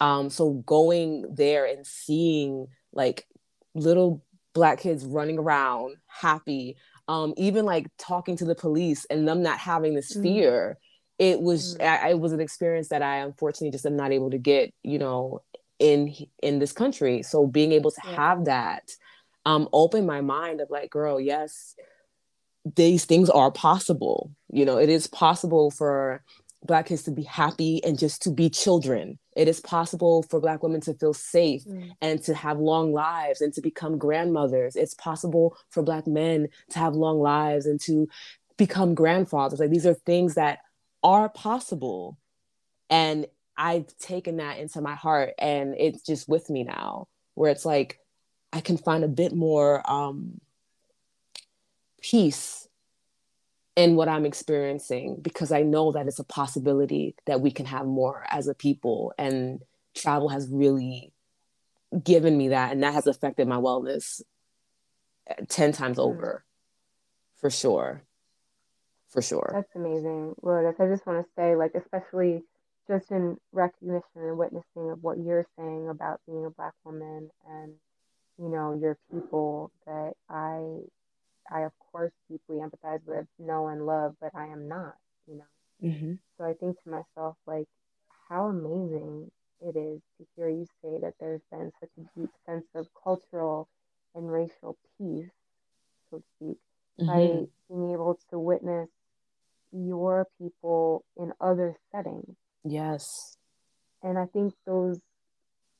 Um, 0.00 0.30
so 0.30 0.52
going 0.52 1.24
there 1.34 1.66
and 1.66 1.84
seeing 1.84 2.68
like 2.92 3.26
little 3.74 4.22
black 4.54 4.78
kids 4.78 5.04
running 5.04 5.38
around 5.38 5.96
happy, 6.06 6.76
um, 7.08 7.34
even 7.36 7.64
like 7.64 7.88
talking 7.98 8.36
to 8.36 8.44
the 8.44 8.54
police 8.54 9.04
and 9.06 9.26
them 9.26 9.42
not 9.42 9.58
having 9.58 9.94
this 9.94 10.16
mm. 10.16 10.22
fear, 10.22 10.78
it 11.18 11.40
was 11.40 11.76
mm. 11.76 11.84
I, 11.84 12.10
it 12.10 12.20
was 12.20 12.32
an 12.32 12.40
experience 12.40 12.88
that 12.88 13.02
I 13.02 13.16
unfortunately 13.16 13.72
just 13.72 13.86
am 13.86 13.96
not 13.96 14.12
able 14.12 14.30
to 14.30 14.38
get, 14.38 14.72
you 14.84 15.00
know, 15.00 15.42
in 15.80 16.14
in 16.40 16.60
this 16.60 16.72
country. 16.72 17.24
So 17.24 17.48
being 17.48 17.72
able 17.72 17.90
to 17.90 18.00
yeah. 18.04 18.14
have 18.14 18.44
that 18.44 18.88
um, 19.48 19.66
open 19.72 20.04
my 20.04 20.20
mind 20.20 20.60
of 20.60 20.68
like, 20.68 20.90
girl, 20.90 21.18
yes, 21.18 21.74
these 22.76 23.06
things 23.06 23.30
are 23.30 23.50
possible. 23.50 24.30
You 24.52 24.66
know, 24.66 24.76
it 24.76 24.90
is 24.90 25.06
possible 25.06 25.70
for 25.70 26.22
Black 26.66 26.86
kids 26.86 27.04
to 27.04 27.10
be 27.10 27.22
happy 27.22 27.82
and 27.82 27.98
just 27.98 28.20
to 28.22 28.30
be 28.30 28.50
children. 28.50 29.18
It 29.34 29.48
is 29.48 29.60
possible 29.60 30.22
for 30.22 30.38
Black 30.38 30.62
women 30.62 30.82
to 30.82 30.92
feel 30.92 31.14
safe 31.14 31.64
mm. 31.64 31.92
and 32.02 32.22
to 32.24 32.34
have 32.34 32.58
long 32.58 32.92
lives 32.92 33.40
and 33.40 33.54
to 33.54 33.62
become 33.62 33.96
grandmothers. 33.96 34.76
It's 34.76 34.92
possible 34.92 35.56
for 35.70 35.82
Black 35.82 36.06
men 36.06 36.48
to 36.72 36.78
have 36.78 36.94
long 36.94 37.18
lives 37.18 37.64
and 37.64 37.80
to 37.82 38.06
become 38.58 38.94
grandfathers. 38.94 39.60
Like 39.60 39.70
these 39.70 39.86
are 39.86 39.94
things 39.94 40.34
that 40.34 40.58
are 41.02 41.30
possible. 41.30 42.18
And 42.90 43.26
I've 43.56 43.86
taken 43.96 44.36
that 44.36 44.58
into 44.58 44.82
my 44.82 44.94
heart 44.94 45.32
and 45.38 45.74
it's 45.78 46.02
just 46.02 46.28
with 46.28 46.50
me 46.50 46.64
now, 46.64 47.08
where 47.32 47.50
it's 47.50 47.64
like, 47.64 47.98
I 48.52 48.60
can 48.60 48.78
find 48.78 49.04
a 49.04 49.08
bit 49.08 49.34
more 49.34 49.88
um, 49.90 50.40
peace 52.00 52.68
in 53.76 53.94
what 53.94 54.08
I'm 54.08 54.26
experiencing 54.26 55.18
because 55.22 55.52
I 55.52 55.62
know 55.62 55.92
that 55.92 56.06
it's 56.06 56.18
a 56.18 56.24
possibility 56.24 57.14
that 57.26 57.40
we 57.40 57.50
can 57.50 57.66
have 57.66 57.86
more 57.86 58.24
as 58.28 58.48
a 58.48 58.54
people. 58.54 59.12
And 59.18 59.60
travel 59.94 60.28
has 60.30 60.48
really 60.50 61.12
given 62.02 62.36
me 62.36 62.48
that, 62.48 62.72
and 62.72 62.82
that 62.82 62.94
has 62.94 63.06
affected 63.06 63.46
my 63.46 63.56
wellness 63.56 64.20
uh, 65.30 65.34
10 65.48 65.72
times 65.72 65.98
mm-hmm. 65.98 66.08
over 66.08 66.44
for 67.40 67.50
sure. 67.50 68.02
For 69.10 69.22
sure. 69.22 69.50
That's 69.54 69.74
amazing, 69.74 70.34
Lotus. 70.42 70.74
I 70.78 70.86
just 70.86 71.06
want 71.06 71.24
to 71.24 71.30
say, 71.34 71.56
like, 71.56 71.72
especially 71.74 72.42
just 72.88 73.10
in 73.10 73.38
recognition 73.52 74.02
and 74.16 74.36
witnessing 74.36 74.90
of 74.90 75.02
what 75.02 75.18
you're 75.18 75.46
saying 75.56 75.88
about 75.88 76.20
being 76.26 76.44
a 76.44 76.50
Black 76.50 76.74
woman 76.84 77.30
and 77.48 77.74
you 78.38 78.48
know, 78.48 78.78
your 78.80 78.96
people 79.12 79.70
that 79.86 80.12
I, 80.28 80.80
I 81.50 81.62
of 81.62 81.72
course 81.90 82.12
deeply 82.30 82.56
empathize 82.56 83.00
with, 83.06 83.26
know 83.38 83.68
and 83.68 83.84
love, 83.84 84.14
but 84.20 84.30
I 84.34 84.46
am 84.46 84.68
not, 84.68 84.94
you 85.26 85.38
know. 85.38 85.88
Mm-hmm. 85.88 86.12
So 86.36 86.44
I 86.44 86.54
think 86.54 86.82
to 86.82 86.90
myself, 86.90 87.36
like, 87.46 87.68
how 88.28 88.46
amazing 88.46 89.30
it 89.60 89.76
is 89.76 90.00
to 90.18 90.26
hear 90.36 90.48
you 90.48 90.66
say 90.82 90.98
that 91.00 91.14
there's 91.18 91.40
been 91.50 91.72
such 91.80 91.90
a 91.98 92.20
deep 92.20 92.30
sense 92.46 92.66
of 92.74 92.86
cultural 93.02 93.68
and 94.14 94.30
racial 94.30 94.76
peace, 94.96 95.30
so 96.10 96.18
to 96.18 96.24
speak, 96.36 96.58
mm-hmm. 97.00 97.06
by 97.06 97.46
being 97.68 97.92
able 97.92 98.18
to 98.30 98.38
witness 98.38 98.88
your 99.72 100.26
people 100.38 101.04
in 101.16 101.32
other 101.40 101.74
settings. 101.92 102.36
Yes. 102.64 103.36
And 104.02 104.18
I 104.18 104.26
think 104.26 104.54
those 104.66 105.00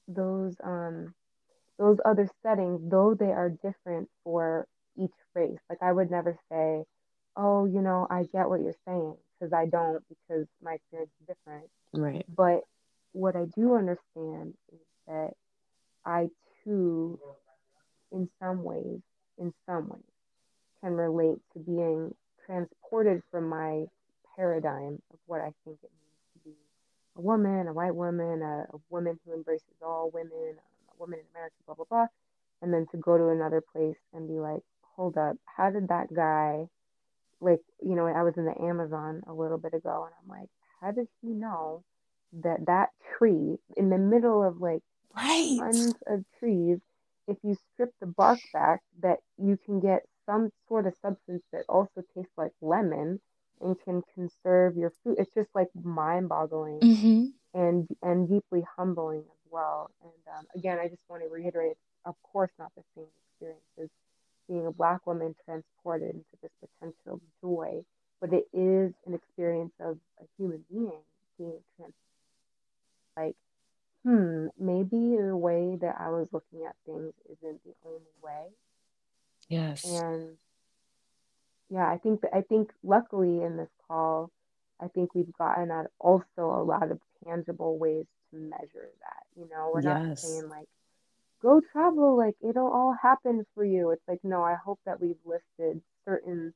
those 0.07 0.57
um 0.65 1.15
those 1.79 1.99
other 2.05 2.29
settings, 2.43 2.81
though 2.91 3.15
they 3.15 3.33
are 3.33 3.51
different 3.51 4.09
for 4.25 4.67
each 4.97 5.13
race, 5.35 5.59
like 5.71 5.79
I 5.83 5.93
would 5.93 6.11
never 6.11 6.37
say, 6.51 6.85
oh, 7.37 7.67
you 7.67 7.81
know, 7.81 8.07
I 8.11 8.25
get 8.33 8.49
what 8.49 8.61
you're 8.61 8.75
saying, 8.87 9.17
because 9.39 9.53
I 9.53 9.67
don't, 9.67 10.03
because 10.09 10.47
my 10.63 10.75
experience 10.75 11.13
is 11.21 11.27
different. 11.37 11.71
Right. 11.93 12.27
But 12.35 12.63
what 13.13 13.37
I 13.37 13.45
do 13.57 13.75
understand 13.77 14.55
is 14.73 14.81
that 15.07 15.31
I 16.05 16.29
too, 16.65 17.21
in 18.13 18.29
some 18.41 18.63
ways, 18.63 19.01
in 19.39 19.53
some 19.67 19.89
ways, 19.89 20.03
can 20.83 20.93
relate 20.93 21.39
to 21.53 21.59
being 21.61 22.15
transported 22.45 23.23
from 23.31 23.49
my 23.49 23.85
paradigm 24.37 25.01
of 25.13 25.19
what 25.27 25.41
I 25.41 25.53
think 25.65 25.79
it 25.83 25.91
means 25.91 26.33
to 26.33 26.39
be 26.45 26.57
a 27.17 27.21
woman, 27.21 27.69
a 27.69 27.73
white 27.73 27.95
woman, 27.95 28.43
a, 28.43 28.67
a 28.75 28.79
woman 28.91 29.19
who 29.25 29.35
embraces 29.35 29.67
all 29.83 30.11
women, 30.13 30.57
woman 30.99 31.21
in 31.21 31.25
America, 31.35 31.57
blah, 31.67 31.75
blah, 31.75 31.85
blah. 31.89 32.07
And 32.63 32.73
then 32.73 32.87
to 32.91 32.97
go 32.97 33.17
to 33.17 33.29
another 33.29 33.61
place 33.61 33.99
and 34.13 34.29
be 34.29 34.41
like, 34.41 34.63
hold 34.97 35.17
up, 35.17 35.37
how 35.45 35.71
did 35.71 35.89
that 35.89 36.13
guy, 36.13 36.67
like, 37.41 37.61
you 37.81 37.95
know, 37.95 38.07
I 38.07 38.23
was 38.23 38.37
in 38.37 38.45
the 38.45 38.61
Amazon 38.61 39.23
a 39.27 39.33
little 39.33 39.59
bit 39.59 39.75
ago 39.75 40.07
and 40.07 40.15
I'm 40.23 40.41
like, 40.41 40.49
how 40.81 40.91
does 40.91 41.07
he 41.23 41.29
know 41.29 41.85
that 42.43 42.67
that 42.67 42.91
tree 43.17 43.57
in 43.77 43.91
the 43.91 43.99
middle 43.99 44.43
of 44.43 44.61
like 44.61 44.83
right. 45.17 45.57
tons 45.59 45.95
of 46.07 46.25
trees, 46.39 46.79
if 47.27 47.37
you 47.43 47.57
strip 47.73 47.93
the 48.01 48.07
bark 48.07 48.41
back, 48.53 48.81
that 49.03 49.19
you 49.39 49.59
can 49.65 49.81
get 49.81 50.03
some 50.27 50.51
sort 50.69 50.87
of 50.87 50.95
substance 51.01 51.43
that 51.53 51.65
also 51.69 52.03
tastes 52.15 52.33
like 52.37 52.53
lemon 52.61 53.21
and 53.61 53.77
can 53.85 54.03
conserve 54.15 54.77
your 54.77 54.93
food. 55.03 55.17
It's 55.19 55.33
just 55.35 55.49
like 55.55 55.69
mind 55.83 56.29
boggling 56.29 56.81
mm-hmm. 56.81 57.25
and 57.59 57.89
and 58.03 58.29
deeply 58.29 58.65
humbling 58.77 59.25
well. 59.51 59.91
And 60.03 60.37
um, 60.37 60.47
again, 60.55 60.79
I 60.79 60.89
just 60.89 61.03
want 61.09 61.23
to 61.23 61.29
reiterate, 61.29 61.77
of 62.05 62.15
course, 62.23 62.51
not 62.59 62.73
the 62.77 62.83
same 62.95 63.07
experience 63.33 63.63
as 63.81 63.89
being 64.49 64.67
a 64.67 64.73
Black 64.73 65.07
woman 65.07 65.35
transported 65.45 66.11
into 66.11 66.25
this 66.43 66.51
potential 66.61 67.21
joy, 67.41 67.85
but 68.21 68.33
it 68.33 68.49
is 68.53 68.93
an 69.07 69.15
experience 69.15 69.73
of 69.81 69.99
a 70.21 70.25
human 70.37 70.65
being 70.71 71.03
being 71.39 71.61
transported. 71.77 71.95
Like, 73.17 73.37
hmm, 74.05 74.47
maybe 74.59 75.17
the 75.17 75.37
way 75.37 75.77
that 75.81 75.97
I 76.01 76.11
was 76.11 76.29
looking 76.33 76.65
at 76.67 76.75
things 76.87 77.13
isn't 77.27 77.65
the 77.65 77.75
only 77.85 78.01
way. 78.23 78.47
Yes. 79.49 79.85
And 79.85 80.37
yeah, 81.71 81.89
I 81.89 81.99
think 81.99 82.23
that 82.23 82.35
I 82.35 82.43
think 82.43 82.73
luckily 82.83 83.43
in 83.43 83.57
this 83.57 83.71
call, 83.87 84.31
I 84.81 84.89
think 84.89 85.15
we've 85.15 85.33
gotten 85.37 85.71
at 85.71 85.87
also 85.99 86.23
a 86.39 86.63
lot 86.63 86.91
of 86.91 87.01
tangible 87.25 87.79
ways 87.79 88.07
to 88.31 88.37
measure 88.37 88.89
that. 89.01 89.27
You 89.39 89.49
know, 89.49 89.71
we're 89.73 89.83
yes. 89.83 90.09
not 90.09 90.19
saying 90.19 90.49
like, 90.49 90.69
go 91.41 91.61
travel, 91.73 92.17
like 92.17 92.35
it'll 92.47 92.71
all 92.71 92.97
happen 93.01 93.47
for 93.55 93.65
you. 93.65 93.91
It's 93.91 94.03
like, 94.09 94.21
no, 94.25 94.43
I 94.43 94.55
hope 94.55 94.81
that 94.85 95.01
we've 95.01 95.17
listed 95.25 95.81
certain 96.05 96.53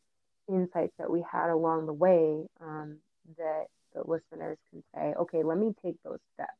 insights 0.48 0.92
that 0.98 1.10
we 1.10 1.24
had 1.30 1.50
along 1.50 1.86
the 1.86 1.92
way 1.92 2.44
um, 2.60 2.98
that 3.38 3.66
the 3.94 4.02
listeners 4.04 4.58
can 4.70 4.82
say, 4.94 5.14
okay, 5.20 5.42
let 5.42 5.58
me 5.58 5.74
take 5.84 5.96
those 6.02 6.18
steps. 6.34 6.50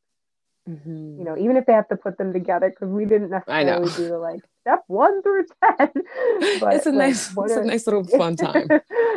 Mm-hmm. 0.68 1.18
You 1.18 1.24
know, 1.24 1.36
even 1.36 1.56
if 1.56 1.66
they 1.66 1.72
have 1.72 1.88
to 1.88 1.96
put 1.96 2.18
them 2.18 2.32
together, 2.32 2.70
because 2.70 2.88
we 2.88 3.04
didn't 3.04 3.30
necessarily 3.30 3.90
do 3.96 4.08
the 4.08 4.18
like 4.18 4.40
step 4.60 4.84
one 4.86 5.20
through 5.22 5.46
ten. 5.60 5.90
But 6.60 6.74
it's 6.74 6.86
a 6.86 6.90
like, 6.90 6.98
nice, 6.98 7.30
it's 7.36 7.52
are... 7.52 7.62
a 7.62 7.64
nice 7.64 7.86
little 7.86 8.04
fun 8.18 8.36
time. 8.36 8.68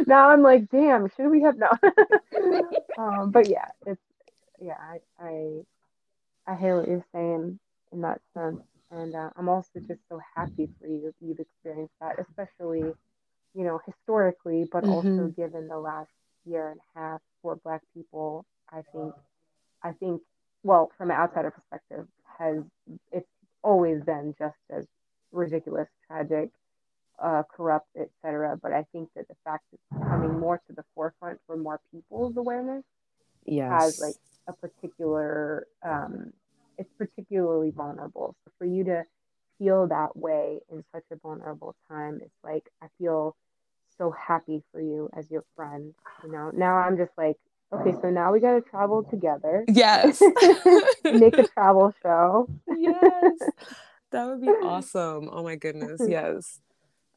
now 0.08 0.32
I'm 0.32 0.42
like, 0.42 0.72
damn, 0.72 1.08
should 1.16 1.30
we 1.30 1.42
have 1.42 1.56
no? 1.58 1.70
um, 2.98 3.30
but 3.30 3.48
yeah, 3.48 3.68
it's 3.86 4.02
yeah, 4.60 4.78
I, 4.80 5.24
I 5.24 5.62
I 6.48 6.56
hear 6.56 6.78
what 6.78 6.88
you're 6.88 7.06
saying 7.14 7.60
in 7.92 8.02
that 8.02 8.22
sense, 8.34 8.62
and 8.92 9.16
uh, 9.16 9.30
I'm 9.36 9.50
also 9.50 9.80
just 9.80 10.02
so 10.10 10.20
happy 10.36 10.70
for 10.80 10.88
you 10.88 11.02
that 11.02 11.16
you've 11.20 11.40
experienced 11.40 11.94
that, 12.00 12.20
especially 12.20 12.94
you 13.54 13.64
know 13.64 13.80
historically, 13.86 14.68
but 14.72 14.84
mm-hmm. 14.84 14.92
also 14.92 15.34
given 15.36 15.68
the 15.68 15.80
last 15.80 16.10
year 16.46 16.70
and 16.70 16.80
a 16.96 17.00
half 17.00 17.22
for 17.42 17.56
Black 17.56 17.82
people. 17.94 18.46
I 18.72 18.82
think 18.92 19.14
I 19.84 19.92
think 19.94 20.22
well 20.64 20.92
from 20.98 21.12
an 21.12 21.18
outsider 21.18 21.52
perspective 21.52 22.08
has 22.38 22.64
it's 23.12 23.30
always 23.64 24.04
been 24.04 24.36
just 24.38 24.58
as 24.70 24.86
ridiculous, 25.32 25.88
tragic, 26.08 26.52
uh, 27.20 27.44
corrupt, 27.56 27.90
etc. 27.98 28.58
But 28.62 28.72
I 28.72 28.86
think 28.92 29.10
that 29.16 29.28
the 29.28 29.36
fact 29.44 29.64
it's 29.74 30.04
coming 30.08 30.40
more 30.40 30.62
to 30.68 30.74
the 30.74 30.84
forefront 30.94 31.40
for 31.48 31.58
more 31.58 31.80
people's 31.92 32.38
awareness 32.38 32.84
yes. 33.46 33.72
has 33.72 34.00
like 34.00 34.16
a 34.48 34.54
particular, 34.54 35.68
um, 35.84 36.32
it's 36.78 36.92
particularly 36.98 37.72
vulnerable. 37.72 38.36
So 38.46 38.52
for 38.58 38.66
you 38.66 38.84
to 38.86 39.04
feel 39.58 39.88
that 39.88 40.16
way 40.16 40.60
in 40.72 40.84
such 40.94 41.06
a 41.12 41.16
vulnerable 41.16 41.76
time, 41.90 42.20
it's 42.22 42.36
like 42.44 42.70
I 42.82 42.88
feel 42.98 43.36
so 43.98 44.12
happy 44.12 44.62
for 44.72 44.82
you 44.82 45.10
as 45.16 45.30
your 45.32 45.44
friend. 45.56 45.94
You 46.24 46.32
know, 46.32 46.52
now 46.54 46.76
I'm 46.76 46.98
just 46.98 47.12
like, 47.18 47.38
okay, 47.74 47.94
so 48.02 48.10
now 48.10 48.32
we 48.34 48.40
got 48.40 48.54
to 48.54 48.62
travel 48.62 49.04
together. 49.04 49.66
Yes. 49.68 50.22
Make 51.06 51.38
a 51.38 51.44
travel 51.44 51.94
show. 52.02 52.50
yes. 52.78 53.32
That 54.12 54.28
would 54.28 54.40
be 54.40 54.48
awesome. 54.48 55.30
Oh 55.30 55.44
my 55.44 55.56
goodness. 55.56 56.02
Yes. 56.08 56.62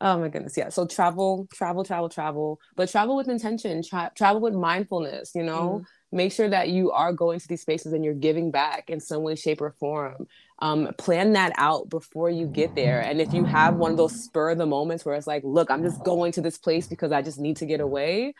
Oh 0.01 0.19
my 0.19 0.29
goodness, 0.29 0.57
yeah. 0.57 0.69
So 0.69 0.87
travel, 0.87 1.49
travel, 1.53 1.85
travel, 1.85 2.09
travel, 2.09 2.61
but 2.77 2.89
travel 2.89 3.17
with 3.17 3.29
intention. 3.29 3.83
Tra- 3.83 4.13
travel 4.17 4.41
with 4.41 4.55
mindfulness. 4.55 5.33
You 5.35 5.43
know, 5.43 5.81
mm. 5.83 5.87
Make 6.11 6.33
sure 6.33 6.49
that 6.49 6.69
you 6.69 6.91
are 6.91 7.13
going 7.13 7.39
to 7.41 7.49
these 7.49 7.63
spaces 7.63 7.93
and 7.93 8.05
you're 8.05 8.15
giving 8.15 8.51
back 8.51 8.89
in 8.89 9.01
some 9.01 9.23
way, 9.23 9.35
shape, 9.35 9.61
or 9.61 9.75
form. 9.79 10.27
Um, 10.61 10.93
plan 10.99 11.35
that 11.35 11.53
out 11.57 11.89
before 11.89 12.31
you 12.31 12.47
get 12.47 12.75
there. 12.75 13.01
And 13.01 13.21
if 13.21 13.33
you 13.33 13.45
have 13.45 13.77
one 13.77 13.93
of 13.93 13.97
those 13.97 14.25
spur 14.25 14.51
of 14.51 14.59
the 14.59 14.67
moments 14.67 15.05
where 15.05 15.15
it's 15.15 15.27
like, 15.27 15.43
look, 15.45 15.71
I'm 15.71 15.85
just 15.85 16.03
going 16.03 16.33
to 16.33 16.41
this 16.41 16.59
place 16.59 16.89
because 16.89 17.13
I 17.13 17.23
just 17.23 17.39
need 17.39 17.59
to 17.59 17.67
get 17.67 17.81
away. 17.81 18.35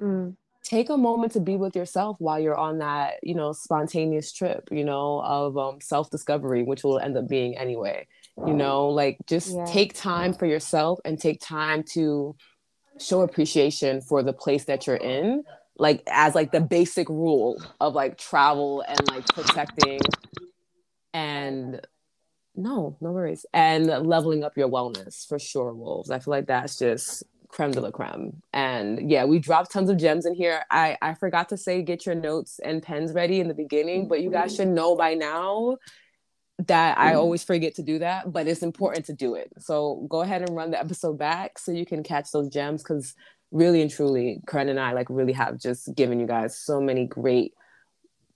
Mm 0.00 0.34
take 0.62 0.90
a 0.90 0.96
moment 0.96 1.32
to 1.32 1.40
be 1.40 1.56
with 1.56 1.74
yourself 1.74 2.16
while 2.18 2.38
you're 2.38 2.56
on 2.56 2.78
that 2.78 3.14
you 3.22 3.34
know 3.34 3.52
spontaneous 3.52 4.32
trip 4.32 4.68
you 4.70 4.84
know 4.84 5.20
of 5.22 5.56
um, 5.58 5.80
self-discovery 5.80 6.62
which 6.62 6.84
will 6.84 6.98
end 6.98 7.16
up 7.16 7.28
being 7.28 7.56
anyway 7.56 8.06
you 8.46 8.54
know 8.54 8.88
like 8.88 9.18
just 9.26 9.54
yeah. 9.54 9.64
take 9.66 9.92
time 9.94 10.32
for 10.32 10.46
yourself 10.46 10.98
and 11.04 11.20
take 11.20 11.40
time 11.40 11.82
to 11.82 12.34
show 12.98 13.22
appreciation 13.22 14.00
for 14.00 14.22
the 14.22 14.32
place 14.32 14.64
that 14.64 14.86
you're 14.86 14.96
in 14.96 15.42
like 15.78 16.02
as 16.06 16.34
like 16.34 16.52
the 16.52 16.60
basic 16.60 17.08
rule 17.08 17.62
of 17.80 17.94
like 17.94 18.18
travel 18.18 18.84
and 18.86 19.08
like 19.08 19.26
protecting 19.28 20.00
and 21.14 21.80
no 22.54 22.96
no 23.00 23.12
worries 23.12 23.46
and 23.54 23.86
leveling 23.86 24.44
up 24.44 24.56
your 24.56 24.68
wellness 24.68 25.26
for 25.26 25.38
sure 25.38 25.72
wolves 25.72 26.10
i 26.10 26.18
feel 26.18 26.32
like 26.32 26.46
that's 26.46 26.78
just 26.78 27.24
creme 27.52 27.70
de 27.70 27.80
la 27.80 27.90
creme. 27.90 28.42
And 28.52 29.10
yeah, 29.10 29.24
we 29.24 29.38
dropped 29.38 29.70
tons 29.70 29.90
of 29.90 29.98
gems 29.98 30.26
in 30.26 30.34
here. 30.34 30.64
I, 30.70 30.96
I 31.00 31.14
forgot 31.14 31.50
to 31.50 31.56
say 31.56 31.82
get 31.82 32.04
your 32.04 32.14
notes 32.14 32.58
and 32.64 32.82
pens 32.82 33.12
ready 33.12 33.38
in 33.40 33.48
the 33.48 33.54
beginning, 33.54 34.08
but 34.08 34.22
you 34.22 34.30
guys 34.30 34.56
should 34.56 34.68
know 34.68 34.96
by 34.96 35.14
now 35.14 35.76
that 36.66 36.98
I 36.98 37.10
mm-hmm. 37.10 37.18
always 37.18 37.44
forget 37.44 37.74
to 37.76 37.82
do 37.82 37.98
that, 38.00 38.32
but 38.32 38.48
it's 38.48 38.62
important 38.62 39.06
to 39.06 39.12
do 39.12 39.34
it. 39.34 39.52
So 39.58 40.06
go 40.08 40.22
ahead 40.22 40.42
and 40.42 40.56
run 40.56 40.70
the 40.70 40.80
episode 40.80 41.18
back 41.18 41.58
so 41.58 41.72
you 41.72 41.86
can 41.86 42.02
catch 42.02 42.30
those 42.30 42.48
gems 42.48 42.82
because 42.82 43.14
really 43.52 43.82
and 43.82 43.90
truly, 43.90 44.40
Karen 44.48 44.68
and 44.68 44.80
I 44.80 44.92
like 44.92 45.06
really 45.10 45.34
have 45.34 45.58
just 45.58 45.94
given 45.94 46.18
you 46.18 46.26
guys 46.26 46.58
so 46.58 46.80
many 46.80 47.06
great 47.06 47.52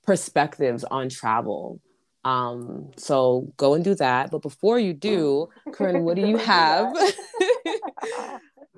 perspectives 0.04 0.84
on 0.84 1.08
travel. 1.08 1.80
Um, 2.24 2.90
so 2.96 3.52
go 3.56 3.74
and 3.74 3.84
do 3.84 3.94
that. 3.96 4.30
But 4.30 4.42
before 4.42 4.78
you 4.78 4.92
do, 4.92 5.48
Corinne, 5.72 6.04
what 6.04 6.16
do 6.16 6.26
you 6.26 6.36
have? 6.52 6.92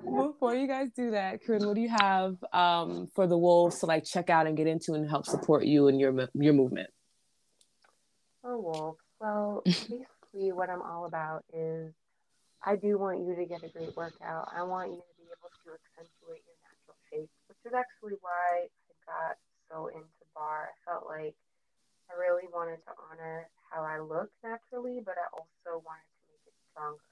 before 0.03 0.55
you 0.55 0.67
guys 0.67 0.89
do 0.95 1.11
that, 1.11 1.43
Corinne, 1.43 1.67
what 1.67 1.75
do 1.75 1.81
you 1.81 1.89
have 1.89 2.37
um, 2.53 3.07
for 3.13 3.27
the 3.27 3.37
wolves 3.37 3.79
to 3.79 3.85
like 3.85 4.05
check 4.05 4.29
out 4.29 4.47
and 4.47 4.55
get 4.55 4.67
into 4.67 4.93
and 4.93 5.09
help 5.09 5.25
support 5.25 5.65
you 5.65 5.87
and 5.87 5.99
your 5.99 6.27
your 6.33 6.53
movement? 6.53 6.89
For 8.41 8.57
wolves, 8.57 8.99
well, 9.19 9.61
basically, 9.65 10.51
what 10.51 10.69
I'm 10.69 10.81
all 10.81 11.05
about 11.05 11.43
is 11.53 11.93
I 12.65 12.75
do 12.75 12.99
want 12.99 13.23
you 13.23 13.35
to 13.35 13.45
get 13.45 13.63
a 13.63 13.71
great 13.71 13.95
workout. 13.95 14.51
I 14.51 14.63
want 14.63 14.91
you 14.91 14.99
to 14.99 15.13
be 15.15 15.27
able 15.31 15.47
to 15.47 15.67
accentuate 15.79 16.43
your 16.43 16.59
natural 16.59 16.97
shape, 17.07 17.31
which 17.47 17.61
is 17.63 17.73
actually 17.73 18.19
why 18.19 18.67
I 18.67 18.93
got 19.07 19.35
so 19.71 19.87
into 19.87 20.23
barre. 20.35 20.67
I 20.67 20.75
felt 20.83 21.07
like 21.07 21.35
I 22.09 22.17
really 22.17 22.49
wanted 22.51 22.81
to 22.89 22.93
honor 23.07 23.47
how 23.69 23.85
I 23.85 24.01
look 24.01 24.33
naturally, 24.43 24.99
but 24.99 25.15
I 25.15 25.29
also 25.31 25.79
wanted 25.85 26.09
to 26.09 26.21
make 26.27 26.43
it 26.43 26.57
stronger. 26.73 27.09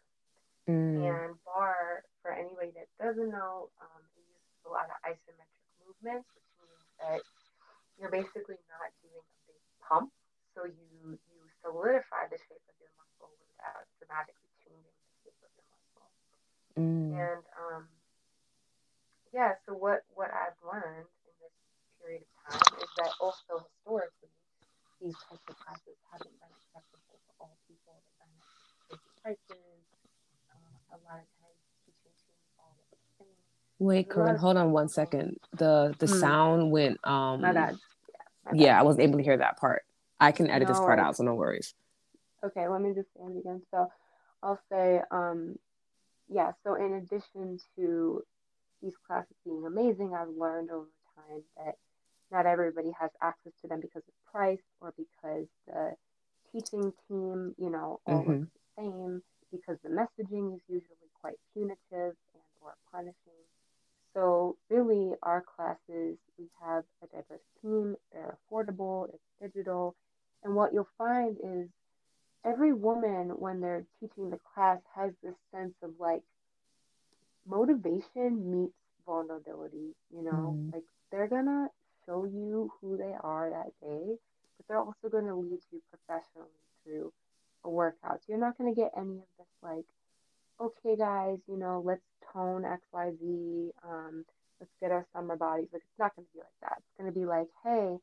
Mm. 0.68 1.06
And 1.06 1.32
barre, 1.48 2.04
for 2.20 2.36
anybody 2.36 2.76
that 2.76 2.92
doesn't 3.00 3.32
know, 3.32 3.72
um, 3.80 4.02
it 4.18 4.26
uses 4.28 4.68
a 4.68 4.72
lot 4.74 4.92
of 4.92 4.98
isometric 5.06 5.64
movements, 5.80 6.28
which 6.36 6.50
means 6.60 6.88
that 7.00 7.22
you're 7.96 8.12
basically 8.12 8.60
not 8.68 8.92
doing 9.00 9.24
a 9.24 9.38
big 9.48 9.62
pump. 9.80 10.12
So 10.58 10.66
you 10.66 11.16
you 11.16 11.40
solidify 11.62 12.28
the 12.34 12.42
shape 12.42 12.66
of 12.66 12.76
your 12.82 12.92
muscle 12.98 13.32
without 13.38 13.86
dramatically 14.02 14.50
changing 14.66 14.82
the 14.90 15.14
shape 15.22 15.40
of 15.46 15.52
your 15.54 15.68
muscle. 15.70 16.10
Mm. 16.78 17.18
And 17.18 17.44
um, 17.58 17.88
yeah, 19.34 19.54
so 19.66 19.74
what 19.74 20.06
what 20.14 20.30
I've 20.30 20.58
learned 20.62 21.10
in 21.26 21.34
this 21.42 21.56
period 22.00 22.22
of 22.22 22.54
time 22.54 22.80
is 22.80 22.90
that 22.98 23.12
also 23.20 23.66
historically 23.66 24.30
these 25.02 25.18
types 25.30 25.42
of 25.50 25.58
classes 25.58 25.98
haven't 26.12 26.38
been 26.38 26.54
accessible 26.54 27.18
to 27.18 27.32
all 27.42 27.58
people. 27.68 27.98
They've 28.90 28.98
been 28.98 29.02
prices 29.22 29.82
a 30.94 30.98
lot 31.06 31.22
of 31.22 31.30
times 31.42 31.60
teaching 31.86 32.14
teams 32.14 32.46
all 32.60 32.78
the 32.78 33.26
things. 33.26 33.38
Wait, 33.80 34.10
Corinne, 34.10 34.38
hold 34.38 34.58
on 34.58 34.72
one 34.72 34.90
second. 34.90 35.38
The 35.54 35.96
the 36.00 36.06
mm. 36.06 36.20
sound 36.20 36.72
went 36.72 37.00
um 37.04 37.42
my 37.42 37.54
bad. 37.54 37.74
Yeah, 37.74 38.52
my 38.52 38.58
yeah, 38.58 38.80
I 38.80 38.84
wasn't 38.84 39.04
able 39.04 39.18
to 39.18 39.24
hear 39.24 39.38
that 39.38 39.58
part. 39.58 39.84
I 40.20 40.32
can 40.32 40.50
edit 40.50 40.68
no 40.68 40.74
this 40.74 40.80
part 40.80 40.98
worries. 40.98 41.08
out, 41.08 41.18
so 41.18 41.24
no 41.24 41.36
worries. 41.36 41.74
Okay, 42.44 42.68
let 42.68 42.82
me 42.82 42.94
just 42.94 43.10
say 43.14 43.24
it 43.24 43.40
again. 43.40 43.62
So 43.72 43.88
I'll 44.44 44.60
say, 44.72 45.02
um, 45.12 45.58
yeah, 46.30 46.52
so 46.64 46.76
in 46.76 46.94
addition 46.94 47.60
to 47.76 48.24
these 48.82 48.94
classes 49.06 49.36
being 49.46 49.66
amazing, 49.66 50.14
I've 50.14 50.36
learned 50.36 50.70
over 50.72 50.88
time 51.16 51.44
that 51.58 51.76
not 52.32 52.46
everybody 52.46 52.92
has 53.00 53.12
access 53.22 53.54
to 53.62 53.68
them 53.68 53.80
because 53.80 54.04
of 54.08 54.32
price 54.32 54.62
or 54.82 54.94
because 54.98 55.48
the 55.68 55.96
teaching 56.52 56.92
team, 57.08 57.56
you 57.58 57.70
know, 57.70 58.00
all 58.06 58.22
mm-hmm. 58.22 58.32
looks 58.32 58.52
the 58.54 58.84
same 58.84 59.22
because 59.52 59.78
the 59.84 59.90
messaging 59.90 60.56
is 60.56 60.62
usually 60.68 61.10
quite 61.22 61.38
punitive 61.54 61.80
and 61.92 62.48
or 62.62 62.76
punishing. 62.92 63.14
So 64.14 64.58
really 64.70 65.14
our 65.24 65.44
classes, 65.56 66.18
we 66.38 66.46
have 66.62 66.84
a 67.04 67.08
diverse 67.08 67.46
team, 67.62 67.96
they're 68.12 68.38
affordable, 68.52 69.08
it's 69.10 69.54
digital, 69.54 69.96
and 70.44 70.56
what 70.56 70.74
you'll 70.74 70.90
find 70.98 71.38
is 71.44 71.70
every 72.46 72.74
woman 72.74 73.30
when 73.38 73.62
they're 73.62 73.86
teaching 74.00 74.30
the 74.30 74.40
class 74.54 74.80
has 74.96 75.12
this 75.24 75.36
sense 75.54 75.74
motivation 77.68 78.52
meets 78.52 78.74
vulnerability, 79.06 79.96
you 80.14 80.24
know, 80.24 80.56
mm. 80.58 80.74
like 80.74 80.84
they're 81.12 81.28
gonna 81.28 81.68
show 82.06 82.26
you 82.26 82.72
who 82.82 82.98
they 82.98 83.14
are 83.22 83.50
that 83.50 83.72
day, 83.86 84.16
but 84.58 84.68
they're 84.68 84.80
also 84.80 85.10
gonna 85.12 85.36
lead 85.36 85.60
you 85.72 85.82
professionally 85.92 86.50
through 86.84 87.12
a 87.64 87.70
workout. 87.70 88.20
So 88.20 88.26
you're 88.30 88.40
not 88.40 88.58
going 88.58 88.74
to 88.74 88.80
get 88.80 88.92
any 88.98 89.18
of 89.18 89.28
this 89.38 89.48
like, 89.62 89.86
okay, 90.60 90.96
guys, 90.98 91.38
you 91.48 91.58
know, 91.58 91.82
let's 91.86 92.02
tone 92.34 92.66
X, 92.66 92.82
Y, 92.92 93.12
Z. 93.20 93.72
Um, 93.88 94.26
let's 94.60 94.72
get 94.82 94.92
our 94.92 95.06
summer 95.14 95.36
bodies. 95.36 95.68
Like 95.72 95.84
it's 95.84 96.00
not 96.00 96.16
going 96.16 96.26
to 96.26 96.34
be 96.34 96.40
like 96.40 96.60
that. 96.62 96.78
It's 96.80 96.98
going 96.98 97.14
to 97.14 97.20
be 97.20 97.26
like, 97.26 97.48
hey, 97.64 97.98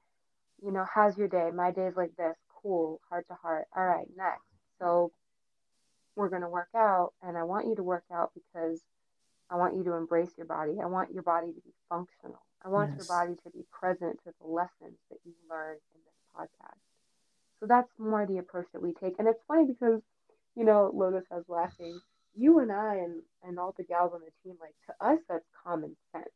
you 0.63 0.73
know, 0.73 0.85
how's 0.93 1.19
your 1.19 1.29
day? 1.29 1.51
My 1.53 1.71
day's 1.73 1.97
like 1.97 2.15
this. 2.17 2.37
Cool, 2.63 3.01
heart 3.09 3.27
to 3.29 3.35
heart. 3.35 3.67
All 3.77 3.85
right, 3.85 4.07
next. 4.17 4.45
So 4.79 5.13
we're 6.17 6.29
going 6.29 6.43
to 6.43 6.49
work 6.49 6.69
out, 6.77 7.13
and 7.23 7.37
I 7.37 7.43
want 7.43 7.67
you 7.67 7.75
to 7.77 7.83
work 7.83 8.05
out 8.13 8.31
because 8.35 8.81
I 9.51 9.57
want 9.57 9.77
you 9.77 9.85
to 9.85 9.93
embrace 9.95 10.31
your 10.37 10.47
body. 10.47 10.79
I 10.83 10.87
want 10.87 11.13
your 11.13 11.23
body 11.23 11.49
to 11.49 11.61
be 11.61 11.73
functional. 11.89 12.41
I 12.65 12.69
want 12.69 12.93
yes. 12.97 13.07
your 13.07 13.19
body 13.19 13.35
to 13.45 13.51
be 13.51 13.65
present 13.71 14.19
to 14.25 14.33
the 14.41 14.47
lessons 14.47 14.97
that 15.11 15.19
you 15.25 15.33
learned 15.51 15.81
in 15.95 16.01
this 16.05 16.15
podcast. 16.35 16.81
So 17.61 17.67
that's 17.67 17.91
more 17.99 18.27
the 18.27 18.39
approach 18.39 18.67
that 18.73 18.83
we 18.83 18.95
take. 18.95 19.19
And 19.19 19.29
it's 19.29 19.43
funny 19.47 19.67
because, 19.67 20.01
you 20.57 20.65
know, 20.65 20.91
Lotus 20.95 21.25
was 21.31 21.45
laughing. 21.49 22.01
You 22.35 22.59
and 22.61 22.73
I 22.73 22.97
and, 22.97 23.23
and 23.47 23.59
all 23.59 23.75
the 23.77 23.85
gals 23.85 24.13
on 24.15 24.21
the 24.21 24.33
team, 24.43 24.57
like 24.61 24.75
to 24.87 25.07
us, 25.07 25.21
that's 25.29 25.47
common 25.63 25.95
sense. 26.13 26.29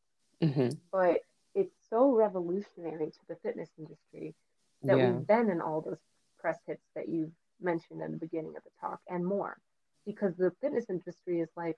Mm-hmm. 0.42 0.76
But 0.92 1.22
it's 1.54 1.74
so 1.90 2.12
revolutionary 2.12 3.10
to 3.10 3.18
the 3.28 3.36
fitness 3.36 3.70
industry 3.78 4.34
that 4.82 4.96
yeah. 4.96 5.10
we've 5.10 5.26
been 5.26 5.50
in 5.50 5.60
all 5.60 5.80
those 5.80 5.98
press 6.38 6.58
hits 6.66 6.84
that 6.94 7.08
you've 7.08 7.32
mentioned 7.60 8.00
in 8.02 8.12
the 8.12 8.18
beginning 8.18 8.54
of 8.56 8.62
the 8.62 8.70
talk 8.80 9.00
and 9.08 9.24
more. 9.26 9.56
Because 10.06 10.36
the 10.36 10.52
fitness 10.60 10.84
industry 10.88 11.40
is 11.40 11.48
like, 11.56 11.76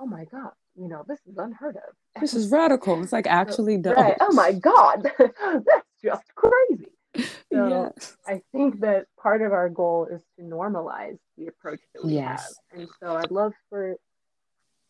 oh 0.00 0.06
my 0.06 0.24
God, 0.24 0.52
you 0.76 0.88
know, 0.88 1.04
this 1.06 1.20
is 1.26 1.36
unheard 1.36 1.76
of. 1.76 1.94
This 2.20 2.34
is 2.34 2.50
radical. 2.50 3.00
It's 3.02 3.12
like 3.12 3.28
actually 3.28 3.76
done. 3.76 3.94
Right. 3.94 4.16
Oh 4.20 4.32
my 4.32 4.52
God, 4.52 5.08
that's 5.18 5.88
just 6.02 6.34
crazy. 6.34 6.88
So 7.50 7.90
yes. 7.96 8.16
I 8.26 8.42
think 8.52 8.80
that 8.80 9.06
part 9.20 9.40
of 9.40 9.52
our 9.52 9.70
goal 9.70 10.06
is 10.06 10.22
to 10.36 10.42
normalize 10.44 11.18
the 11.38 11.46
approach 11.46 11.80
that 11.94 12.04
we 12.04 12.12
yes. 12.12 12.54
have. 12.70 12.80
And 12.80 12.88
so 13.00 13.16
I'd 13.16 13.30
love 13.30 13.54
for 13.70 13.96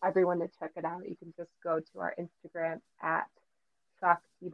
everyone 0.05 0.41
to 0.41 0.49
check 0.59 0.73
it 0.77 0.85
out. 0.85 1.09
You 1.09 1.17
can 1.17 1.33
just 1.37 1.53
go 1.63 1.79
to 1.79 2.01
our 2.01 2.15
Instagram 2.19 2.81
at 3.01 3.29
Shakti 4.01 4.51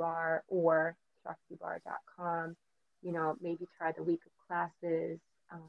or 0.49 0.97
shaktibarre.com. 1.27 2.57
You 3.03 3.13
know, 3.13 3.37
maybe 3.41 3.67
try 3.79 3.93
the 3.93 4.03
week 4.03 4.21
of 4.27 4.33
classes. 4.47 5.19
Um, 5.51 5.63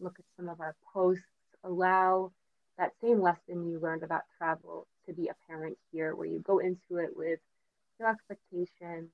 look 0.00 0.16
at 0.18 0.24
some 0.36 0.48
of 0.48 0.60
our 0.60 0.74
posts, 0.92 1.24
allow 1.64 2.32
that 2.78 2.92
same 3.02 3.20
lesson 3.20 3.68
you 3.68 3.78
learned 3.80 4.02
about 4.02 4.22
travel 4.38 4.86
to 5.06 5.12
be 5.12 5.28
apparent 5.28 5.76
here, 5.92 6.14
where 6.14 6.26
you 6.26 6.40
go 6.40 6.58
into 6.58 6.96
it 6.98 7.10
with 7.16 7.38
no 8.00 8.06
expectation, 8.06 9.08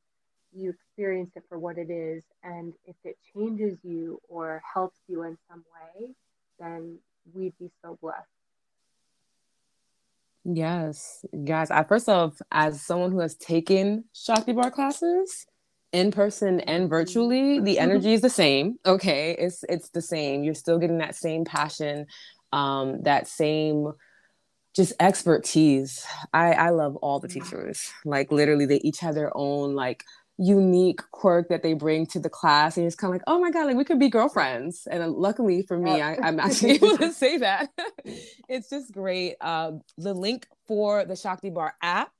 you 0.52 0.70
experience 0.70 1.30
it 1.36 1.44
for 1.48 1.58
what 1.58 1.78
it 1.78 1.90
is, 1.90 2.22
and 2.42 2.72
if 2.86 2.96
it 3.04 3.16
changes 3.34 3.78
you 3.82 4.20
or 4.28 4.62
helps 4.72 4.98
you 5.08 5.22
in 5.22 5.36
some 5.50 5.64
way, 5.74 6.10
then 6.58 6.98
we'd 7.34 7.56
be 7.58 7.70
so 7.82 7.98
blessed. 8.00 8.26
Yes, 10.44 11.24
guys. 11.44 11.70
I 11.70 11.84
first 11.84 12.08
off, 12.08 12.40
as 12.50 12.80
someone 12.80 13.12
who 13.12 13.20
has 13.20 13.34
taken 13.34 14.04
Shakti 14.14 14.52
Barre 14.52 14.70
classes 14.70 15.46
in 15.92 16.10
person 16.10 16.60
and 16.60 16.84
mm-hmm. 16.84 16.90
virtually, 16.90 17.60
the 17.60 17.78
energy 17.78 18.14
is 18.14 18.22
the 18.22 18.30
same. 18.30 18.76
Okay, 18.86 19.36
it's 19.38 19.64
it's 19.68 19.90
the 19.90 20.00
same. 20.00 20.44
You're 20.44 20.54
still 20.54 20.78
getting 20.78 20.98
that 20.98 21.14
same 21.14 21.44
passion, 21.44 22.06
um, 22.52 23.02
that 23.02 23.28
same 23.28 23.92
just 24.74 24.92
expertise. 25.00 26.06
I 26.32 26.52
I 26.52 26.70
love 26.70 26.96
all 26.96 27.18
the 27.18 27.28
teachers. 27.28 27.90
Like 28.04 28.30
literally, 28.30 28.66
they 28.66 28.76
each 28.76 29.00
have 29.00 29.14
their 29.14 29.36
own 29.36 29.74
like 29.74 30.04
unique 30.38 31.00
quirk 31.10 31.48
that 31.48 31.64
they 31.64 31.74
bring 31.74 32.06
to 32.06 32.20
the 32.20 32.30
class. 32.30 32.76
And 32.76 32.86
it's 32.86 32.94
kind 32.94 33.12
of 33.12 33.16
like 33.16 33.24
oh 33.26 33.40
my 33.40 33.50
god 33.50 33.66
like 33.66 33.76
we 33.76 33.84
could 33.84 33.98
be 33.98 34.08
girlfriends. 34.08 34.86
And 34.88 35.02
uh, 35.02 35.08
luckily 35.08 35.62
for 35.62 35.76
me 35.76 36.00
I, 36.00 36.14
am 36.26 36.38
actually 36.40 36.72
able 36.72 36.96
to 36.96 37.12
say 37.12 37.38
that. 37.38 37.68
It's 38.48 38.70
just 38.70 38.92
great. 38.92 39.34
Uh, 39.40 39.72
the 39.98 40.14
link 40.14 40.46
for 40.66 41.04
the 41.04 41.16
shakti 41.16 41.50
barre 41.50 41.74
app 41.82 42.12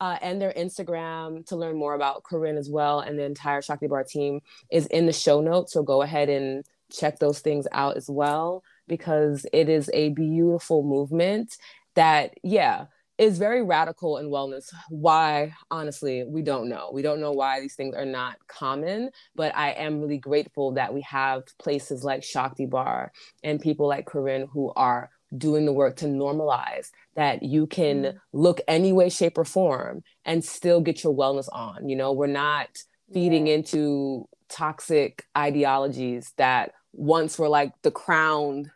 uh, 0.00 0.18
and 0.20 0.42
their 0.42 0.52
instagram 0.52 1.46
to 1.46 1.56
learn 1.56 1.76
more 1.76 1.94
about 1.94 2.24
corinne 2.24 2.58
as 2.58 2.68
well 2.68 3.00
and 3.00 3.18
the 3.18 3.22
entire 3.22 3.62
shakti 3.62 3.86
barre 3.86 4.04
team 4.04 4.40
is 4.70 4.86
in 4.86 5.06
the 5.06 5.12
show 5.12 5.40
notes. 5.40 5.72
So 5.72 5.82
go 5.82 6.02
ahead 6.02 6.28
and 6.28 6.64
check 6.90 7.20
those 7.20 7.38
things 7.38 7.66
out 7.72 7.96
as 7.96 8.10
well 8.10 8.64
because 8.88 9.46
it 9.52 9.68
is 9.68 9.90
a 9.92 10.10
beautiful 10.10 10.82
movement 10.82 11.56
that 11.94 12.34
yeah 12.42 12.86
is 13.18 13.38
very 13.38 13.62
radical 13.62 14.18
in 14.18 14.26
wellness. 14.26 14.72
Why, 14.88 15.54
honestly, 15.70 16.24
we 16.26 16.42
don't 16.42 16.68
know. 16.68 16.90
We 16.92 17.02
don't 17.02 17.20
know 17.20 17.30
why 17.30 17.60
these 17.60 17.74
things 17.74 17.94
are 17.94 18.06
not 18.06 18.36
common, 18.48 19.10
but 19.36 19.54
I 19.54 19.70
am 19.72 20.00
really 20.00 20.18
grateful 20.18 20.72
that 20.72 20.92
we 20.92 21.02
have 21.02 21.44
places 21.58 22.02
like 22.02 22.24
Shakti 22.24 22.66
Barre 22.66 23.12
and 23.44 23.60
people 23.60 23.86
like 23.86 24.06
Corinne 24.06 24.48
who 24.52 24.72
are 24.74 25.10
doing 25.36 25.66
the 25.66 25.72
work 25.72 25.96
to 25.96 26.06
normalize 26.06 26.90
that 27.14 27.42
you 27.42 27.66
can 27.66 28.02
mm-hmm. 28.02 28.18
look 28.32 28.60
any 28.66 28.92
way, 28.92 29.08
shape, 29.08 29.38
or 29.38 29.44
form 29.44 30.02
and 30.24 30.44
still 30.44 30.80
get 30.80 31.04
your 31.04 31.14
wellness 31.14 31.48
on. 31.52 31.88
You 31.88 31.96
know, 31.96 32.12
we're 32.12 32.26
not 32.26 32.68
feeding 33.12 33.46
yeah. 33.46 33.54
into 33.54 34.28
toxic 34.48 35.24
ideologies 35.36 36.32
that 36.36 36.72
once 36.92 37.38
were 37.38 37.48
like 37.48 37.72
the 37.82 37.90
crowned 37.90 38.70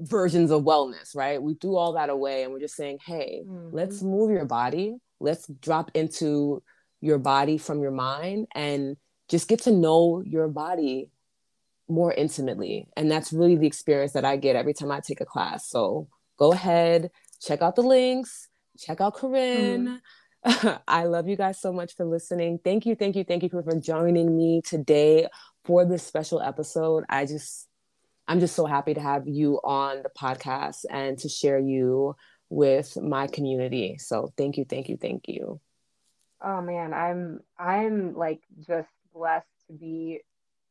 versions 0.00 0.50
of 0.50 0.62
wellness, 0.62 1.14
right? 1.14 1.42
We 1.42 1.54
threw 1.54 1.76
all 1.76 1.94
that 1.94 2.10
away 2.10 2.42
and 2.42 2.52
we're 2.52 2.60
just 2.60 2.76
saying, 2.76 2.98
hey, 3.04 3.42
mm-hmm. 3.46 3.74
let's 3.74 4.02
move 4.02 4.30
your 4.30 4.44
body. 4.44 4.96
Let's 5.20 5.46
drop 5.46 5.90
into 5.94 6.62
your 7.00 7.18
body 7.18 7.58
from 7.58 7.80
your 7.80 7.90
mind 7.90 8.48
and 8.54 8.96
just 9.28 9.48
get 9.48 9.62
to 9.62 9.70
know 9.70 10.22
your 10.24 10.48
body 10.48 11.10
more 11.88 12.12
intimately. 12.12 12.86
And 12.96 13.10
that's 13.10 13.32
really 13.32 13.56
the 13.56 13.66
experience 13.66 14.12
that 14.12 14.24
I 14.24 14.36
get 14.36 14.56
every 14.56 14.74
time 14.74 14.90
I 14.90 15.00
take 15.00 15.20
a 15.20 15.26
class. 15.26 15.68
So 15.68 16.08
go 16.38 16.52
ahead, 16.52 17.10
check 17.40 17.62
out 17.62 17.76
the 17.76 17.82
links, 17.82 18.48
check 18.78 19.00
out 19.00 19.14
Corinne. 19.14 19.86
Mm-hmm. 19.86 20.68
I 20.88 21.04
love 21.04 21.28
you 21.28 21.36
guys 21.36 21.60
so 21.60 21.72
much 21.72 21.94
for 21.94 22.04
listening. 22.04 22.60
Thank 22.62 22.86
you, 22.86 22.94
thank 22.94 23.16
you, 23.16 23.24
thank 23.24 23.42
you 23.42 23.48
for, 23.48 23.62
for 23.62 23.78
joining 23.78 24.36
me 24.36 24.62
today 24.62 25.26
for 25.68 25.84
this 25.84 26.02
special 26.02 26.40
episode. 26.40 27.04
I 27.10 27.26
just 27.26 27.68
I'm 28.26 28.40
just 28.40 28.56
so 28.56 28.64
happy 28.64 28.94
to 28.94 29.00
have 29.00 29.28
you 29.28 29.60
on 29.62 30.02
the 30.02 30.08
podcast 30.08 30.86
and 30.90 31.18
to 31.18 31.28
share 31.28 31.58
you 31.58 32.16
with 32.48 32.96
my 32.96 33.26
community. 33.26 33.98
So 33.98 34.32
thank 34.38 34.56
you, 34.56 34.64
thank 34.64 34.88
you, 34.88 34.96
thank 34.96 35.28
you. 35.28 35.60
Oh 36.42 36.62
man, 36.62 36.94
I'm 36.94 37.40
I'm 37.58 38.14
like 38.14 38.40
just 38.66 38.88
blessed 39.14 39.46
to 39.66 39.74
be 39.74 40.20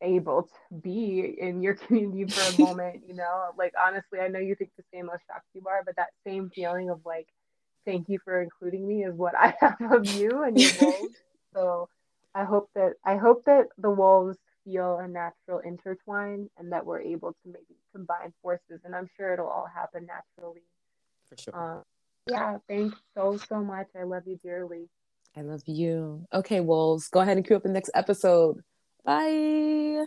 able 0.02 0.42
to 0.42 0.74
be 0.80 1.36
in 1.38 1.62
your 1.62 1.74
community 1.74 2.24
for 2.24 2.62
a 2.62 2.66
moment, 2.66 3.04
you 3.06 3.14
know. 3.14 3.50
Like 3.56 3.74
honestly, 3.80 4.18
I 4.18 4.26
know 4.26 4.40
you 4.40 4.56
think 4.56 4.72
the 4.76 4.84
same 4.92 5.08
of 5.08 5.20
Shakti 5.28 5.60
Barre, 5.60 5.82
but 5.86 5.94
that 5.94 6.08
same 6.26 6.50
feeling 6.50 6.90
of 6.90 7.00
like 7.06 7.28
thank 7.84 8.08
you 8.08 8.18
for 8.24 8.42
including 8.42 8.86
me 8.86 9.04
is 9.04 9.14
what 9.14 9.34
I 9.36 9.54
have 9.60 9.92
of 9.92 10.06
you 10.06 10.42
and 10.42 10.58
your 10.58 10.72
wolves. 10.82 11.14
so 11.54 11.88
I 12.34 12.42
hope 12.42 12.70
that 12.74 12.94
I 13.04 13.16
hope 13.16 13.44
that 13.44 13.68
the 13.78 13.90
wolves 13.90 14.36
feel 14.68 14.98
a 14.98 15.08
natural 15.08 15.60
intertwine 15.64 16.48
and 16.58 16.72
that 16.72 16.84
we're 16.84 17.00
able 17.00 17.32
to 17.32 17.46
maybe 17.46 17.76
combine 17.92 18.32
forces. 18.42 18.80
And 18.84 18.94
I'm 18.94 19.08
sure 19.16 19.32
it'll 19.32 19.46
all 19.46 19.68
happen 19.72 20.06
naturally. 20.06 20.62
For 21.28 21.36
sure. 21.42 21.54
Um, 21.54 21.82
yeah, 22.28 22.58
thanks 22.68 22.96
so, 23.16 23.38
so 23.48 23.60
much. 23.60 23.88
I 23.98 24.02
love 24.04 24.24
you 24.26 24.38
dearly. 24.42 24.88
I 25.36 25.42
love 25.42 25.62
you. 25.66 26.26
Okay, 26.32 26.60
Wolves, 26.60 27.08
go 27.08 27.20
ahead 27.20 27.36
and 27.36 27.46
cue 27.46 27.56
up 27.56 27.62
the 27.62 27.68
next 27.68 27.90
episode. 27.94 28.62
Bye. 29.04 30.06